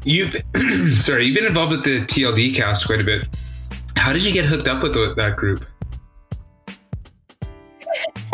You've 0.04 0.36
sorry 0.92 1.26
you've 1.26 1.36
been 1.36 1.46
involved 1.46 1.72
with 1.72 1.84
the 1.84 2.00
tld 2.00 2.54
cast 2.54 2.86
quite 2.86 3.02
a 3.02 3.04
bit. 3.04 3.28
How 3.96 4.12
did 4.12 4.24
you 4.24 4.32
get 4.32 4.44
hooked 4.44 4.68
up 4.68 4.82
with 4.82 4.94
that 5.16 5.36
group 5.36 5.64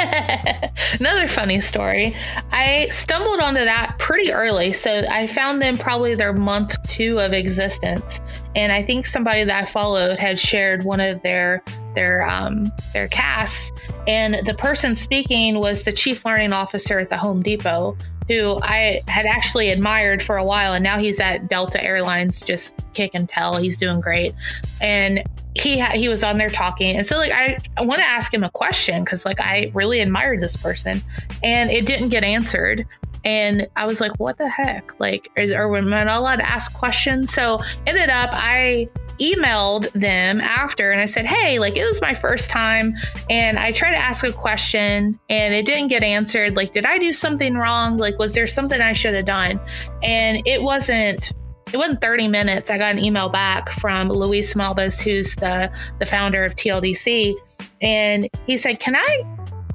Another 1.01 1.29
funny 1.29 1.61
story. 1.61 2.15
I 2.53 2.89
stumbled 2.91 3.41
onto 3.41 3.65
that 3.65 3.97
pretty 3.99 4.33
early. 4.33 4.73
So 4.73 5.05
I 5.09 5.27
found 5.27 5.61
them 5.61 5.77
probably 5.77 6.15
their 6.15 6.33
month 6.33 6.77
two 6.89 7.19
of 7.19 7.33
existence. 7.33 8.21
And 8.55 8.73
I 8.73 8.83
think 8.83 9.07
somebody 9.07 9.45
that 9.45 9.63
I 9.63 9.67
followed 9.67 10.19
had 10.19 10.39
shared 10.39 10.85
one 10.85 11.01
of 11.01 11.23
their 11.23 11.63
their 11.95 12.29
um, 12.29 12.67
their 12.93 13.09
casts. 13.09 13.73
And 14.07 14.47
the 14.47 14.55
person 14.55 14.95
speaking 14.95 15.59
was 15.59 15.83
the 15.83 15.93
chief 15.93 16.25
learning 16.25 16.53
officer 16.53 16.99
at 16.99 17.11
the 17.11 17.17
Home 17.17 17.43
Depot, 17.43 17.97
who 18.29 18.59
I 18.63 19.03
had 19.09 19.27
actually 19.27 19.71
admired 19.71 20.23
for 20.23 20.37
a 20.37 20.45
while, 20.45 20.73
and 20.75 20.83
now 20.83 20.99
he's 20.99 21.21
at 21.21 21.49
Delta 21.49 21.83
Airlines, 21.83 22.41
just 22.41 22.87
kick 22.95 23.13
and 23.15 23.29
tell. 23.29 23.57
He's 23.57 23.77
doing 23.77 24.01
great, 24.01 24.35
and 24.81 25.23
he 25.55 25.79
ha- 25.79 25.93
he 25.93 26.09
was 26.09 26.25
on 26.25 26.39
there 26.39 26.51
talking, 26.51 26.97
and 26.97 27.07
so 27.07 27.17
like 27.17 27.33
I, 27.33 27.59
I 27.77 27.85
want 27.85 28.01
to 28.01 28.07
ask 28.07 28.33
him 28.33 28.45
a 28.45 28.51
question 28.51 29.05
because 29.05 29.25
like 29.25 29.41
I 29.41 29.71
really 29.75 30.01
admired 30.01 30.41
this 30.41 30.57
person, 30.57 31.03
and 31.43 31.71
it 31.71 31.87
didn't 31.87 32.09
get 32.09 32.25
answered. 32.25 32.87
And 33.25 33.67
I 33.75 33.87
was 33.87 34.01
like, 34.01 34.13
what 34.21 34.39
the 34.39 34.49
heck? 34.49 34.93
Like, 35.01 35.33
is, 35.37 35.51
are 35.51 35.69
we 35.69 35.81
not 35.81 36.07
allowed 36.07 36.37
to 36.37 36.49
ask 36.49 36.73
questions? 36.73 37.33
So 37.33 37.59
ended 37.85 38.09
up, 38.09 38.31
I 38.33 38.89
emailed 39.21 39.91
them 39.93 40.41
after 40.41 40.93
and 40.93 41.01
I 41.01 41.07
said, 41.07 41.27
Hey, 41.27 41.59
like 41.59 41.77
it 41.77 41.85
was 41.85 42.01
my 42.01 42.15
first 42.15 42.51
time 42.51 42.95
and 43.31 43.59
I 43.59 43.73
tried 43.73 43.93
to 43.93 43.97
ask 43.97 44.25
a 44.25 44.33
question 44.33 45.19
and 45.29 45.55
it 45.55 45.67
didn't 45.67 45.89
get 45.89 46.03
answered. 46.03 46.57
Like, 46.57 46.73
did 46.73 46.87
I 46.87 46.99
do 46.99 47.13
something 47.13 47.55
wrong? 47.55 47.97
Like, 47.97 48.19
was 48.19 48.35
there 48.35 48.47
something 48.47 48.81
I 48.81 48.93
should 48.93 49.15
have 49.15 49.27
done? 49.27 49.61
And 50.03 50.47
it 50.47 50.63
wasn't 50.63 51.33
it 51.73 51.79
wasn't 51.79 52.01
30 52.01 52.29
minutes. 52.29 52.71
I 52.71 52.79
got 52.79 52.95
an 52.95 53.05
email 53.05 53.29
back 53.29 53.71
from 53.71 54.09
Luis 54.09 54.55
Malbas, 54.55 55.03
who's 55.03 55.35
the 55.35 55.71
the 55.99 56.07
founder 56.07 56.45
of 56.45 56.55
TLDC, 56.55 57.35
and 57.83 58.29
he 58.47 58.57
said, 58.57 58.79
"Can 58.79 58.95
I 58.95 59.25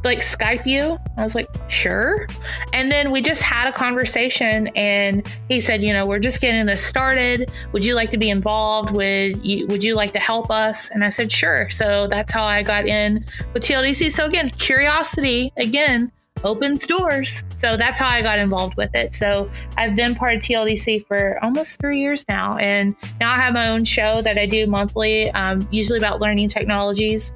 like 0.04 0.20
Skype 0.20 0.66
you?" 0.66 0.98
I 1.18 1.24
was 1.24 1.36
like, 1.36 1.48
"Sure." 1.68 2.28
And 2.74 2.92
then 2.92 3.12
we 3.12 3.22
just 3.22 3.42
had 3.42 3.68
a 3.68 3.72
conversation, 3.72 4.68
and 4.76 5.28
he 5.50 5.60
said, 5.60 5.84
"You 5.84 5.94
know, 5.94 6.06
we're 6.06 6.20
just 6.20 6.42
getting 6.42 6.66
this 6.66 6.84
started. 6.84 7.52
Would 7.72 7.86
you 7.86 7.96
like 7.96 8.12
to 8.12 8.18
be 8.18 8.30
involved? 8.30 8.92
Would 8.92 9.46
you 9.46 9.68
Would 9.68 9.84
you 9.84 9.96
like 9.96 10.14
to 10.14 10.20
help 10.20 10.50
us?" 10.50 10.90
And 10.90 11.04
I 11.04 11.10
said, 11.10 11.32
"Sure." 11.32 11.70
So 11.70 12.08
that's 12.08 12.32
how 12.32 12.44
I 12.44 12.64
got 12.64 12.88
in 12.88 13.26
with 13.54 13.64
TLDC. 13.64 14.12
So 14.12 14.26
again, 14.26 14.50
curiosity 14.50 15.52
again 15.58 16.12
opens 16.44 16.88
doors. 16.88 17.44
So 17.50 17.78
that's 17.78 18.00
how 18.00 18.08
I 18.08 18.22
got 18.22 18.40
involved 18.40 18.76
with 18.76 18.94
it. 18.96 19.14
So 19.14 19.50
I've 19.78 19.96
been 19.96 20.16
part 20.16 20.36
of 20.36 20.42
TLDC 20.42 21.06
for 21.06 21.38
almost 21.44 21.80
three 21.80 22.00
years 22.00 22.26
now. 22.28 22.58
And 22.58 22.96
now 23.20 23.32
I 23.32 23.36
have 23.36 23.54
my 23.54 23.70
own 23.70 23.86
show 23.86 24.22
that 24.22 24.38
I 24.38 24.46
do 24.46 24.68
monthly, 24.68 25.30
um, 25.32 25.68
usually 25.72 26.00
about 26.00 26.20
learning 26.20 26.50
technologies. 26.50 27.34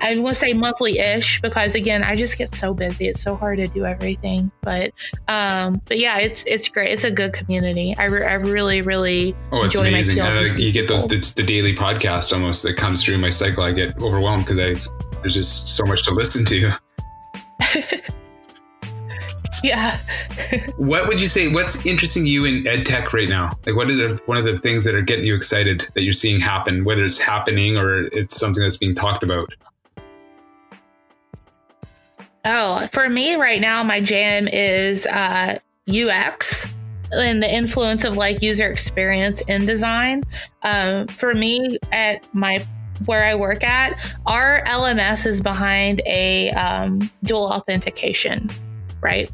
I 0.00 0.14
to 0.14 0.34
say 0.34 0.52
monthly 0.52 0.98
ish 0.98 1.40
because 1.40 1.74
again, 1.74 2.02
I 2.02 2.14
just 2.14 2.38
get 2.38 2.54
so 2.54 2.72
busy. 2.74 3.08
It's 3.08 3.22
so 3.22 3.36
hard 3.36 3.58
to 3.58 3.66
do 3.66 3.84
everything. 3.84 4.50
But 4.62 4.92
um, 5.28 5.80
but 5.86 5.98
yeah, 5.98 6.18
it's 6.18 6.44
it's 6.46 6.68
great. 6.68 6.90
It's 6.90 7.04
a 7.04 7.10
good 7.10 7.32
community. 7.32 7.94
I, 7.98 8.04
re- 8.06 8.26
I 8.26 8.34
really 8.34 8.82
really 8.82 9.36
oh, 9.52 9.64
it's 9.64 9.74
enjoy 9.74 9.88
amazing. 9.88 10.18
my 10.18 10.24
TLDC 10.24 10.52
like, 10.54 10.58
you 10.58 10.72
get 10.72 10.88
those. 10.88 11.10
It's 11.10 11.34
the 11.34 11.42
daily 11.42 11.74
podcast 11.74 12.32
almost 12.32 12.62
that 12.62 12.76
comes 12.76 13.04
through 13.04 13.18
my 13.18 13.30
cycle. 13.30 13.62
I 13.62 13.72
get 13.72 14.00
overwhelmed 14.02 14.46
because 14.46 14.58
I 14.58 15.20
there's 15.20 15.34
just 15.34 15.76
so 15.76 15.84
much 15.84 16.04
to 16.04 16.14
listen 16.14 16.44
to. 16.46 16.72
Yeah. 19.62 19.98
What 20.76 21.06
would 21.08 21.20
you 21.20 21.28
say? 21.28 21.48
What's 21.52 21.84
interesting 21.84 22.26
you 22.26 22.44
in 22.44 22.66
ed 22.66 22.86
tech 22.86 23.12
right 23.12 23.28
now? 23.28 23.50
Like, 23.66 23.76
what 23.76 23.90
is 23.90 24.20
one 24.26 24.38
of 24.38 24.44
the 24.44 24.56
things 24.56 24.84
that 24.84 24.94
are 24.94 25.02
getting 25.02 25.24
you 25.24 25.34
excited 25.34 25.86
that 25.94 26.02
you're 26.02 26.12
seeing 26.12 26.40
happen, 26.40 26.84
whether 26.84 27.04
it's 27.04 27.20
happening 27.20 27.76
or 27.76 28.04
it's 28.04 28.36
something 28.36 28.62
that's 28.62 28.78
being 28.78 28.94
talked 28.94 29.22
about? 29.22 29.52
Oh, 32.44 32.86
for 32.92 33.08
me 33.08 33.34
right 33.34 33.60
now, 33.60 33.82
my 33.82 34.00
jam 34.00 34.48
is 34.48 35.06
uh, 35.06 35.58
UX 35.88 36.66
and 37.12 37.42
the 37.42 37.52
influence 37.52 38.04
of 38.04 38.16
like 38.16 38.42
user 38.42 38.70
experience 38.70 39.42
in 39.42 39.66
design. 39.66 40.22
Um, 40.62 41.06
for 41.08 41.34
me, 41.34 41.78
at 41.92 42.32
my 42.34 42.64
where 43.06 43.24
I 43.24 43.34
work 43.34 43.64
at, 43.64 43.98
our 44.26 44.62
LMS 44.64 45.26
is 45.26 45.40
behind 45.40 46.02
a 46.06 46.50
um, 46.50 47.10
dual 47.24 47.44
authentication, 47.44 48.50
right? 49.00 49.30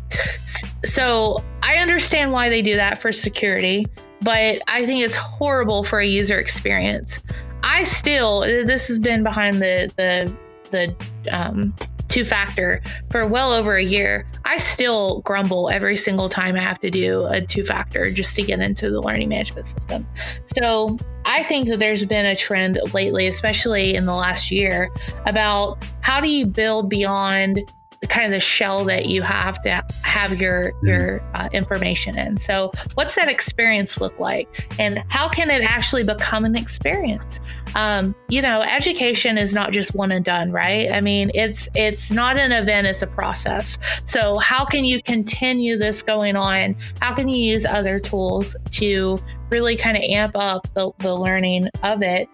So 0.84 1.44
I 1.62 1.76
understand 1.76 2.32
why 2.32 2.48
they 2.48 2.62
do 2.62 2.76
that 2.76 2.98
for 2.98 3.12
security, 3.12 3.86
but 4.22 4.62
I 4.68 4.86
think 4.86 5.02
it's 5.02 5.16
horrible 5.16 5.84
for 5.84 5.98
a 5.98 6.06
user 6.06 6.38
experience. 6.38 7.22
I 7.62 7.84
still 7.84 8.40
this 8.40 8.88
has 8.88 8.98
been 8.98 9.22
behind 9.22 9.56
the 9.56 9.92
the 9.96 10.36
the 10.70 10.94
um, 11.30 11.74
two 12.08 12.24
factor 12.24 12.82
for 13.10 13.26
well 13.26 13.52
over 13.52 13.76
a 13.76 13.82
year. 13.82 14.26
I 14.44 14.58
still 14.58 15.20
grumble 15.20 15.70
every 15.70 15.96
single 15.96 16.28
time 16.28 16.56
I 16.56 16.60
have 16.60 16.78
to 16.80 16.90
do 16.90 17.26
a 17.26 17.40
two 17.40 17.64
factor 17.64 18.10
just 18.10 18.36
to 18.36 18.42
get 18.42 18.60
into 18.60 18.90
the 18.90 19.00
learning 19.00 19.28
management 19.28 19.66
system. 19.66 20.06
So 20.44 20.96
I 21.24 21.42
think 21.42 21.68
that 21.68 21.78
there's 21.78 22.04
been 22.04 22.26
a 22.26 22.36
trend 22.36 22.78
lately, 22.94 23.26
especially 23.26 23.94
in 23.94 24.06
the 24.06 24.14
last 24.14 24.50
year, 24.50 24.90
about 25.26 25.84
how 26.00 26.20
do 26.20 26.28
you 26.28 26.46
build 26.46 26.88
beyond 26.88 27.74
kind 28.08 28.26
of 28.26 28.32
the 28.32 28.40
shell 28.40 28.84
that 28.84 29.06
you 29.06 29.22
have 29.22 29.60
to 29.62 29.82
have 30.02 30.40
your 30.40 30.72
your 30.82 31.20
uh, 31.34 31.48
information 31.52 32.18
in. 32.18 32.36
So, 32.36 32.72
what's 32.94 33.14
that 33.16 33.28
experience 33.28 34.00
look 34.00 34.18
like, 34.18 34.68
and 34.78 35.02
how 35.08 35.28
can 35.28 35.50
it 35.50 35.62
actually 35.62 36.04
become 36.04 36.44
an 36.44 36.56
experience? 36.56 37.40
Um, 37.74 38.14
you 38.28 38.42
know, 38.42 38.62
education 38.62 39.38
is 39.38 39.54
not 39.54 39.72
just 39.72 39.94
one 39.94 40.12
and 40.12 40.24
done, 40.24 40.52
right? 40.52 40.90
I 40.90 41.00
mean, 41.00 41.30
it's 41.34 41.68
it's 41.74 42.10
not 42.10 42.36
an 42.36 42.52
event; 42.52 42.86
it's 42.86 43.02
a 43.02 43.06
process. 43.06 43.78
So, 44.04 44.38
how 44.38 44.64
can 44.64 44.84
you 44.84 45.02
continue 45.02 45.76
this 45.76 46.02
going 46.02 46.36
on? 46.36 46.76
How 47.00 47.14
can 47.14 47.28
you 47.28 47.38
use 47.38 47.66
other 47.66 47.98
tools 47.98 48.56
to 48.72 49.18
really 49.50 49.76
kind 49.76 49.96
of 49.96 50.02
amp 50.02 50.32
up 50.34 50.66
the, 50.74 50.90
the 50.98 51.14
learning 51.14 51.68
of 51.82 52.02
it? 52.02 52.28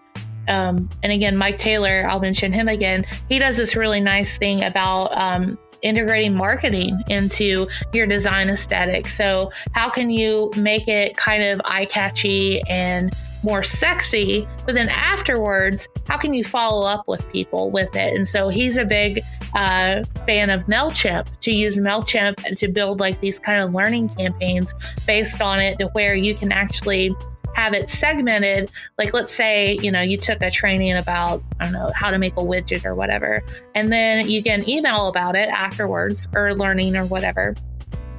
Um, 0.47 0.89
and 1.03 1.11
again, 1.11 1.37
Mike 1.37 1.57
Taylor, 1.57 2.05
I'll 2.07 2.19
mention 2.19 2.51
him 2.51 2.67
again. 2.67 3.05
He 3.29 3.39
does 3.39 3.57
this 3.57 3.75
really 3.75 3.99
nice 3.99 4.37
thing 4.37 4.63
about 4.63 5.15
um, 5.17 5.57
integrating 5.81 6.33
marketing 6.33 7.01
into 7.07 7.67
your 7.93 8.07
design 8.07 8.49
aesthetic. 8.49 9.07
So, 9.07 9.51
how 9.73 9.89
can 9.89 10.09
you 10.09 10.51
make 10.57 10.87
it 10.87 11.15
kind 11.15 11.43
of 11.43 11.61
eye 11.65 11.85
catchy 11.85 12.61
and 12.63 13.13
more 13.43 13.63
sexy? 13.63 14.47
But 14.65 14.75
then 14.75 14.89
afterwards, 14.89 15.87
how 16.07 16.17
can 16.17 16.33
you 16.33 16.43
follow 16.43 16.87
up 16.87 17.07
with 17.07 17.29
people 17.31 17.69
with 17.69 17.95
it? 17.95 18.15
And 18.15 18.27
so, 18.27 18.49
he's 18.49 18.77
a 18.77 18.85
big 18.85 19.21
uh, 19.53 20.03
fan 20.25 20.49
of 20.49 20.65
MailChimp 20.65 21.39
to 21.39 21.51
use 21.51 21.77
MailChimp 21.77 22.57
to 22.57 22.67
build 22.67 22.99
like 22.99 23.19
these 23.19 23.39
kind 23.39 23.61
of 23.61 23.73
learning 23.73 24.09
campaigns 24.09 24.73
based 25.05 25.41
on 25.41 25.59
it 25.59 25.77
to 25.79 25.87
where 25.87 26.15
you 26.15 26.33
can 26.33 26.51
actually 26.51 27.15
have 27.55 27.73
it 27.73 27.89
segmented 27.89 28.71
like 28.97 29.13
let's 29.13 29.31
say 29.31 29.77
you 29.81 29.91
know 29.91 30.01
you 30.01 30.17
took 30.17 30.41
a 30.41 30.51
training 30.51 30.93
about 30.93 31.43
i 31.59 31.63
don't 31.63 31.73
know 31.73 31.89
how 31.95 32.09
to 32.11 32.17
make 32.17 32.33
a 32.33 32.41
widget 32.41 32.85
or 32.85 32.95
whatever 32.95 33.41
and 33.75 33.91
then 33.91 34.29
you 34.29 34.41
get 34.41 34.59
an 34.59 34.69
email 34.69 35.07
about 35.07 35.35
it 35.35 35.49
afterwards 35.49 36.27
or 36.33 36.53
learning 36.53 36.95
or 36.95 37.05
whatever. 37.05 37.55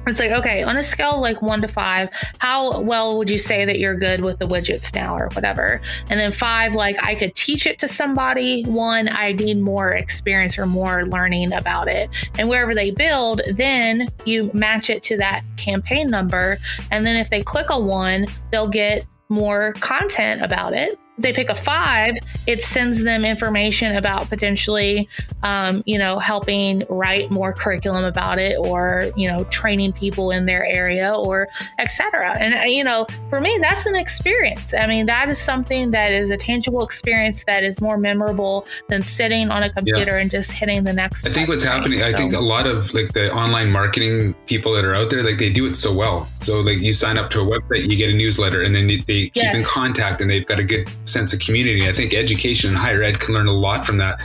It's 0.07 0.19
like 0.19 0.29
okay 0.29 0.61
on 0.61 0.77
a 0.77 0.83
scale 0.83 1.19
like 1.19 1.41
one 1.41 1.61
to 1.61 1.67
five 1.67 2.09
how 2.37 2.79
well 2.81 3.17
would 3.17 3.27
you 3.27 3.39
say 3.39 3.65
that 3.65 3.79
you're 3.79 3.95
good 3.95 4.23
with 4.23 4.37
the 4.37 4.45
widgets 4.45 4.93
now 4.93 5.17
or 5.17 5.29
whatever? 5.29 5.81
And 6.11 6.19
then 6.19 6.31
five 6.31 6.75
like 6.75 7.03
i 7.03 7.15
could 7.15 7.33
teach 7.33 7.65
it 7.65 7.79
to 7.79 7.87
somebody. 7.87 8.61
One 8.65 9.09
i 9.09 9.31
need 9.31 9.59
more 9.59 9.93
experience 9.93 10.59
or 10.59 10.67
more 10.67 11.07
learning 11.07 11.53
about 11.53 11.87
it. 11.87 12.11
And 12.37 12.47
wherever 12.49 12.75
they 12.75 12.91
build 12.91 13.41
then 13.53 14.07
you 14.25 14.51
match 14.53 14.91
it 14.91 15.01
to 15.03 15.17
that 15.17 15.41
campaign 15.57 16.05
number. 16.05 16.57
And 16.91 17.03
then 17.03 17.15
if 17.15 17.31
they 17.31 17.41
click 17.41 17.71
a 17.71 17.79
one 17.79 18.27
they'll 18.51 18.69
get 18.69 19.07
more 19.29 19.73
content 19.73 20.41
about 20.41 20.73
it. 20.73 20.99
They 21.17 21.33
pick 21.33 21.49
a 21.49 21.55
five, 21.55 22.15
it 22.47 22.63
sends 22.63 23.03
them 23.03 23.25
information 23.25 23.95
about 23.95 24.29
potentially, 24.29 25.07
um, 25.43 25.83
you 25.85 25.97
know, 25.97 26.19
helping 26.19 26.83
write 26.89 27.31
more 27.31 27.53
curriculum 27.53 28.03
about 28.05 28.37
it, 28.37 28.57
or 28.57 29.11
you 29.15 29.29
know, 29.29 29.43
training 29.45 29.93
people 29.93 30.31
in 30.31 30.45
their 30.45 30.65
area, 30.65 31.13
or 31.13 31.47
etc. 31.79 32.37
And 32.39 32.53
uh, 32.53 32.63
you 32.63 32.83
know, 32.83 33.07
for 33.29 33.39
me, 33.39 33.57
that's 33.61 33.85
an 33.85 33.95
experience. 33.95 34.73
I 34.73 34.87
mean, 34.87 35.05
that 35.05 35.29
is 35.29 35.39
something 35.39 35.91
that 35.91 36.11
is 36.11 36.31
a 36.31 36.37
tangible 36.37 36.83
experience 36.83 37.43
that 37.45 37.63
is 37.63 37.81
more 37.81 37.97
memorable 37.97 38.65
than 38.89 39.03
sitting 39.03 39.49
on 39.49 39.63
a 39.63 39.71
computer 39.71 40.17
and 40.17 40.29
just 40.29 40.51
hitting 40.51 40.83
the 40.83 40.93
next. 40.93 41.25
I 41.25 41.31
think 41.31 41.47
what's 41.47 41.63
button, 41.63 41.77
happening, 41.77 42.01
I 42.01 42.13
think 42.13 42.33
a 42.33 42.39
lot 42.39 42.67
of 42.67 42.93
like 42.93 43.13
the 43.13 43.33
online 43.33 43.71
marketing 43.71 44.33
people 44.45 44.73
that 44.73 44.85
are 44.85 44.93
out 44.93 45.09
there, 45.09 45.23
like 45.23 45.37
they 45.37 45.51
do 45.51 45.65
it 45.65 45.75
so 45.75 45.95
well. 45.95 46.27
So 46.41 46.61
like 46.61 46.79
you 46.81 46.93
sign 46.93 47.17
up 47.17 47.29
to 47.31 47.41
a 47.41 47.45
website, 47.45 47.89
you 47.89 47.97
get 47.97 48.09
a 48.09 48.13
newsletter, 48.13 48.61
and 48.61 48.75
then 48.75 48.87
they, 48.87 48.97
they 48.97 49.29
keep 49.29 49.55
in 49.55 49.63
contact, 49.63 50.21
and 50.21 50.29
they've 50.29 50.45
got 50.45 50.59
a 50.59 50.63
good 50.63 50.89
sense 51.05 51.33
of 51.33 51.39
community. 51.39 51.87
I 51.87 51.93
think 51.93 52.13
education 52.13 52.69
and 52.69 52.77
higher 52.77 53.03
ed 53.03 53.19
can 53.19 53.33
learn 53.33 53.47
a 53.47 53.53
lot 53.53 53.85
from 53.85 53.97
that. 53.99 54.19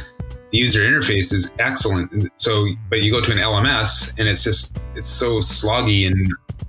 The 0.53 0.59
user 0.59 0.81
interface 0.81 1.33
is 1.33 1.55
excellent. 1.59 2.29
So, 2.37 2.67
but 2.89 3.03
you 3.03 3.13
go 3.13 3.21
to 3.21 3.33
an 3.33 3.39
LMS, 3.39 4.13
and 4.19 4.29
it's 4.29 4.43
just 4.43 4.83
it's 4.97 5.09
so 5.09 5.39
sloggy 5.39 6.07
and 6.07 6.27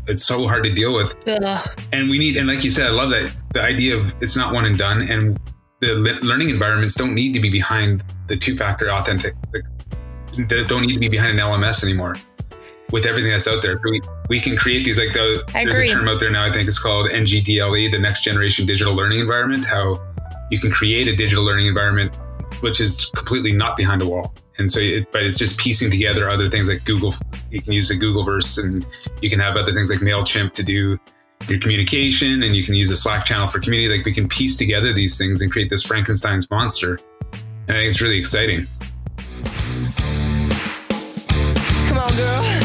it's 0.08 0.24
so 0.24 0.48
hard 0.48 0.64
to 0.66 0.74
deal 0.74 0.96
with. 0.96 1.16
Ugh. 1.28 1.70
And 1.92 2.10
we 2.10 2.20
need, 2.20 2.38
and 2.38 2.48
like 2.48 2.64
you 2.64 2.70
said, 2.70 2.88
I 2.88 2.92
love 2.92 3.10
that 3.10 3.36
the 3.54 3.62
idea 3.62 3.98
of 3.98 4.14
it's 4.22 4.36
not 4.36 4.54
one 4.54 4.66
and 4.66 4.78
done, 4.78 5.04
and 5.10 5.40
the 5.80 5.96
learning 6.22 6.50
environments 6.50 6.94
don't 6.94 7.16
need 7.16 7.34
to 7.34 7.40
be 7.40 7.50
behind 7.50 8.04
the 8.28 8.38
two-factor 8.38 8.92
authentic. 8.92 9.34
They 10.38 10.64
don't 10.64 10.84
need 10.84 10.94
to 10.94 11.00
be 11.00 11.10
behind 11.10 11.32
an 11.32 11.40
LMS 11.40 11.84
anymore. 11.84 12.16
With 12.92 13.06
everything 13.06 13.32
that's 13.32 13.48
out 13.48 13.62
there, 13.62 13.80
we, 13.84 14.02
we 14.28 14.40
can 14.40 14.58
create 14.58 14.84
these 14.84 15.00
like 15.00 15.14
the 15.14 15.44
there's 15.54 15.78
agree. 15.78 15.90
a 15.90 15.94
term 15.94 16.10
out 16.10 16.20
there 16.20 16.32
now. 16.32 16.46
I 16.46 16.52
think 16.52 16.68
it's 16.68 16.80
called 16.80 17.10
NGDLE, 17.10 17.80
E, 17.80 17.88
the 17.90 18.00
Next 18.00 18.24
Generation 18.24 18.66
Digital 18.66 18.94
Learning 18.94 19.20
Environment. 19.20 19.66
How 19.66 19.96
you 20.52 20.60
can 20.60 20.72
create 20.72 21.08
a 21.08 21.16
digital 21.16 21.46
learning 21.46 21.68
environment 21.68 22.20
which 22.62 22.80
is 22.80 23.06
completely 23.16 23.52
not 23.52 23.76
behind 23.76 24.02
a 24.02 24.08
wall. 24.08 24.34
And 24.58 24.72
so, 24.72 24.80
it, 24.80 25.12
but 25.12 25.24
it's 25.24 25.38
just 25.38 25.60
piecing 25.60 25.92
together 25.92 26.30
other 26.30 26.48
things 26.48 26.70
like 26.70 26.84
Google. 26.86 27.14
You 27.50 27.62
can 27.62 27.74
use 27.74 27.90
the 27.90 27.96
Googleverse, 27.96 28.64
and 28.64 28.88
you 29.22 29.30
can 29.30 29.40
have 29.40 29.58
other 29.58 29.72
things 29.72 29.90
like 29.90 30.00
Mailchimp 30.00 30.54
to 30.54 30.64
do 30.64 30.98
your 31.48 31.60
communication, 31.60 32.44
and 32.44 32.56
you 32.56 32.64
can 32.64 32.76
use 32.76 32.92
a 32.92 32.98
Slack 32.98 33.26
channel 33.26 33.48
for 33.48 33.60
community. 33.60 33.98
Like 33.98 34.06
we 34.06 34.14
can 34.14 34.28
piece 34.28 34.56
together 34.56 34.94
these 34.94 35.18
things 35.18 35.42
and 35.42 35.52
create 35.52 35.70
this 35.70 35.84
Frankenstein's 35.84 36.50
monster. 36.52 37.00
And 37.68 37.70
I 37.70 37.74
think 37.74 37.90
it's 37.90 38.02
really 38.02 38.20
exciting. 38.20 38.68
Come 41.88 41.98
on, 41.98 42.16
girl. 42.16 42.61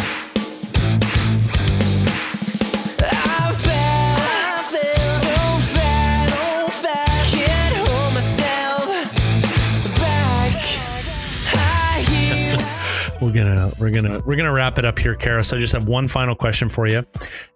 We're 13.79 13.91
gonna 13.91 14.21
we're 14.25 14.37
gonna 14.37 14.53
wrap 14.53 14.79
it 14.79 14.85
up 14.85 14.99
here, 14.99 15.15
Cara. 15.15 15.45
So 15.45 15.57
I 15.57 15.61
just 15.61 15.73
have 15.73 15.87
one 15.87 16.09
final 16.09 16.35
question 16.35 16.69
for 16.69 16.87
you, 16.87 17.05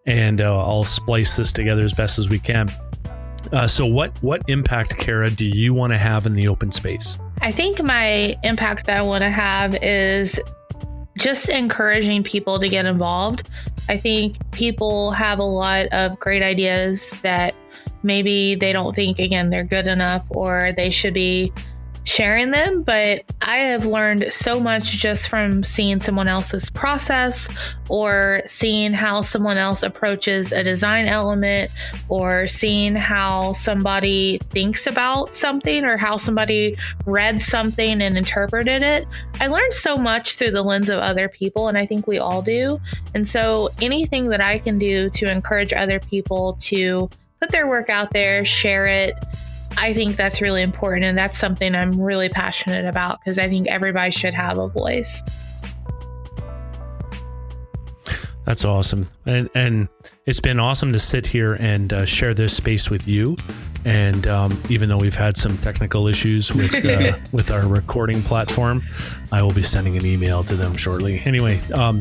and 0.07 0.41
uh, 0.41 0.59
I'll 0.59 0.85
splice 0.85 1.37
this 1.37 1.53
together 1.53 1.83
as 1.83 1.93
best 1.93 2.19
as 2.19 2.29
we 2.29 2.39
can. 2.39 2.71
Uh, 3.53 3.67
so 3.67 3.87
what 3.87 4.17
what 4.23 4.43
impact, 4.49 4.99
Cara, 4.99 5.31
do 5.31 5.45
you 5.45 5.75
want 5.75 5.93
to 5.93 5.99
have 5.99 6.27
in 6.27 6.35
the 6.35 6.47
open 6.49 6.73
space? 6.73 7.19
I 7.41 7.51
think 7.51 7.83
my 7.83 8.37
impact 8.45 8.87
that 8.87 8.99
I 8.99 9.03
want 9.03 9.23
to 9.23 9.31
have 9.31 9.77
is 9.83 10.39
just 11.19 11.49
encouraging 11.49 12.23
people 12.23 12.59
to 12.59 12.69
get 12.69 12.85
involved. 12.85 13.51
I 13.89 13.97
think 13.97 14.37
people 14.53 15.11
have 15.13 15.39
a 15.39 15.45
lot 15.45 15.87
of 15.93 16.19
great 16.21 16.43
ideas 16.43 17.15
that 17.23 17.57
maybe 18.03 18.55
they 18.55 18.73
don't 18.73 18.95
think 18.95 19.19
again 19.19 19.51
they're 19.51 19.65
good 19.65 19.87
enough 19.87 20.25
or 20.31 20.73
they 20.77 20.91
should 20.91 21.13
be 21.13 21.53
sharing 22.05 22.51
them, 22.51 22.83
but 22.83 23.25
I 23.43 23.57
have 23.57 23.87
learned 23.87 24.33
so 24.33 24.59
much 24.59 24.93
just 24.93 25.29
from 25.29 25.63
seeing 25.63 26.01
someone 26.01 26.29
else's 26.29 26.71
process 26.71 27.49
or 27.89 28.43
seeing 28.47 28.93
how 28.93 29.21
someone 29.21 29.57
else 29.57 29.83
approaches 29.83 30.53
a 30.53 30.63
design 30.63 31.07
element 31.07 31.71
or 32.09 32.47
seeing 32.47 32.95
how 32.95 33.53
somebody 33.53 34.39
thinks 34.51 34.87
about 34.87 35.35
something 35.35 35.85
or 35.85 35.97
how 35.97 36.17
somebody 36.17 36.77
read 37.07 37.41
something 37.41 38.03
and 38.03 38.17
interpreted 38.19 38.83
it. 38.83 39.07
I 39.41 39.47
learned 39.47 39.73
so 39.73 39.97
much 39.97 40.37
through 40.37 40.53
the 40.53 40.63
lens 40.63 40.89
of 40.89 40.99
other 40.99 41.29
people, 41.29 41.69
and 41.69 41.79
I 41.79 41.87
think 41.87 42.07
we 42.07 42.19
all 42.19 42.43
do. 42.43 42.81
And 43.15 43.27
so 43.27 43.71
anything 43.81 44.29
that 44.29 44.41
I 44.41 44.59
can 44.59 44.79
do 44.79 45.11
to 45.11 45.31
encourage 45.31 45.73
other 45.73 46.01
people 46.01 46.57
to 46.61 47.09
put 47.41 47.51
their 47.51 47.69
work 47.69 47.89
out 47.89 48.13
there, 48.13 48.45
share 48.45 48.87
it, 48.87 49.15
I 49.77 49.93
think 49.93 50.17
that's 50.17 50.41
really 50.41 50.63
important. 50.63 51.05
And 51.05 51.17
that's 51.17 51.39
something 51.39 51.75
I'm 51.75 52.01
really 52.01 52.29
passionate 52.29 52.87
about 52.87 53.21
because 53.21 53.39
I 53.39 53.49
think 53.49 53.67
everybody 53.69 54.11
should 54.11 54.35
have 54.35 54.59
a 54.59 54.69
voice. 54.69 55.23
That's 58.45 58.65
awesome. 58.65 59.07
And, 59.27 59.49
and 59.55 59.89
it's 60.27 60.41
been 60.41 60.59
awesome 60.59 60.93
to 60.93 60.99
sit 60.99 61.27
here 61.27 61.55
and 61.55 61.93
uh, 61.93 62.05
share 62.05 62.35
this 62.35 62.57
space 62.57 62.91
with 62.91 63.07
you. 63.07 63.37
And 63.85 64.27
um, 64.27 64.61
even 64.69 64.89
though 64.89 64.99
we've 64.99 65.15
had 65.15 65.37
some 65.37 65.57
technical 65.59 66.07
issues 66.07 66.53
with 66.55 66.85
uh, 66.85 67.17
with 67.33 67.51
our 67.51 67.67
recording 67.67 68.23
platform, 68.23 68.83
I 69.33 69.43
will 69.43 69.53
be 69.53 69.63
sending 69.63 69.97
an 69.97 70.05
email 70.05 70.45
to 70.45 70.55
them 70.55 70.77
shortly. 70.77 71.23
Anyway, 71.25 71.61
um, 71.73 72.01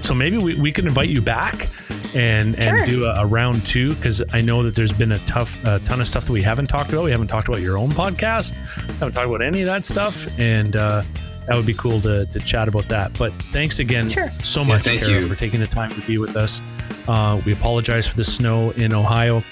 so 0.00 0.14
maybe 0.14 0.38
we, 0.38 0.54
we 0.54 0.72
can 0.72 0.86
invite 0.86 1.08
you 1.08 1.22
back 1.22 1.68
and 2.14 2.58
and 2.58 2.78
sure. 2.78 2.86
do 2.86 3.04
a, 3.04 3.22
a, 3.22 3.26
round 3.26 3.64
two 3.64 3.94
because 3.94 4.22
I 4.32 4.40
know 4.40 4.62
that 4.62 4.74
there's 4.74 4.92
been 4.92 5.12
a 5.12 5.18
tough 5.20 5.62
a 5.64 5.78
ton 5.80 6.00
of 6.00 6.06
stuff 6.06 6.26
that 6.26 6.32
we 6.32 6.42
haven't 6.42 6.66
talked 6.66 6.92
about. 6.92 7.04
We 7.04 7.10
haven't 7.10 7.28
talked 7.28 7.48
about 7.48 7.60
your 7.60 7.78
own 7.78 7.90
podcast, 7.90 8.52
haven't 8.98 9.12
talked 9.12 9.28
about 9.28 9.42
any 9.42 9.60
of 9.60 9.66
that 9.66 9.84
stuff, 9.84 10.26
and 10.38 10.76
uh, 10.76 11.02
that 11.46 11.56
would 11.56 11.66
be 11.66 11.74
cool 11.74 12.00
to, 12.02 12.26
to 12.26 12.38
chat 12.40 12.68
about 12.68 12.88
that. 12.88 13.16
But 13.18 13.32
thanks 13.32 13.78
again 13.78 14.10
sure. 14.10 14.28
so 14.42 14.64
much, 14.64 14.88
yeah, 14.88 15.00
Cara, 15.00 15.22
for 15.22 15.34
taking 15.34 15.60
the 15.60 15.66
time 15.66 15.90
to 15.90 16.00
be 16.02 16.18
with 16.18 16.36
us. 16.36 16.60
Uh, 17.08 17.40
we 17.44 17.52
apologize 17.52 18.06
for 18.06 18.16
the 18.16 18.24
snow 18.24 18.70
in 18.72 18.92
Ohio. 18.92 19.42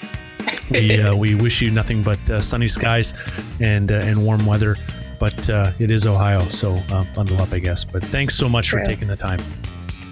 We 0.71 1.01
uh, 1.01 1.15
we 1.17 1.35
wish 1.35 1.61
you 1.61 1.71
nothing 1.71 2.03
but 2.03 2.29
uh, 2.29 2.41
sunny 2.41 2.67
skies 2.67 3.13
and 3.59 3.91
uh, 3.91 3.95
and 3.95 4.23
warm 4.23 4.45
weather. 4.45 4.77
But 5.19 5.49
uh, 5.49 5.73
it 5.79 5.91
is 5.91 6.07
Ohio, 6.07 6.39
so 6.45 6.81
bundle 7.13 7.41
up, 7.41 7.51
I 7.51 7.59
guess. 7.59 7.83
But 7.83 8.05
thanks 8.05 8.35
so 8.35 8.47
much 8.47 8.67
True. 8.67 8.79
for 8.79 8.85
taking 8.85 9.09
the 9.09 9.17
time. 9.17 9.41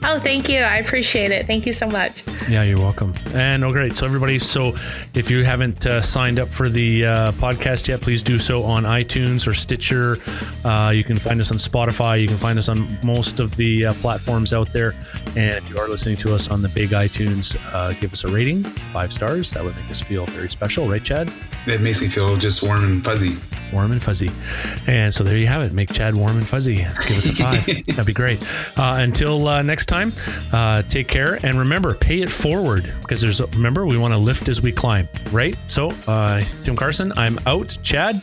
Oh, 0.10 0.20
thank 0.20 0.48
you. 0.48 0.60
I 0.60 0.78
appreciate 0.78 1.32
it. 1.32 1.46
Thank 1.48 1.66
you 1.66 1.74
so 1.74 1.86
much. 1.86 2.24
Yeah, 2.48 2.64
you're 2.64 2.80
welcome. 2.80 3.14
And 3.34 3.66
oh, 3.66 3.74
great. 3.74 3.98
So, 3.98 4.06
everybody, 4.06 4.40
so 4.40 4.70
if 5.14 5.30
you 5.30 5.44
haven't 5.44 5.86
uh, 5.86 6.02
signed 6.02 6.40
up 6.40 6.48
for 6.48 6.70
the 6.70 7.06
uh, 7.06 7.32
podcast 7.34 7.90
yet, 7.90 8.00
please 8.00 8.24
do 8.24 8.38
so 8.38 8.64
on 8.64 8.84
iTunes 8.84 9.46
or 9.46 9.54
Stitcher. 9.54 10.16
Uh, 10.64 10.92
you 10.92 11.04
can 11.04 11.20
find 11.20 11.42
us 11.42 11.52
on 11.52 11.58
Spotify. 11.58 12.22
You 12.22 12.30
can 12.30 12.38
find 12.38 12.58
us 12.58 12.70
on 12.70 12.98
most 13.04 13.42
of 13.42 13.54
the 13.58 13.88
uh, 13.88 13.94
platforms 13.96 14.54
out 14.54 14.72
there. 14.72 14.96
And 15.36 15.58
if 15.58 15.70
you 15.70 15.78
are 15.78 15.90
listening 15.90 16.16
to 16.18 16.34
us 16.34 16.50
on 16.50 16.62
the 16.62 16.70
big 16.70 16.92
iTunes, 16.92 17.58
uh, 17.74 17.92
give 18.00 18.14
us 18.14 18.24
a 18.24 18.30
rating, 18.30 18.64
five 18.64 19.12
stars. 19.12 19.52
That 19.52 19.66
would 19.66 19.76
make 19.76 19.92
us 19.92 20.02
feel 20.02 20.26
very 20.28 20.50
special, 20.50 20.88
right, 20.88 21.04
Chad? 21.04 21.30
It 21.68 21.82
makes 21.82 22.02
me 22.02 22.08
feel 22.08 22.38
just 22.38 22.64
warm 22.64 22.84
and 22.84 23.04
fuzzy 23.04 23.36
warm 23.72 23.92
and 23.92 24.02
fuzzy. 24.02 24.32
And 24.88 25.14
so 25.14 25.24
there 25.24 25.38
you 25.38 25.48
have 25.48 25.62
it. 25.62 25.74
Make 25.74 25.92
Chad 25.92 26.16
warm 26.16 26.38
and 26.38 26.48
fuzzy. 26.48 26.78
Give 26.78 27.18
us 27.18 27.26
a 27.28 27.34
five. 27.34 27.66
That'd 27.88 28.06
be 28.06 28.14
great. 28.14 28.42
Uh, 28.78 28.98
until 29.00 29.48
uh, 29.48 29.62
next 29.62 29.88
time, 29.88 30.14
uh, 30.52 30.82
take 30.84 31.08
care. 31.08 31.40
And 31.44 31.60
remember, 31.60 31.94
pay 31.94 32.22
it 32.22 32.32
forward 32.32 32.94
because 33.02 33.22
there's, 33.22 33.42
remember, 33.42 33.86
we 33.86 33.98
want 33.98 34.14
to 34.14 34.18
lift 34.18 34.48
as 34.48 34.62
we 34.62 34.72
climb, 34.72 35.08
right? 35.32 35.56
So, 35.68 35.92
uh, 36.08 36.42
Tim 36.64 36.76
Carson, 36.76 37.14
I'm 37.18 37.40
out. 37.46 37.78
Chad? 37.84 38.22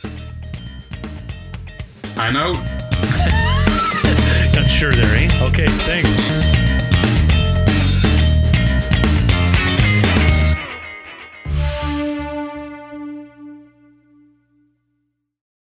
I'm 2.16 2.36
out. 2.36 2.54
Not 4.54 4.68
sure 4.68 4.92
there, 4.92 5.16
eh? 5.16 5.44
Okay, 5.48 5.66
thanks. 5.66 6.53